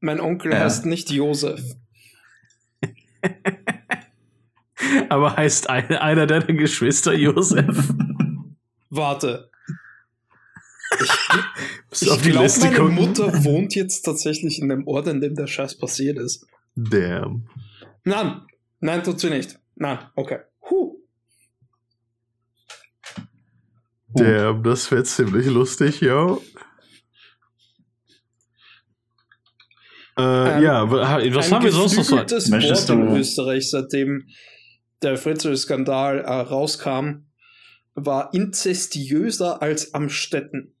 Mein 0.00 0.18
Onkel 0.18 0.50
Ja. 0.50 0.58
heißt 0.64 0.84
nicht 0.86 1.10
Josef. 1.12 1.60
Aber 5.10 5.36
heißt 5.36 5.70
ein, 5.70 5.86
einer 5.92 6.26
deiner 6.26 6.52
Geschwister 6.54 7.12
Josef? 7.14 7.94
Warte. 8.90 9.48
Ich 11.92 12.10
auf 12.10 12.20
die 12.20 12.30
glaube, 12.30 12.46
Liste 12.46 12.64
meine 12.66 12.78
gucken. 12.78 12.94
Mutter 12.96 13.44
wohnt 13.44 13.76
jetzt 13.76 14.02
tatsächlich 14.02 14.60
in 14.60 14.68
dem 14.68 14.88
Ort, 14.88 15.06
in 15.06 15.20
dem 15.20 15.36
der 15.36 15.46
Scheiß 15.46 15.78
passiert 15.78 16.18
ist. 16.18 16.48
Damn. 16.74 17.48
Nein, 18.02 18.42
nein, 18.80 19.04
tut 19.04 19.20
sie 19.20 19.30
nicht. 19.30 19.60
Nein, 19.76 19.98
okay. 20.14 20.38
Huh. 20.70 20.96
Damn, 24.16 24.62
das 24.62 24.90
wäre 24.90 25.02
ziemlich 25.04 25.46
lustig, 25.46 26.00
yo. 26.00 26.40
Äh, 30.16 30.22
Ähm, 30.56 30.62
ja, 30.62 30.88
wa- 30.90 31.18
was 31.34 31.50
haben 31.50 31.64
wir 31.64 31.72
sonst 31.72 31.96
noch 31.96 32.04
so? 32.04 32.14
Möchtest 32.16 32.50
Wort 32.88 32.90
in 32.90 33.06
du- 33.08 33.16
Österreich, 33.16 33.68
seitdem 33.68 34.28
der 35.02 35.16
Fritzl-Skandal 35.16 36.20
äh, 36.20 36.30
rauskam, 36.32 37.26
war 37.94 38.32
inzestiöser 38.32 39.60
als 39.60 39.92
Amstetten. 39.92 40.76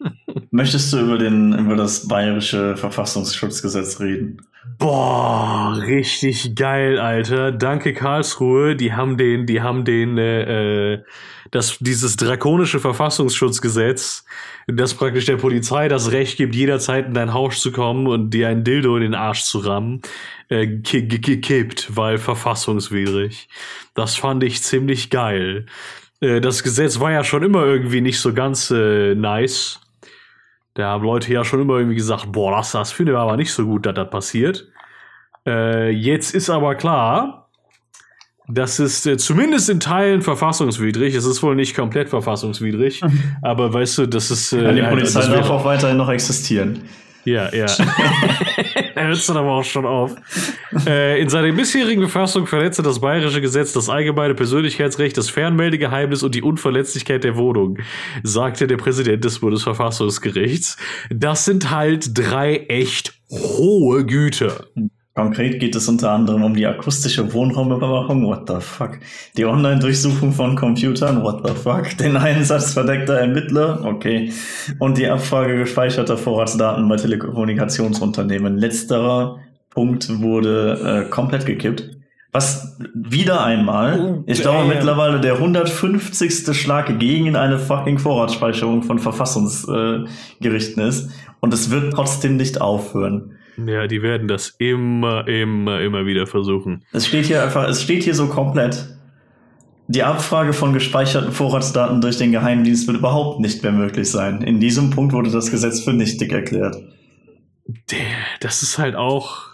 Möchtest 0.50 0.90
du 0.94 1.00
über, 1.00 1.18
den, 1.18 1.52
über 1.58 1.76
das 1.76 2.08
bayerische 2.08 2.76
Verfassungsschutzgesetz 2.78 4.00
reden? 4.00 4.38
Boah, 4.78 5.78
richtig 5.86 6.54
geil, 6.54 6.98
Alter. 6.98 7.50
Danke 7.50 7.94
Karlsruhe. 7.94 8.76
Die 8.76 8.92
haben 8.92 9.16
den, 9.16 9.46
die 9.46 9.62
haben 9.62 9.84
den, 9.86 10.18
äh, 10.18 10.94
äh, 10.94 11.02
das, 11.50 11.78
dieses 11.80 12.16
drakonische 12.16 12.78
Verfassungsschutzgesetz, 12.78 14.24
das 14.66 14.92
praktisch 14.94 15.24
der 15.24 15.38
Polizei 15.38 15.88
das 15.88 16.12
Recht 16.12 16.36
gibt, 16.36 16.54
jederzeit 16.54 17.06
in 17.06 17.14
dein 17.14 17.32
Haus 17.32 17.60
zu 17.60 17.72
kommen 17.72 18.06
und 18.06 18.30
dir 18.30 18.48
ein 18.48 18.62
Dildo 18.62 18.96
in 18.96 19.02
den 19.02 19.14
Arsch 19.14 19.42
zu 19.44 19.60
rammen, 19.60 20.02
äh, 20.50 20.66
ki- 20.66 21.08
ki- 21.08 21.18
gekippt, 21.18 21.96
weil 21.96 22.18
verfassungswidrig. 22.18 23.48
Das 23.94 24.16
fand 24.16 24.44
ich 24.44 24.62
ziemlich 24.62 25.08
geil. 25.08 25.64
Äh, 26.20 26.42
das 26.42 26.62
Gesetz 26.62 27.00
war 27.00 27.10
ja 27.12 27.24
schon 27.24 27.42
immer 27.42 27.64
irgendwie 27.64 28.02
nicht 28.02 28.20
so 28.20 28.34
ganz 28.34 28.70
äh, 28.70 29.14
nice. 29.14 29.80
Da 30.80 30.88
haben 30.90 31.04
Leute 31.04 31.32
ja 31.32 31.44
schon 31.44 31.60
immer 31.60 31.74
irgendwie 31.76 31.96
gesagt, 31.96 32.32
boah, 32.32 32.56
das, 32.56 32.72
das 32.72 32.92
finden 32.92 33.12
wir 33.12 33.20
aber 33.20 33.36
nicht 33.36 33.52
so 33.52 33.64
gut, 33.64 33.86
dass 33.86 33.94
das 33.94 34.10
passiert. 34.10 34.68
Äh, 35.46 35.90
jetzt 35.90 36.34
ist 36.34 36.50
aber 36.50 36.74
klar, 36.74 37.48
das 38.48 38.80
ist 38.80 39.06
äh, 39.06 39.16
zumindest 39.16 39.68
in 39.70 39.80
Teilen 39.80 40.22
verfassungswidrig. 40.22 41.14
Es 41.14 41.24
ist 41.24 41.42
wohl 41.42 41.54
nicht 41.54 41.76
komplett 41.76 42.08
verfassungswidrig, 42.08 43.00
aber 43.42 43.72
weißt 43.72 43.98
du, 43.98 44.06
das 44.06 44.30
ist. 44.30 44.52
Äh, 44.52 44.64
Ja, 44.64 44.72
die 44.72 44.82
Polizei 44.82 45.20
das 45.20 45.30
darf 45.30 45.50
auch 45.50 45.64
weiterhin 45.64 45.96
noch 45.96 46.08
existieren. 46.08 46.82
Ja, 47.24 47.54
ja. 47.54 47.66
da 48.94 49.02
hört 49.02 49.16
es 49.16 49.26
dann 49.26 49.36
aber 49.36 49.52
auch 49.52 49.64
schon 49.64 49.86
auf. 49.86 50.14
Äh, 50.86 51.20
in 51.20 51.28
seiner 51.28 51.52
bisherigen 51.52 52.00
Befassung 52.00 52.46
verletzte 52.46 52.82
das 52.82 53.00
bayerische 53.00 53.40
Gesetz 53.40 53.72
das 53.72 53.88
allgemeine 53.88 54.34
Persönlichkeitsrecht, 54.34 55.16
das 55.16 55.28
Fernmeldegeheimnis 55.28 56.22
und 56.22 56.34
die 56.34 56.42
Unverletzlichkeit 56.42 57.24
der 57.24 57.36
Wohnung, 57.36 57.78
sagte 58.22 58.66
der 58.66 58.76
Präsident 58.76 59.24
des 59.24 59.40
Bundesverfassungsgerichts. 59.40 60.76
Das 61.10 61.44
sind 61.44 61.70
halt 61.70 62.16
drei 62.16 62.56
echt 62.68 63.14
hohe 63.30 64.04
Güter. 64.06 64.66
Konkret 65.20 65.60
geht 65.60 65.76
es 65.76 65.86
unter 65.86 66.12
anderem 66.12 66.42
um 66.44 66.54
die 66.54 66.66
akustische 66.66 67.34
Wohnraumüberwachung, 67.34 68.24
what 68.24 68.48
the 68.48 68.54
fuck, 68.58 68.98
die 69.36 69.44
Online-Durchsuchung 69.44 70.32
von 70.32 70.56
Computern, 70.56 71.22
what 71.22 71.46
the 71.46 71.52
fuck, 71.52 71.94
den 71.98 72.16
Einsatz 72.16 72.72
verdeckter 72.72 73.18
Ermittler, 73.18 73.84
okay, 73.84 74.32
und 74.78 74.96
die 74.96 75.06
Abfrage 75.06 75.58
gespeicherter 75.58 76.16
Vorratsdaten 76.16 76.88
bei 76.88 76.96
Telekommunikationsunternehmen. 76.96 78.56
Letzterer 78.56 79.40
Punkt 79.68 80.08
wurde 80.22 81.04
äh, 81.04 81.10
komplett 81.10 81.44
gekippt. 81.44 81.90
Was 82.32 82.78
wieder 82.94 83.44
einmal, 83.44 84.00
Oh, 84.00 84.24
ich 84.26 84.40
glaube 84.40 84.68
mittlerweile 84.68 85.20
der 85.20 85.34
150. 85.34 86.56
Schlag 86.56 86.98
gegen 86.98 87.36
eine 87.36 87.58
fucking 87.58 87.98
Vorratsspeicherung 87.98 88.84
von 88.84 88.98
Verfassungsgerichten 88.98 90.82
ist 90.82 91.10
und 91.40 91.52
es 91.52 91.70
wird 91.70 91.92
trotzdem 91.92 92.38
nicht 92.38 92.62
aufhören. 92.62 93.36
Ja, 93.56 93.86
die 93.86 94.02
werden 94.02 94.28
das 94.28 94.50
immer, 94.58 95.26
immer, 95.28 95.80
immer 95.80 96.06
wieder 96.06 96.26
versuchen. 96.26 96.84
Es 96.92 97.06
steht 97.06 97.26
hier 97.26 97.42
einfach, 97.42 97.68
es 97.68 97.82
steht 97.82 98.02
hier 98.04 98.14
so 98.14 98.28
komplett. 98.28 98.96
Die 99.88 100.02
Abfrage 100.04 100.52
von 100.52 100.72
gespeicherten 100.72 101.32
Vorratsdaten 101.32 102.00
durch 102.00 102.16
den 102.16 102.30
Geheimdienst 102.30 102.86
wird 102.86 102.98
überhaupt 102.98 103.40
nicht 103.40 103.62
mehr 103.62 103.72
möglich 103.72 104.08
sein. 104.10 104.40
In 104.42 104.60
diesem 104.60 104.90
Punkt 104.90 105.12
wurde 105.12 105.30
das 105.30 105.50
Gesetz 105.50 105.80
für 105.80 105.92
nichtig 105.92 106.32
erklärt. 106.32 106.76
Der, 107.90 107.98
das 108.40 108.62
ist 108.62 108.78
halt 108.78 108.94
auch. 108.94 109.48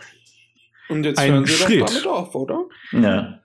Und 0.88 1.04
jetzt 1.04 1.18
Ein 1.18 1.32
hören 1.32 1.46
sie 1.46 1.52
Schritt. 1.52 1.80
doch 1.80 1.86
damit 1.88 2.06
auf, 2.06 2.34
oder? 2.34 2.64
Ja. 2.92 3.40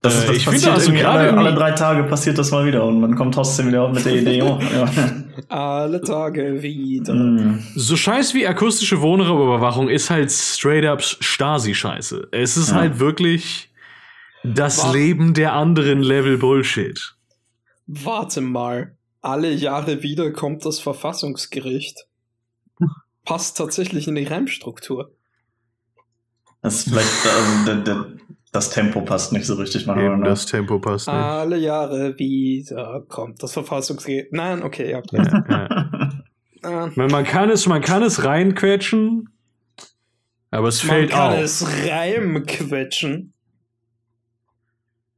Das, 0.00 0.14
Äh, 0.14 0.18
ist, 0.18 0.28
das 0.28 0.36
ich 0.36 0.44
passiert 0.44 0.62
finde 0.62 0.74
also 0.76 0.92
gerade 0.92 1.18
alle, 1.30 1.38
alle 1.38 1.54
drei 1.54 1.72
Tage 1.72 2.04
passiert 2.04 2.38
das 2.38 2.50
mal 2.52 2.64
wieder 2.64 2.84
und 2.84 3.00
man 3.00 3.16
kommt 3.16 3.34
trotzdem 3.34 3.66
wieder 3.68 3.88
mit 3.88 4.04
der 4.04 4.14
Idee. 4.16 4.38
Ja. 4.38 4.88
Alle 5.48 6.00
Tage 6.02 6.62
wieder. 6.62 7.14
Mm. 7.14 7.62
So 7.74 7.96
scheiß 7.96 8.34
wie 8.34 8.46
akustische 8.46 9.00
Wohnraumüberwachung 9.00 9.88
ist 9.88 10.10
halt 10.10 10.30
straight 10.30 10.84
up 10.84 11.00
Stasi-Scheiße. 11.02 12.28
Es 12.32 12.56
ist 12.56 12.70
Ja. 12.70 12.76
halt 12.76 12.98
wirklich 13.00 13.70
das 14.44 14.82
Wa- 14.84 14.92
Leben 14.92 15.34
der 15.34 15.52
anderen 15.54 16.00
Level 16.02 16.38
Bullshit. 16.38 17.14
Warte 17.86 18.40
mal. 18.40 18.94
Alle 19.20 19.52
Jahre 19.52 20.02
wieder 20.02 20.30
kommt 20.32 20.64
das 20.64 20.78
Verfassungsgericht. 20.80 22.06
Passt 23.24 23.56
tatsächlich 23.56 24.06
in 24.06 24.14
die 24.14 24.24
Reimstruktur. 24.24 25.10
Das 26.62 26.76
ist 26.76 26.88
vielleicht, 26.88 27.08
also, 27.26 27.64
der, 27.66 27.76
der, 27.76 28.06
das 28.52 28.70
Tempo 28.70 29.00
passt 29.02 29.32
nicht 29.32 29.46
so 29.46 29.54
richtig, 29.54 29.86
meiner 29.86 30.00
Eben 30.00 30.08
Meinung 30.10 30.24
nach. 30.24 30.30
das 30.30 30.46
Tempo 30.46 30.78
passt 30.78 31.06
nicht. 31.06 31.14
Alle 31.14 31.56
Jahre 31.58 32.18
wieder 32.18 33.04
kommt 33.08 33.42
das 33.42 33.52
Verfassungsgericht. 33.52 34.32
Nein, 34.32 34.62
okay, 34.62 34.90
ja. 34.90 35.02
Ja, 35.12 35.22
ja. 35.48 36.10
Ah, 36.60 36.90
Man, 36.96 37.08
man 37.12 37.24
kann 37.24 37.50
es, 37.50 37.66
man 37.66 37.80
kann 37.82 38.02
es 38.02 38.24
reinquetschen, 38.24 39.28
aber 40.50 40.66
es 40.66 40.82
man 40.82 40.96
fällt 40.96 41.10
kann 41.12 41.34
auf. 41.34 41.38
es 41.38 41.64
reimquetschen. 41.88 43.32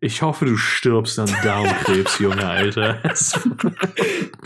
Ich 0.01 0.20
hoffe, 0.20 0.45
du 0.45 0.57
stirbst 0.59 1.18
an 1.18 1.35
Darmkrebs, 1.43 2.18
Junge, 2.18 2.47
Alter. 2.47 3.03
Weißt 3.03 3.37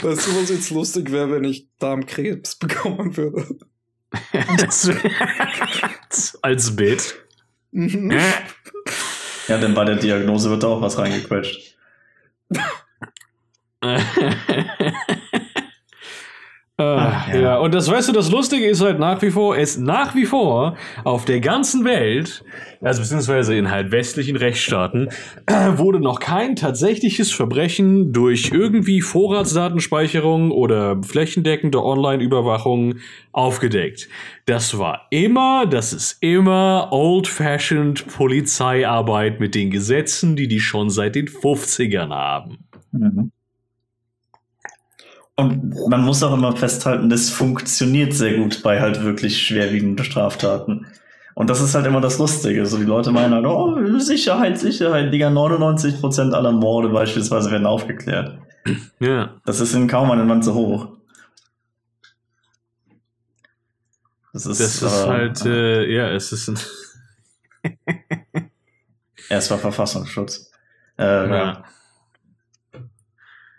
du, 0.00 0.40
was 0.40 0.48
jetzt 0.50 0.70
lustig 0.70 1.10
wäre, 1.10 1.32
wenn 1.32 1.42
ich 1.42 1.66
Darmkrebs 1.80 2.56
bekommen 2.60 3.16
würde? 3.16 3.44
Als 6.42 6.76
Bit. 6.76 7.23
Mhm. 7.74 8.12
Ja, 9.46 9.58
denn 9.58 9.74
bei 9.74 9.84
der 9.84 9.96
Diagnose 9.96 10.48
wird 10.48 10.62
da 10.62 10.68
auch 10.68 10.80
was 10.80 10.96
reingequetscht. 10.96 11.76
Ah, 16.76 17.26
ja. 17.32 17.40
ja. 17.40 17.58
und 17.58 17.72
das 17.72 17.88
weißt 17.88 18.08
du, 18.08 18.12
das 18.12 18.32
Lustige 18.32 18.66
ist 18.66 18.80
halt 18.80 18.98
nach 18.98 19.22
wie 19.22 19.30
vor, 19.30 19.56
es 19.56 19.78
nach 19.78 20.16
wie 20.16 20.26
vor 20.26 20.76
auf 21.04 21.24
der 21.24 21.38
ganzen 21.38 21.84
Welt, 21.84 22.44
also 22.80 23.00
beziehungsweise 23.00 23.54
in 23.54 23.70
halt 23.70 23.92
westlichen 23.92 24.34
Rechtsstaaten, 24.34 25.08
äh, 25.46 25.52
wurde 25.78 26.00
noch 26.00 26.18
kein 26.18 26.56
tatsächliches 26.56 27.30
Verbrechen 27.30 28.12
durch 28.12 28.50
irgendwie 28.52 29.02
Vorratsdatenspeicherung 29.02 30.50
oder 30.50 31.00
flächendeckende 31.00 31.80
Online-Überwachung 31.80 32.96
aufgedeckt. 33.30 34.08
Das 34.46 34.76
war 34.76 35.06
immer, 35.10 35.66
das 35.66 35.92
ist 35.92 36.16
immer 36.22 36.88
old-fashioned 36.90 38.08
Polizeiarbeit 38.08 39.38
mit 39.38 39.54
den 39.54 39.70
Gesetzen, 39.70 40.34
die 40.34 40.48
die 40.48 40.58
schon 40.58 40.90
seit 40.90 41.14
den 41.14 41.28
50ern 41.28 42.10
haben. 42.10 42.66
Mhm. 42.90 43.30
Und 45.36 45.88
man 45.88 46.02
muss 46.02 46.22
auch 46.22 46.32
immer 46.34 46.54
festhalten, 46.56 47.08
das 47.10 47.28
funktioniert 47.30 48.12
sehr 48.12 48.36
gut 48.38 48.62
bei 48.62 48.80
halt 48.80 49.02
wirklich 49.02 49.44
schwerwiegenden 49.46 50.04
Straftaten. 50.04 50.86
Und 51.34 51.50
das 51.50 51.60
ist 51.60 51.74
halt 51.74 51.86
immer 51.86 52.00
das 52.00 52.18
Lustige. 52.18 52.64
So, 52.66 52.78
die 52.78 52.84
Leute 52.84 53.10
meinen 53.10 53.34
halt, 53.34 53.44
oh, 53.46 53.98
Sicherheit, 53.98 54.58
Sicherheit, 54.60 55.12
Digga, 55.12 55.28
99% 55.30 56.32
aller 56.32 56.52
Morde 56.52 56.88
beispielsweise 56.90 57.50
werden 57.50 57.66
aufgeklärt. 57.66 58.38
Ja. 59.00 59.34
Das 59.44 59.58
ist 59.58 59.74
in 59.74 59.88
kaum 59.88 60.12
einem 60.12 60.28
Land 60.28 60.44
so 60.44 60.54
hoch. 60.54 60.88
Das 64.32 64.46
ist, 64.46 64.60
Das 64.60 64.82
ist 64.82 64.84
aber- 65.02 65.12
halt, 65.12 65.44
äh, 65.44 65.92
ja, 65.92 66.08
es 66.10 66.32
ist 66.32 66.48
ein. 66.48 66.58
Erst 69.28 69.50
war 69.50 69.58
Verfassungsschutz. 69.58 70.50
Äh, 70.98 71.28
Ja. 71.28 71.64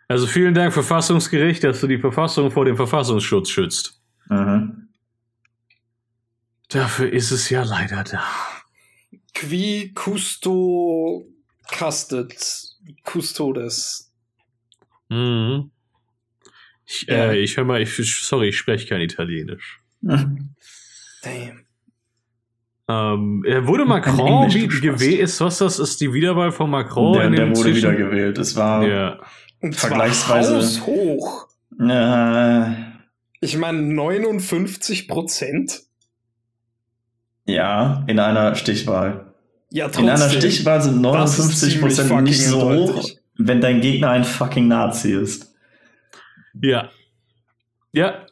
Also 0.07 0.27
vielen 0.27 0.53
Dank, 0.53 0.73
Verfassungsgericht, 0.73 1.63
dass 1.63 1.81
du 1.81 1.87
die 1.87 1.97
Verfassung 1.97 2.51
vor 2.51 2.65
dem 2.65 2.75
Verfassungsschutz 2.75 3.49
schützt. 3.49 3.99
Mhm. 4.29 4.89
Dafür 6.69 7.11
ist 7.11 7.31
es 7.31 7.49
ja 7.49 7.63
leider 7.63 8.03
da. 8.03 8.23
Qui 9.33 9.91
custo 9.93 11.25
castet 11.71 12.35
custodes. 13.03 14.11
Mhm. 15.09 15.71
Ich, 16.85 17.03
Ja. 17.07 17.31
äh, 17.31 17.39
ich 17.39 17.57
hör 17.57 17.65
mal, 17.65 17.81
ich, 17.81 17.95
sorry, 18.23 18.49
ich 18.49 18.57
spreche 18.57 18.87
kein 18.87 19.01
Italienisch. 19.01 19.79
Damn. 20.01 20.49
Ähm, 22.87 23.43
äh, 23.47 23.65
wurde 23.65 23.85
Macron 23.85 24.47
gewählt? 24.49 25.19
Ist 25.19 25.41
was 25.41 25.57
das? 25.57 25.79
Ist 25.79 25.99
die 26.01 26.13
Wiederwahl 26.13 26.51
von 26.51 26.69
Macron? 26.69 27.13
der, 27.13 27.23
in 27.25 27.31
der 27.33 27.47
wurde 27.49 27.61
Zwischen- 27.61 27.77
wieder 27.77 27.95
gewählt. 27.95 28.37
Es 28.37 28.55
war 28.55 28.87
Ja. 28.87 29.19
Und 29.65 29.75
Vergleichsweise- 29.75 30.59
zwar 30.61 30.87
hoch. 30.87 31.47
äh, 31.79 32.71
Ich 33.41 33.57
meine 33.57 33.81
59 33.81 35.07
Prozent. 35.07 35.81
ja 37.45 38.03
in 38.07 38.19
einer 38.19 38.55
Stichwahl. 38.55 39.33
Ja, 39.71 39.85
In 39.87 39.91
trotzdem. 39.91 40.09
einer 40.09 40.29
Stichwahl 40.29 40.81
sind 40.81 41.01
Das 41.03 41.31
ist 41.39 41.39
59 41.39 41.59
ziemlich 41.79 41.95
Prozent 41.97 42.23
nicht 42.23 42.45
so 42.45 42.71
hoch, 42.73 43.09
wenn 43.37 43.59
dein 43.61 43.81
Gegner 43.81 44.09
ein 44.11 44.23
fucking 44.23 44.67
Nazi 44.67 45.11
ist. 45.13 45.53
Ja. 46.61 46.89
Ja. 47.91 48.25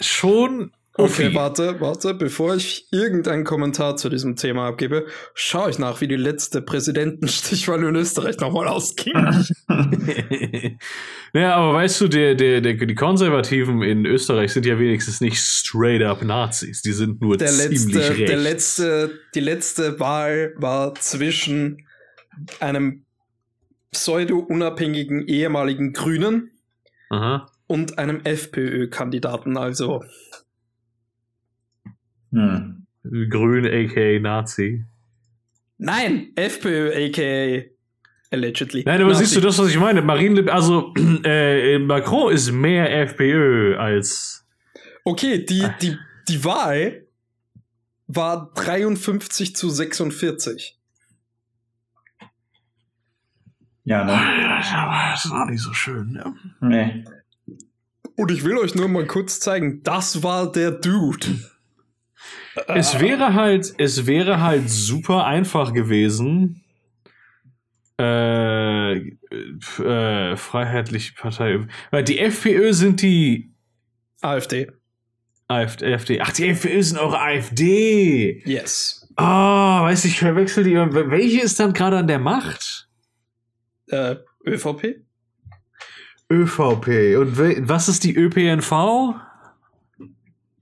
Schon. 0.00 0.72
Okay, 0.98 1.34
warte, 1.34 1.78
warte, 1.80 2.14
bevor 2.14 2.56
ich 2.56 2.88
irgendeinen 2.90 3.44
Kommentar 3.44 3.96
zu 3.96 4.08
diesem 4.08 4.36
Thema 4.36 4.68
abgebe, 4.68 5.06
schaue 5.34 5.70
ich 5.70 5.78
nach, 5.78 6.00
wie 6.00 6.08
die 6.08 6.16
letzte 6.16 6.62
Präsidentenstichwahl 6.62 7.82
in 7.84 7.94
Österreich 7.96 8.38
nochmal 8.38 8.66
ausging. 8.68 9.12
ja, 11.34 11.56
aber 11.56 11.74
weißt 11.74 12.00
du, 12.00 12.08
der, 12.08 12.34
der, 12.34 12.62
der, 12.62 12.74
die 12.74 12.94
Konservativen 12.94 13.82
in 13.82 14.06
Österreich 14.06 14.52
sind 14.52 14.64
ja 14.64 14.78
wenigstens 14.78 15.20
nicht 15.20 15.38
straight 15.38 16.02
up 16.02 16.22
Nazis. 16.22 16.80
Die 16.80 16.92
sind 16.92 17.20
nur 17.20 17.36
Der 17.36 17.48
ziemlich 17.48 17.92
letzte, 17.92 18.08
rechts. 18.08 18.30
der 18.30 18.36
letzte, 18.38 19.20
die 19.34 19.40
letzte 19.40 20.00
Wahl 20.00 20.54
war 20.56 20.94
zwischen 20.94 21.86
einem 22.60 23.04
pseudo-unabhängigen 23.92 25.26
ehemaligen 25.26 25.92
Grünen 25.92 26.52
Aha. 27.10 27.50
und 27.66 27.98
einem 27.98 28.20
FPÖ-Kandidaten, 28.24 29.56
also 29.56 30.02
Hm. 32.32 32.86
Grün, 33.30 33.66
aka 33.66 34.20
Nazi. 34.20 34.84
nein, 35.78 36.32
FPÖ, 36.36 36.90
aka 36.92 37.70
allegedly. 38.30 38.82
Nein, 38.84 39.00
aber 39.00 39.12
Nazi. 39.12 39.24
siehst 39.24 39.36
du 39.36 39.40
das, 39.40 39.58
was 39.58 39.68
ich 39.70 39.78
meine? 39.78 40.02
Marine 40.02 40.40
Le 40.40 40.52
also 40.52 40.92
äh, 41.24 41.78
Macron 41.78 42.32
ist 42.32 42.50
mehr 42.50 42.90
FPÖ 43.02 43.76
als. 43.76 44.44
Okay, 45.04 45.44
die, 45.44 45.66
die, 45.80 45.96
die 46.28 46.44
Wahl 46.44 47.06
war 48.08 48.52
53 48.54 49.54
zu 49.54 49.70
46. 49.70 50.76
Ja, 53.84 54.04
ne? 54.04 54.18
Das 55.12 55.24
ist 55.24 55.30
auch 55.30 55.46
nicht 55.46 55.62
so 55.62 55.72
schön. 55.72 56.10
Ne? 56.10 56.34
Nee. 56.60 57.04
Und 58.16 58.30
ich 58.32 58.44
will 58.44 58.58
euch 58.58 58.74
nur 58.74 58.88
mal 58.88 59.06
kurz 59.06 59.38
zeigen, 59.38 59.82
das 59.84 60.24
war 60.24 60.50
der 60.50 60.72
Dude. 60.72 61.38
Es 62.68 63.00
wäre 63.00 63.34
halt, 63.34 63.74
es 63.78 64.06
wäre 64.06 64.40
halt 64.40 64.70
super 64.70 65.26
einfach 65.26 65.72
gewesen. 65.72 66.62
Äh, 67.98 68.96
äh, 68.98 70.36
Freiheitliche 70.36 71.14
Partei. 71.14 71.66
Weil 71.90 72.04
die 72.04 72.18
FPÖ 72.18 72.72
sind 72.72 73.02
die 73.02 73.52
AfD. 74.20 74.70
AfD. 75.48 75.92
AfD. 75.92 76.20
Ach, 76.20 76.32
die 76.32 76.48
FPÖ 76.48 76.82
sind 76.82 76.98
eure 76.98 77.20
AfD. 77.20 78.42
Yes. 78.44 79.08
Ah, 79.16 79.82
weiß 79.82 80.04
ich, 80.04 80.18
verwechsel 80.18 80.64
die. 80.64 80.74
Welche 80.74 81.40
ist 81.40 81.58
dann 81.58 81.72
gerade 81.72 81.98
an 81.98 82.06
der 82.06 82.18
Macht? 82.18 82.88
Äh, 83.88 84.16
ÖVP? 84.44 85.02
ÖVP. 86.30 87.16
Und 87.16 87.68
was 87.68 87.88
ist 87.88 88.04
die 88.04 88.14
ÖPNV? 88.14 89.14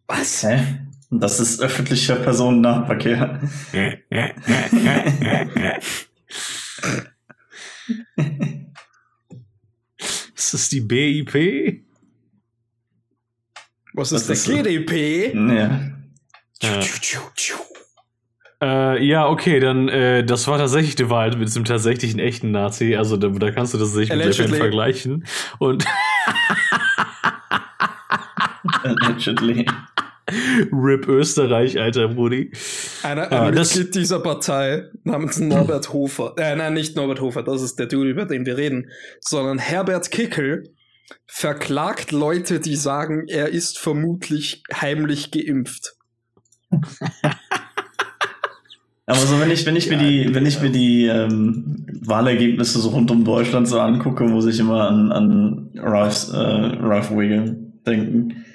Was? 0.06 0.42
Hä? 0.42 0.83
Das 1.20 1.38
ist 1.40 1.60
öffentlicher 1.60 2.16
Personennahverkehr. 2.16 3.40
Das 10.34 10.52
ist 10.54 10.72
die 10.72 10.80
BIP? 10.80 11.84
Was 13.94 14.12
ist 14.12 14.28
der 14.28 14.36
so? 14.36 14.52
GDP? 14.52 15.32
Ja. 15.34 15.80
Ja. 16.62 16.80
Äh, 18.62 19.04
ja, 19.04 19.26
okay, 19.28 19.60
dann, 19.60 19.88
äh, 19.88 20.24
das 20.24 20.46
war 20.48 20.58
tatsächlich 20.58 20.96
die 20.96 21.10
Wahl 21.10 21.30
mit 21.36 21.48
diesem 21.48 21.64
tatsächlichen 21.64 22.18
echten 22.18 22.50
Nazi. 22.50 22.96
Also 22.96 23.16
da, 23.16 23.28
da 23.28 23.50
kannst 23.50 23.74
du 23.74 23.78
das 23.78 23.94
nicht 23.94 24.10
mit 24.10 24.18
Le 24.18 24.24
Pen 24.24 24.32
Allegedly. 24.32 24.56
vergleichen. 24.58 25.26
Und 25.58 25.84
Allegedly. 28.82 29.66
Rip 30.72 31.08
Österreich, 31.08 31.78
alter 31.80 32.08
Brudi. 32.08 32.50
Einer, 33.02 33.30
ein 33.30 33.54
das- 33.54 33.74
Mitglied 33.76 33.94
dieser 33.94 34.20
Partei 34.20 34.84
namens 35.04 35.38
Norbert 35.40 35.92
Hofer, 35.92 36.34
äh, 36.36 36.56
nein, 36.56 36.74
nicht 36.74 36.96
Norbert 36.96 37.20
Hofer, 37.20 37.42
das 37.42 37.62
ist 37.62 37.78
der 37.78 37.86
Dude, 37.86 38.10
über 38.10 38.24
den 38.24 38.46
wir 38.46 38.56
reden, 38.56 38.90
sondern 39.20 39.58
Herbert 39.58 40.10
Kickel 40.10 40.70
verklagt 41.26 42.12
Leute, 42.12 42.60
die 42.60 42.76
sagen, 42.76 43.26
er 43.28 43.48
ist 43.48 43.78
vermutlich 43.78 44.62
heimlich 44.72 45.30
geimpft. 45.30 45.94
Aber 49.06 49.18
so, 49.18 49.38
wenn 49.38 49.50
ich, 49.50 49.66
wenn 49.66 49.76
ich 49.76 49.90
mir 49.90 49.98
die, 49.98 50.34
wenn 50.34 50.46
ich 50.46 50.62
mir 50.62 50.70
die 50.70 51.04
ähm, 51.06 51.86
Wahlergebnisse 52.06 52.78
so 52.78 52.88
rund 52.88 53.10
um 53.10 53.22
Deutschland 53.22 53.68
so 53.68 53.78
angucke, 53.78 54.24
muss 54.24 54.46
ich 54.46 54.58
immer 54.58 54.88
an, 54.88 55.12
an 55.12 55.70
Ralphs, 55.76 56.30
äh, 56.30 56.36
Ralph 56.38 57.10
Wiggum 57.10 57.74
denken. 57.86 58.46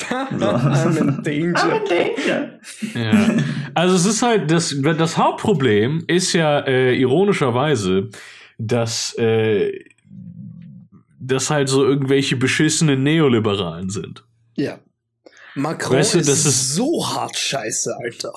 I'm 0.10 0.96
in 0.96 1.22
danger. 1.22 1.80
danger. 1.88 2.60
Ja. 2.94 3.36
Also 3.74 3.96
es 3.96 4.06
ist 4.06 4.22
halt, 4.22 4.50
das, 4.50 4.74
das 4.80 5.16
Hauptproblem 5.16 6.04
ist 6.06 6.32
ja 6.32 6.60
äh, 6.60 6.94
ironischerweise, 6.94 8.08
dass 8.58 9.14
äh, 9.18 9.72
das 11.20 11.50
halt 11.50 11.68
so 11.68 11.84
irgendwelche 11.84 12.36
beschissenen 12.36 13.02
Neoliberalen 13.02 13.90
sind. 13.90 14.24
Ja. 14.56 14.78
Macron 15.54 15.96
Weißt 15.96 16.14
du, 16.14 16.18
ist, 16.20 16.28
das 16.28 16.46
ist- 16.46 16.74
so 16.74 17.04
hart 17.06 17.36
scheiße, 17.36 17.94
Alter. 18.04 18.32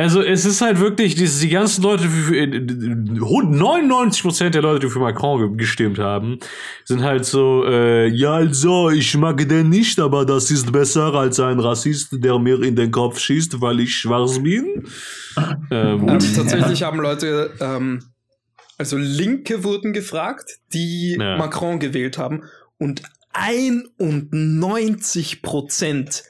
Also 0.00 0.22
es 0.22 0.44
ist 0.44 0.60
halt 0.60 0.80
wirklich, 0.80 1.14
die, 1.14 1.26
die 1.26 1.48
ganzen 1.48 1.82
Leute, 1.82 2.04
für, 2.04 2.34
für, 2.34 2.34
99% 2.34 4.50
der 4.50 4.62
Leute, 4.62 4.86
die 4.86 4.92
für 4.92 4.98
Macron 5.00 5.40
ge- 5.48 5.56
gestimmt 5.56 5.98
haben, 5.98 6.38
sind 6.84 7.02
halt 7.02 7.24
so, 7.24 7.64
äh, 7.66 8.08
ja 8.08 8.34
also, 8.34 8.90
ich 8.90 9.16
mag 9.16 9.46
den 9.48 9.68
nicht, 9.68 9.98
aber 10.00 10.24
das 10.24 10.50
ist 10.50 10.70
besser 10.72 11.14
als 11.14 11.38
ein 11.40 11.60
Rassist, 11.60 12.08
der 12.12 12.38
mir 12.38 12.62
in 12.62 12.76
den 12.76 12.90
Kopf 12.90 13.18
schießt, 13.18 13.60
weil 13.60 13.80
ich 13.80 13.94
schwarz 13.96 14.38
bin. 14.42 14.84
ähm, 15.70 16.08
Ähm, 16.08 16.18
tatsächlich 16.34 16.82
haben 16.82 17.00
Leute, 17.00 17.50
ähm, 17.60 18.02
also 18.78 18.96
Linke 18.96 19.62
wurden 19.64 19.92
gefragt, 19.92 20.58
die 20.72 21.16
Ja. 21.20 21.36
Macron 21.36 21.78
gewählt 21.78 22.16
haben 22.16 22.44
und 22.78 23.02
91 23.32 25.42
Prozent 25.42 26.24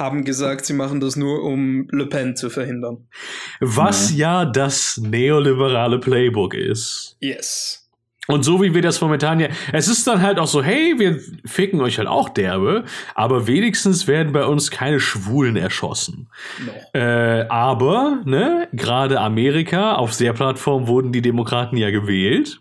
haben 0.00 0.24
gesagt, 0.24 0.66
sie 0.66 0.72
machen 0.72 1.00
das 1.00 1.14
nur, 1.14 1.44
um 1.44 1.86
Le 1.90 2.06
Pen 2.06 2.34
zu 2.34 2.50
verhindern. 2.50 3.06
was 3.60 4.16
ja 4.16 4.44
das 4.44 4.98
neoliberale 4.98 6.00
Playbook 6.00 6.54
ist. 6.54 7.16
Yes. 7.20 7.80
Und 8.30 8.44
so 8.44 8.62
wie 8.62 8.74
wir 8.74 8.82
das 8.82 9.00
momentan 9.00 9.40
ja, 9.40 9.48
es 9.72 9.88
ist 9.88 10.06
dann 10.06 10.22
halt 10.22 10.38
auch 10.38 10.46
so, 10.46 10.62
hey, 10.62 10.94
wir 10.98 11.18
ficken 11.44 11.80
euch 11.80 11.98
halt 11.98 12.06
auch 12.06 12.28
derbe, 12.28 12.84
aber 13.14 13.48
wenigstens 13.48 14.06
werden 14.06 14.32
bei 14.32 14.44
uns 14.44 14.70
keine 14.70 15.00
Schwulen 15.00 15.56
erschossen. 15.56 16.28
Noch. 16.64 16.94
Äh, 17.00 17.46
aber, 17.48 18.20
ne, 18.24 18.68
gerade 18.72 19.20
Amerika, 19.20 19.94
auf 19.94 20.16
der 20.16 20.32
Plattform 20.32 20.86
wurden 20.86 21.10
die 21.12 21.22
Demokraten 21.22 21.76
ja 21.76 21.90
gewählt. 21.90 22.60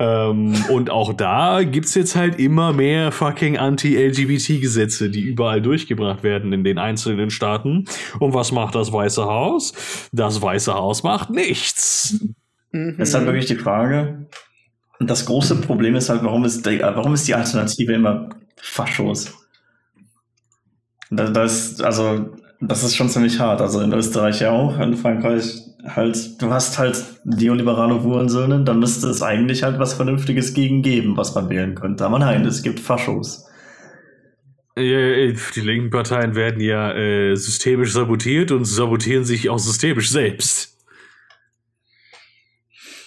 Ähm, 0.00 0.54
und 0.70 0.90
auch 0.90 1.12
da 1.12 1.64
gibt's 1.64 1.94
jetzt 1.96 2.14
halt 2.14 2.38
immer 2.38 2.72
mehr 2.72 3.10
fucking 3.10 3.56
Anti-LGBT-Gesetze, 3.58 5.10
die 5.10 5.22
überall 5.22 5.60
durchgebracht 5.60 6.22
werden 6.22 6.52
in 6.52 6.62
den 6.62 6.78
einzelnen 6.78 7.30
Staaten. 7.30 7.84
Und 8.20 8.32
was 8.32 8.52
macht 8.52 8.74
das 8.76 8.92
Weiße 8.92 9.24
Haus? 9.24 9.72
Das 10.12 10.40
Weiße 10.40 10.72
Haus 10.72 11.02
macht 11.02 11.30
nichts. 11.30 12.16
Mhm. 12.70 12.94
Das 12.98 13.08
ist 13.08 13.14
halt 13.14 13.26
wirklich 13.26 13.46
die 13.46 13.56
Frage. 13.56 14.26
Und 15.00 15.10
das 15.10 15.26
große 15.26 15.56
Problem 15.62 15.94
ist 15.96 16.08
halt, 16.08 16.22
warum 16.22 16.44
ist, 16.44 16.64
die, 16.66 16.80
warum 16.80 17.14
ist 17.14 17.26
die 17.26 17.34
Alternative 17.34 17.92
immer 17.92 18.28
Faschos? 18.56 19.32
Da- 21.10 21.30
Das, 21.30 21.80
also, 21.80 22.30
das 22.60 22.82
ist 22.82 22.96
schon 22.96 23.08
ziemlich 23.08 23.38
hart. 23.38 23.60
Also 23.60 23.80
in 23.80 23.92
Österreich 23.92 24.40
ja 24.40 24.50
auch, 24.50 24.78
in 24.80 24.96
Frankreich 24.96 25.62
halt, 25.84 26.42
du 26.42 26.50
hast 26.50 26.78
halt 26.78 27.02
neoliberale 27.24 28.02
Hurensöhne, 28.02 28.64
dann 28.64 28.80
müsste 28.80 29.08
es 29.08 29.22
eigentlich 29.22 29.62
halt 29.62 29.78
was 29.78 29.94
Vernünftiges 29.94 30.54
gegen 30.54 30.82
geben, 30.82 31.16
was 31.16 31.34
man 31.34 31.48
wählen 31.48 31.74
könnte. 31.74 32.04
Aber 32.04 32.18
nein, 32.18 32.44
es 32.44 32.62
gibt 32.62 32.80
Faschos. 32.80 33.46
Äh, 34.76 35.34
Die 35.54 35.60
linken 35.60 35.90
Parteien 35.90 36.34
werden 36.34 36.60
ja 36.60 36.92
äh, 36.92 37.34
systemisch 37.36 37.92
sabotiert 37.92 38.50
und 38.50 38.64
sabotieren 38.64 39.24
sich 39.24 39.48
auch 39.48 39.58
systemisch 39.58 40.10
selbst. 40.10 40.76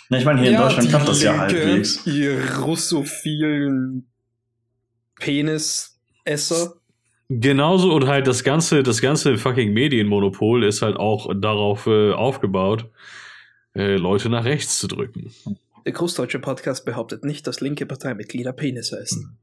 Na, 0.09 0.17
Ich 0.17 0.25
meine, 0.25 0.41
hier 0.41 0.51
in 0.51 0.57
Deutschland 0.57 0.89
klappt 0.89 1.07
das 1.07 1.21
ja 1.23 1.37
halbwegs. 1.37 2.05
Ihr 2.05 2.57
russophilen 2.59 4.07
Penisesser. 5.15 6.75
Genauso 7.33 7.93
und 7.93 8.07
halt 8.07 8.27
das 8.27 8.43
ganze, 8.43 8.83
das 8.83 8.99
ganze 8.99 9.37
fucking 9.37 9.71
Medienmonopol 9.71 10.65
ist 10.65 10.81
halt 10.81 10.97
auch 10.97 11.31
darauf 11.33 11.87
äh, 11.87 12.11
aufgebaut, 12.11 12.89
äh, 13.73 13.95
Leute 13.95 14.27
nach 14.27 14.43
rechts 14.43 14.79
zu 14.79 14.89
drücken. 14.89 15.31
Der 15.85 15.93
Großdeutsche 15.93 16.39
Podcast 16.39 16.83
behauptet 16.83 17.23
nicht, 17.23 17.47
dass 17.47 17.61
linke 17.61 17.85
Parteimitglieder 17.85 18.51
Penisse 18.51 18.99
essen. 18.99 19.37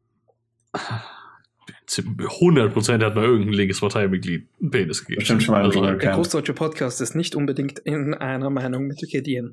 100% 1.89 3.03
hat 3.03 3.15
mal 3.15 3.25
irgendein 3.25 3.55
linkes 3.55 3.81
Parteimitglied 3.81 4.47
einen 4.61 4.71
Penis 4.71 5.01
gegeben. 5.01 5.21
Bestimmt 5.21 5.43
schon 5.45 5.55
mal 5.55 5.65
also. 5.65 5.81
Der. 5.81 5.97
Großdeutsche 5.97 6.53
Podcast 6.53 7.01
ist 7.01 7.15
nicht 7.15 7.35
unbedingt 7.35 7.79
in 7.79 8.13
einer 8.13 8.51
Meinung 8.51 8.87
mit 8.87 9.01
Wikipedia. 9.01 9.45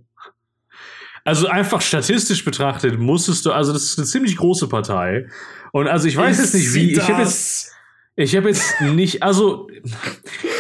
also 1.24 1.48
einfach 1.48 1.80
statistisch 1.80 2.44
betrachtet 2.44 3.00
musstest 3.00 3.46
du, 3.46 3.54
also 3.54 3.72
das 3.72 3.84
ist 3.84 3.98
eine 3.98 4.06
ziemlich 4.06 4.36
große 4.36 4.68
Partei. 4.68 5.30
Und 5.72 5.88
also 5.88 6.10
ich 6.10 6.18
weiß 6.18 6.38
jetzt 6.38 6.54
nicht 6.54 6.74
wie, 6.74 6.92
ich 6.92 7.10
habe 7.10 7.22
jetzt, 7.22 7.75
ich 8.16 8.36
habe 8.36 8.50
jetzt 8.50 8.82
nicht, 8.82 9.24
also 9.24 9.68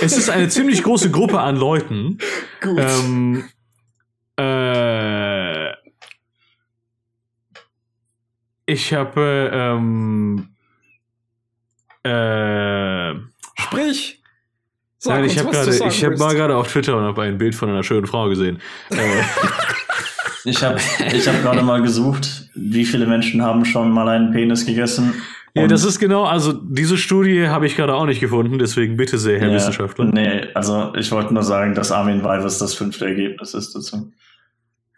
es 0.01 0.18
ist 0.18 0.30
eine 0.30 0.49
ziemlich 0.49 0.84
große 0.84 1.12
Gruppe 1.12 1.39
an 1.39 1.56
Leuten. 1.56 2.18
Gut. 2.62 2.80
Ähm, 2.80 3.43
äh, 4.38 5.72
ich 8.66 8.93
habe 8.93 9.49
ähm, 9.53 10.49
äh, 12.03 13.14
Sprich! 13.58 14.22
Sag 14.97 15.16
nein, 15.16 15.26
ich 15.26 15.38
habe 15.38 15.51
gerade, 15.51 15.70
ich 15.70 15.82
habe 15.82 16.12
willst. 16.12 16.20
mal 16.20 16.34
gerade 16.36 16.56
auf 16.56 16.68
Twitter 16.72 16.97
und 16.97 17.03
habe 17.03 17.22
ein 17.24 17.38
Bild 17.38 17.53
von 17.53 17.70
einer 17.70 17.84
schönen 17.84 18.08
Frau 18.08 18.28
gesehen. 18.28 18.60
Äh, 18.89 19.22
Ich 20.47 20.62
habe 20.62 20.80
ich 21.12 21.28
hab 21.28 21.41
gerade 21.41 21.64
mal 21.64 21.82
gesucht, 21.82 22.49
wie 22.53 22.86
viele 22.86 23.08
Menschen 23.08 23.41
haben 23.41 23.66
schon 23.66 23.91
mal 23.91 24.08
einen 24.08 24.32
Penis 24.32 24.66
gegessen. 24.66 25.16
Ja, 25.56 25.68
das 25.68 25.86
ist 25.86 25.99
genau, 25.99 26.26
also 26.26 26.51
diese 26.51 26.97
Studie 26.97 27.47
habe 27.47 27.66
ich 27.66 27.78
gerade 27.78 27.95
auch 27.95 28.06
nicht 28.06 28.20
gefunden, 28.20 28.60
deswegen 28.60 28.97
bitte 28.97 29.18
sehr, 29.18 29.39
Herr 29.39 29.47
Ja, 29.47 29.56
Wissenschaftler. 29.56 30.06
Nee, 30.06 30.47
also 30.53 30.93
ich 30.95 31.12
wollte 31.12 31.34
nur 31.34 31.43
sagen, 31.43 31.74
dass 31.76 31.91
Armin 31.91 32.24
Weivers 32.24 32.58
das 32.58 32.74
fünfte 32.74 33.06
Ergebnis 33.06 33.53
ist 33.53 33.74
dazu. 33.74 34.12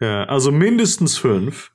Ja, 0.00 0.24
also 0.24 0.50
mindestens 0.50 1.16
fünf. 1.16 1.70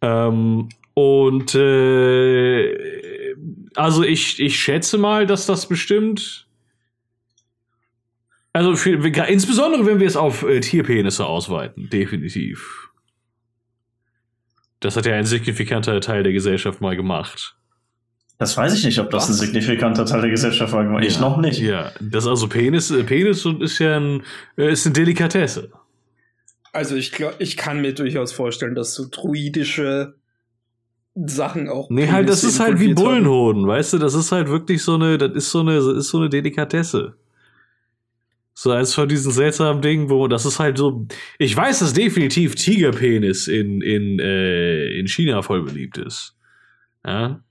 Ähm, 0.00 0.68
und 0.94 1.54
äh, 1.56 3.34
also 3.74 4.04
ich, 4.04 4.40
ich 4.40 4.58
schätze 4.58 4.96
mal, 4.96 5.26
dass 5.26 5.46
das 5.46 5.66
bestimmt. 5.66 6.46
Also 8.52 8.76
für, 8.76 9.06
insbesondere 9.28 9.86
wenn 9.86 10.00
wir 10.00 10.06
es 10.06 10.16
auf 10.16 10.42
äh, 10.42 10.60
Tierpenisse 10.60 11.26
ausweiten, 11.26 11.88
definitiv. 11.90 12.90
Das 14.80 14.96
hat 14.96 15.06
ja 15.06 15.14
ein 15.14 15.26
signifikanter 15.26 16.00
Teil 16.00 16.22
der 16.22 16.32
Gesellschaft 16.32 16.80
mal 16.80 16.96
gemacht. 16.96 17.56
Das 18.40 18.56
weiß 18.56 18.72
ich 18.72 18.86
nicht, 18.86 18.98
ob 18.98 19.10
das 19.10 19.28
Was? 19.28 19.38
ein 19.38 19.46
signifikanter 19.46 20.06
Teil 20.06 20.22
der 20.22 20.30
Gesellschaft 20.30 20.72
war. 20.72 21.02
Ich 21.02 21.20
noch 21.20 21.36
nicht. 21.36 21.60
Ja, 21.60 21.92
das 22.00 22.26
also 22.26 22.48
Penis, 22.48 22.90
äh, 22.90 23.04
Penis 23.04 23.44
ist 23.44 23.78
ja 23.80 23.98
ein, 24.00 24.22
äh, 24.56 24.72
ist 24.72 24.86
eine 24.86 24.94
Delikatesse. 24.94 25.70
Also 26.72 26.96
ich 26.96 27.12
glaube, 27.12 27.34
ich 27.40 27.58
kann 27.58 27.82
mir 27.82 27.92
durchaus 27.92 28.32
vorstellen, 28.32 28.74
dass 28.74 28.94
so 28.94 29.04
druidische 29.10 30.14
Sachen 31.14 31.68
auch. 31.68 31.90
Nee, 31.90 32.08
halt, 32.08 32.30
das 32.30 32.42
ist 32.42 32.60
halt 32.60 32.80
wie 32.80 32.92
involviert 32.92 33.14
haben. 33.14 33.24
Bullenhoden, 33.24 33.66
weißt 33.66 33.92
du? 33.92 33.98
Das 33.98 34.14
ist 34.14 34.32
halt 34.32 34.48
wirklich 34.48 34.82
so 34.82 34.94
eine, 34.94 35.18
das 35.18 35.32
ist 35.32 35.50
so 35.50 35.60
eine, 35.60 35.74
das 35.74 35.98
ist 35.98 36.08
so 36.08 36.16
eine 36.16 36.30
Delikatesse. 36.30 37.16
So 38.54 38.70
eins 38.70 38.94
von 38.94 39.06
diesen 39.06 39.32
seltsamen 39.32 39.82
Dingen, 39.82 40.08
wo 40.08 40.28
das 40.28 40.46
ist 40.46 40.58
halt 40.58 40.78
so. 40.78 41.06
Ich 41.38 41.54
weiß, 41.54 41.80
dass 41.80 41.92
definitiv 41.92 42.54
Tigerpenis 42.54 43.48
in, 43.48 43.82
in, 43.82 44.18
äh, 44.18 44.98
in 44.98 45.08
China 45.08 45.42
voll 45.42 45.62
beliebt 45.62 45.98
ist. 45.98 46.34
Ja. 47.04 47.42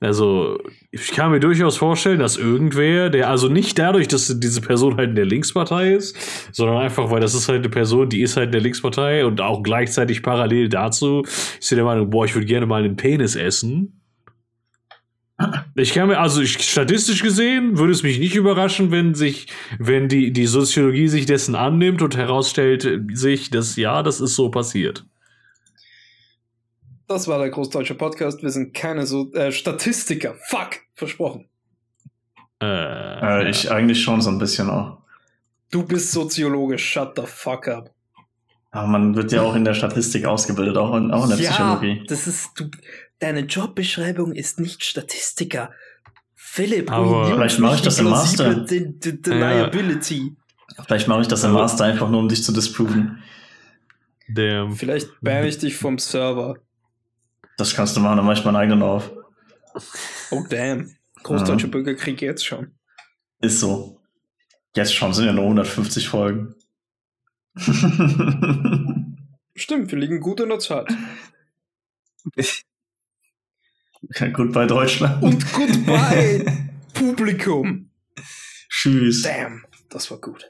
Also, 0.00 0.58
ich 0.90 1.12
kann 1.12 1.30
mir 1.30 1.40
durchaus 1.40 1.76
vorstellen, 1.76 2.20
dass 2.20 2.38
irgendwer, 2.38 3.10
der, 3.10 3.28
also 3.28 3.48
nicht 3.48 3.78
dadurch, 3.78 4.08
dass 4.08 4.40
diese 4.40 4.60
Person 4.62 4.96
halt 4.96 5.10
in 5.10 5.14
der 5.14 5.26
Linkspartei 5.26 5.92
ist, 5.92 6.16
sondern 6.52 6.78
einfach, 6.78 7.10
weil 7.10 7.20
das 7.20 7.34
ist 7.34 7.48
halt 7.48 7.58
eine 7.58 7.68
Person, 7.68 8.08
die 8.08 8.22
ist 8.22 8.36
halt 8.36 8.46
in 8.46 8.52
der 8.52 8.60
Linkspartei 8.62 9.26
und 9.26 9.40
auch 9.40 9.62
gleichzeitig 9.62 10.22
parallel 10.22 10.68
dazu 10.70 11.22
ist 11.22 11.60
sie 11.60 11.74
der 11.74 11.84
Meinung, 11.84 12.10
boah, 12.10 12.24
ich 12.24 12.34
würde 12.34 12.46
gerne 12.46 12.66
mal 12.66 12.82
einen 12.82 12.96
Penis 12.96 13.36
essen. 13.36 14.00
Ich 15.74 15.94
kann 15.94 16.08
mir, 16.08 16.18
also 16.18 16.42
ich, 16.42 16.60
statistisch 16.60 17.22
gesehen, 17.22 17.78
würde 17.78 17.92
es 17.92 18.02
mich 18.02 18.18
nicht 18.18 18.36
überraschen, 18.36 18.90
wenn 18.90 19.14
sich, 19.14 19.46
wenn 19.78 20.08
die, 20.08 20.32
die 20.32 20.46
Soziologie 20.46 21.08
sich 21.08 21.26
dessen 21.26 21.54
annimmt 21.54 22.02
und 22.02 22.16
herausstellt 22.16 22.86
sich, 23.12 23.50
dass 23.50 23.76
ja, 23.76 24.02
das 24.02 24.20
ist 24.20 24.34
so 24.34 24.50
passiert. 24.50 25.06
Das 27.10 27.26
war 27.26 27.40
der 27.40 27.50
Großdeutsche 27.50 27.96
Podcast. 27.96 28.40
Wir 28.40 28.50
sind 28.50 28.72
keine 28.72 29.04
so 29.04 29.32
äh, 29.32 29.50
Statistiker. 29.50 30.36
Fuck! 30.46 30.76
Versprochen. 30.94 31.48
Äh, 32.62 32.66
Äh, 32.66 33.50
ich 33.50 33.68
eigentlich 33.68 34.00
schon 34.00 34.20
so 34.20 34.30
ein 34.30 34.38
bisschen 34.38 34.70
auch. 34.70 34.98
Du 35.72 35.82
bist 35.84 36.12
Soziologe, 36.12 36.78
shut 36.78 37.14
the 37.16 37.24
fuck 37.26 37.66
up. 37.66 37.90
Aber 38.70 38.86
man 38.86 39.16
wird 39.16 39.32
ja 39.32 39.42
auch 39.42 39.56
in 39.56 39.64
der 39.64 39.74
Statistik 39.74 40.24
ausgebildet, 40.24 40.76
auch 40.76 40.94
in, 40.94 41.10
auch 41.10 41.24
in 41.24 41.30
der 41.30 41.36
Psychologie. 41.38 42.04
das 42.06 42.28
ist, 42.28 42.50
du, 42.54 42.70
deine 43.18 43.40
Jobbeschreibung 43.40 44.32
ist 44.32 44.60
nicht 44.60 44.84
Statistiker. 44.84 45.72
Philipp, 46.36 46.92
Aber 46.92 47.26
vielleicht 47.26 47.58
mache 47.58 47.74
ich 47.74 47.80
die 47.80 47.86
das 47.86 47.98
im 47.98 48.08
Master. 48.10 48.54
De 48.54 48.86
De 48.86 49.20
Deniability. 49.20 50.36
Vielleicht 50.86 51.08
mache 51.08 51.22
ich 51.22 51.28
das 51.28 51.42
im 51.42 51.50
Master 51.54 51.86
einfach 51.86 52.08
nur, 52.08 52.20
um 52.20 52.28
dich 52.28 52.44
zu 52.44 52.52
disproven. 52.52 53.20
der, 54.28 54.70
Vielleicht 54.70 55.08
banne 55.20 55.48
ich 55.48 55.58
dich 55.58 55.74
vom 55.74 55.98
Server. 55.98 56.54
Das 57.60 57.74
kannst 57.74 57.94
du 57.94 58.00
machen, 58.00 58.16
dann 58.16 58.24
mach 58.24 58.38
ich 58.38 58.44
meinen 58.44 58.56
eigenen 58.56 58.82
auf. 58.82 59.12
Oh 60.30 60.42
damn. 60.48 60.96
Großdeutscher 61.22 61.68
Bürgerkrieg 61.68 62.22
jetzt 62.22 62.46
schon. 62.46 62.72
Ist 63.42 63.60
so. 63.60 64.00
Jetzt 64.74 64.94
schon 64.94 65.12
sind 65.12 65.26
ja 65.26 65.34
nur 65.34 65.44
150 65.44 66.08
Folgen. 66.08 66.54
Stimmt, 69.54 69.92
wir 69.92 69.98
liegen 69.98 70.20
gut 70.20 70.40
in 70.40 70.48
der 70.48 70.58
Zeit. 70.58 70.88
Goodbye 74.32 74.66
Deutschland. 74.66 75.22
Und 75.22 75.52
goodbye, 75.52 76.46
Publikum. 76.94 77.90
Tschüss. 78.70 79.20
Damn, 79.20 79.66
das 79.90 80.10
war 80.10 80.18
gut. 80.18 80.48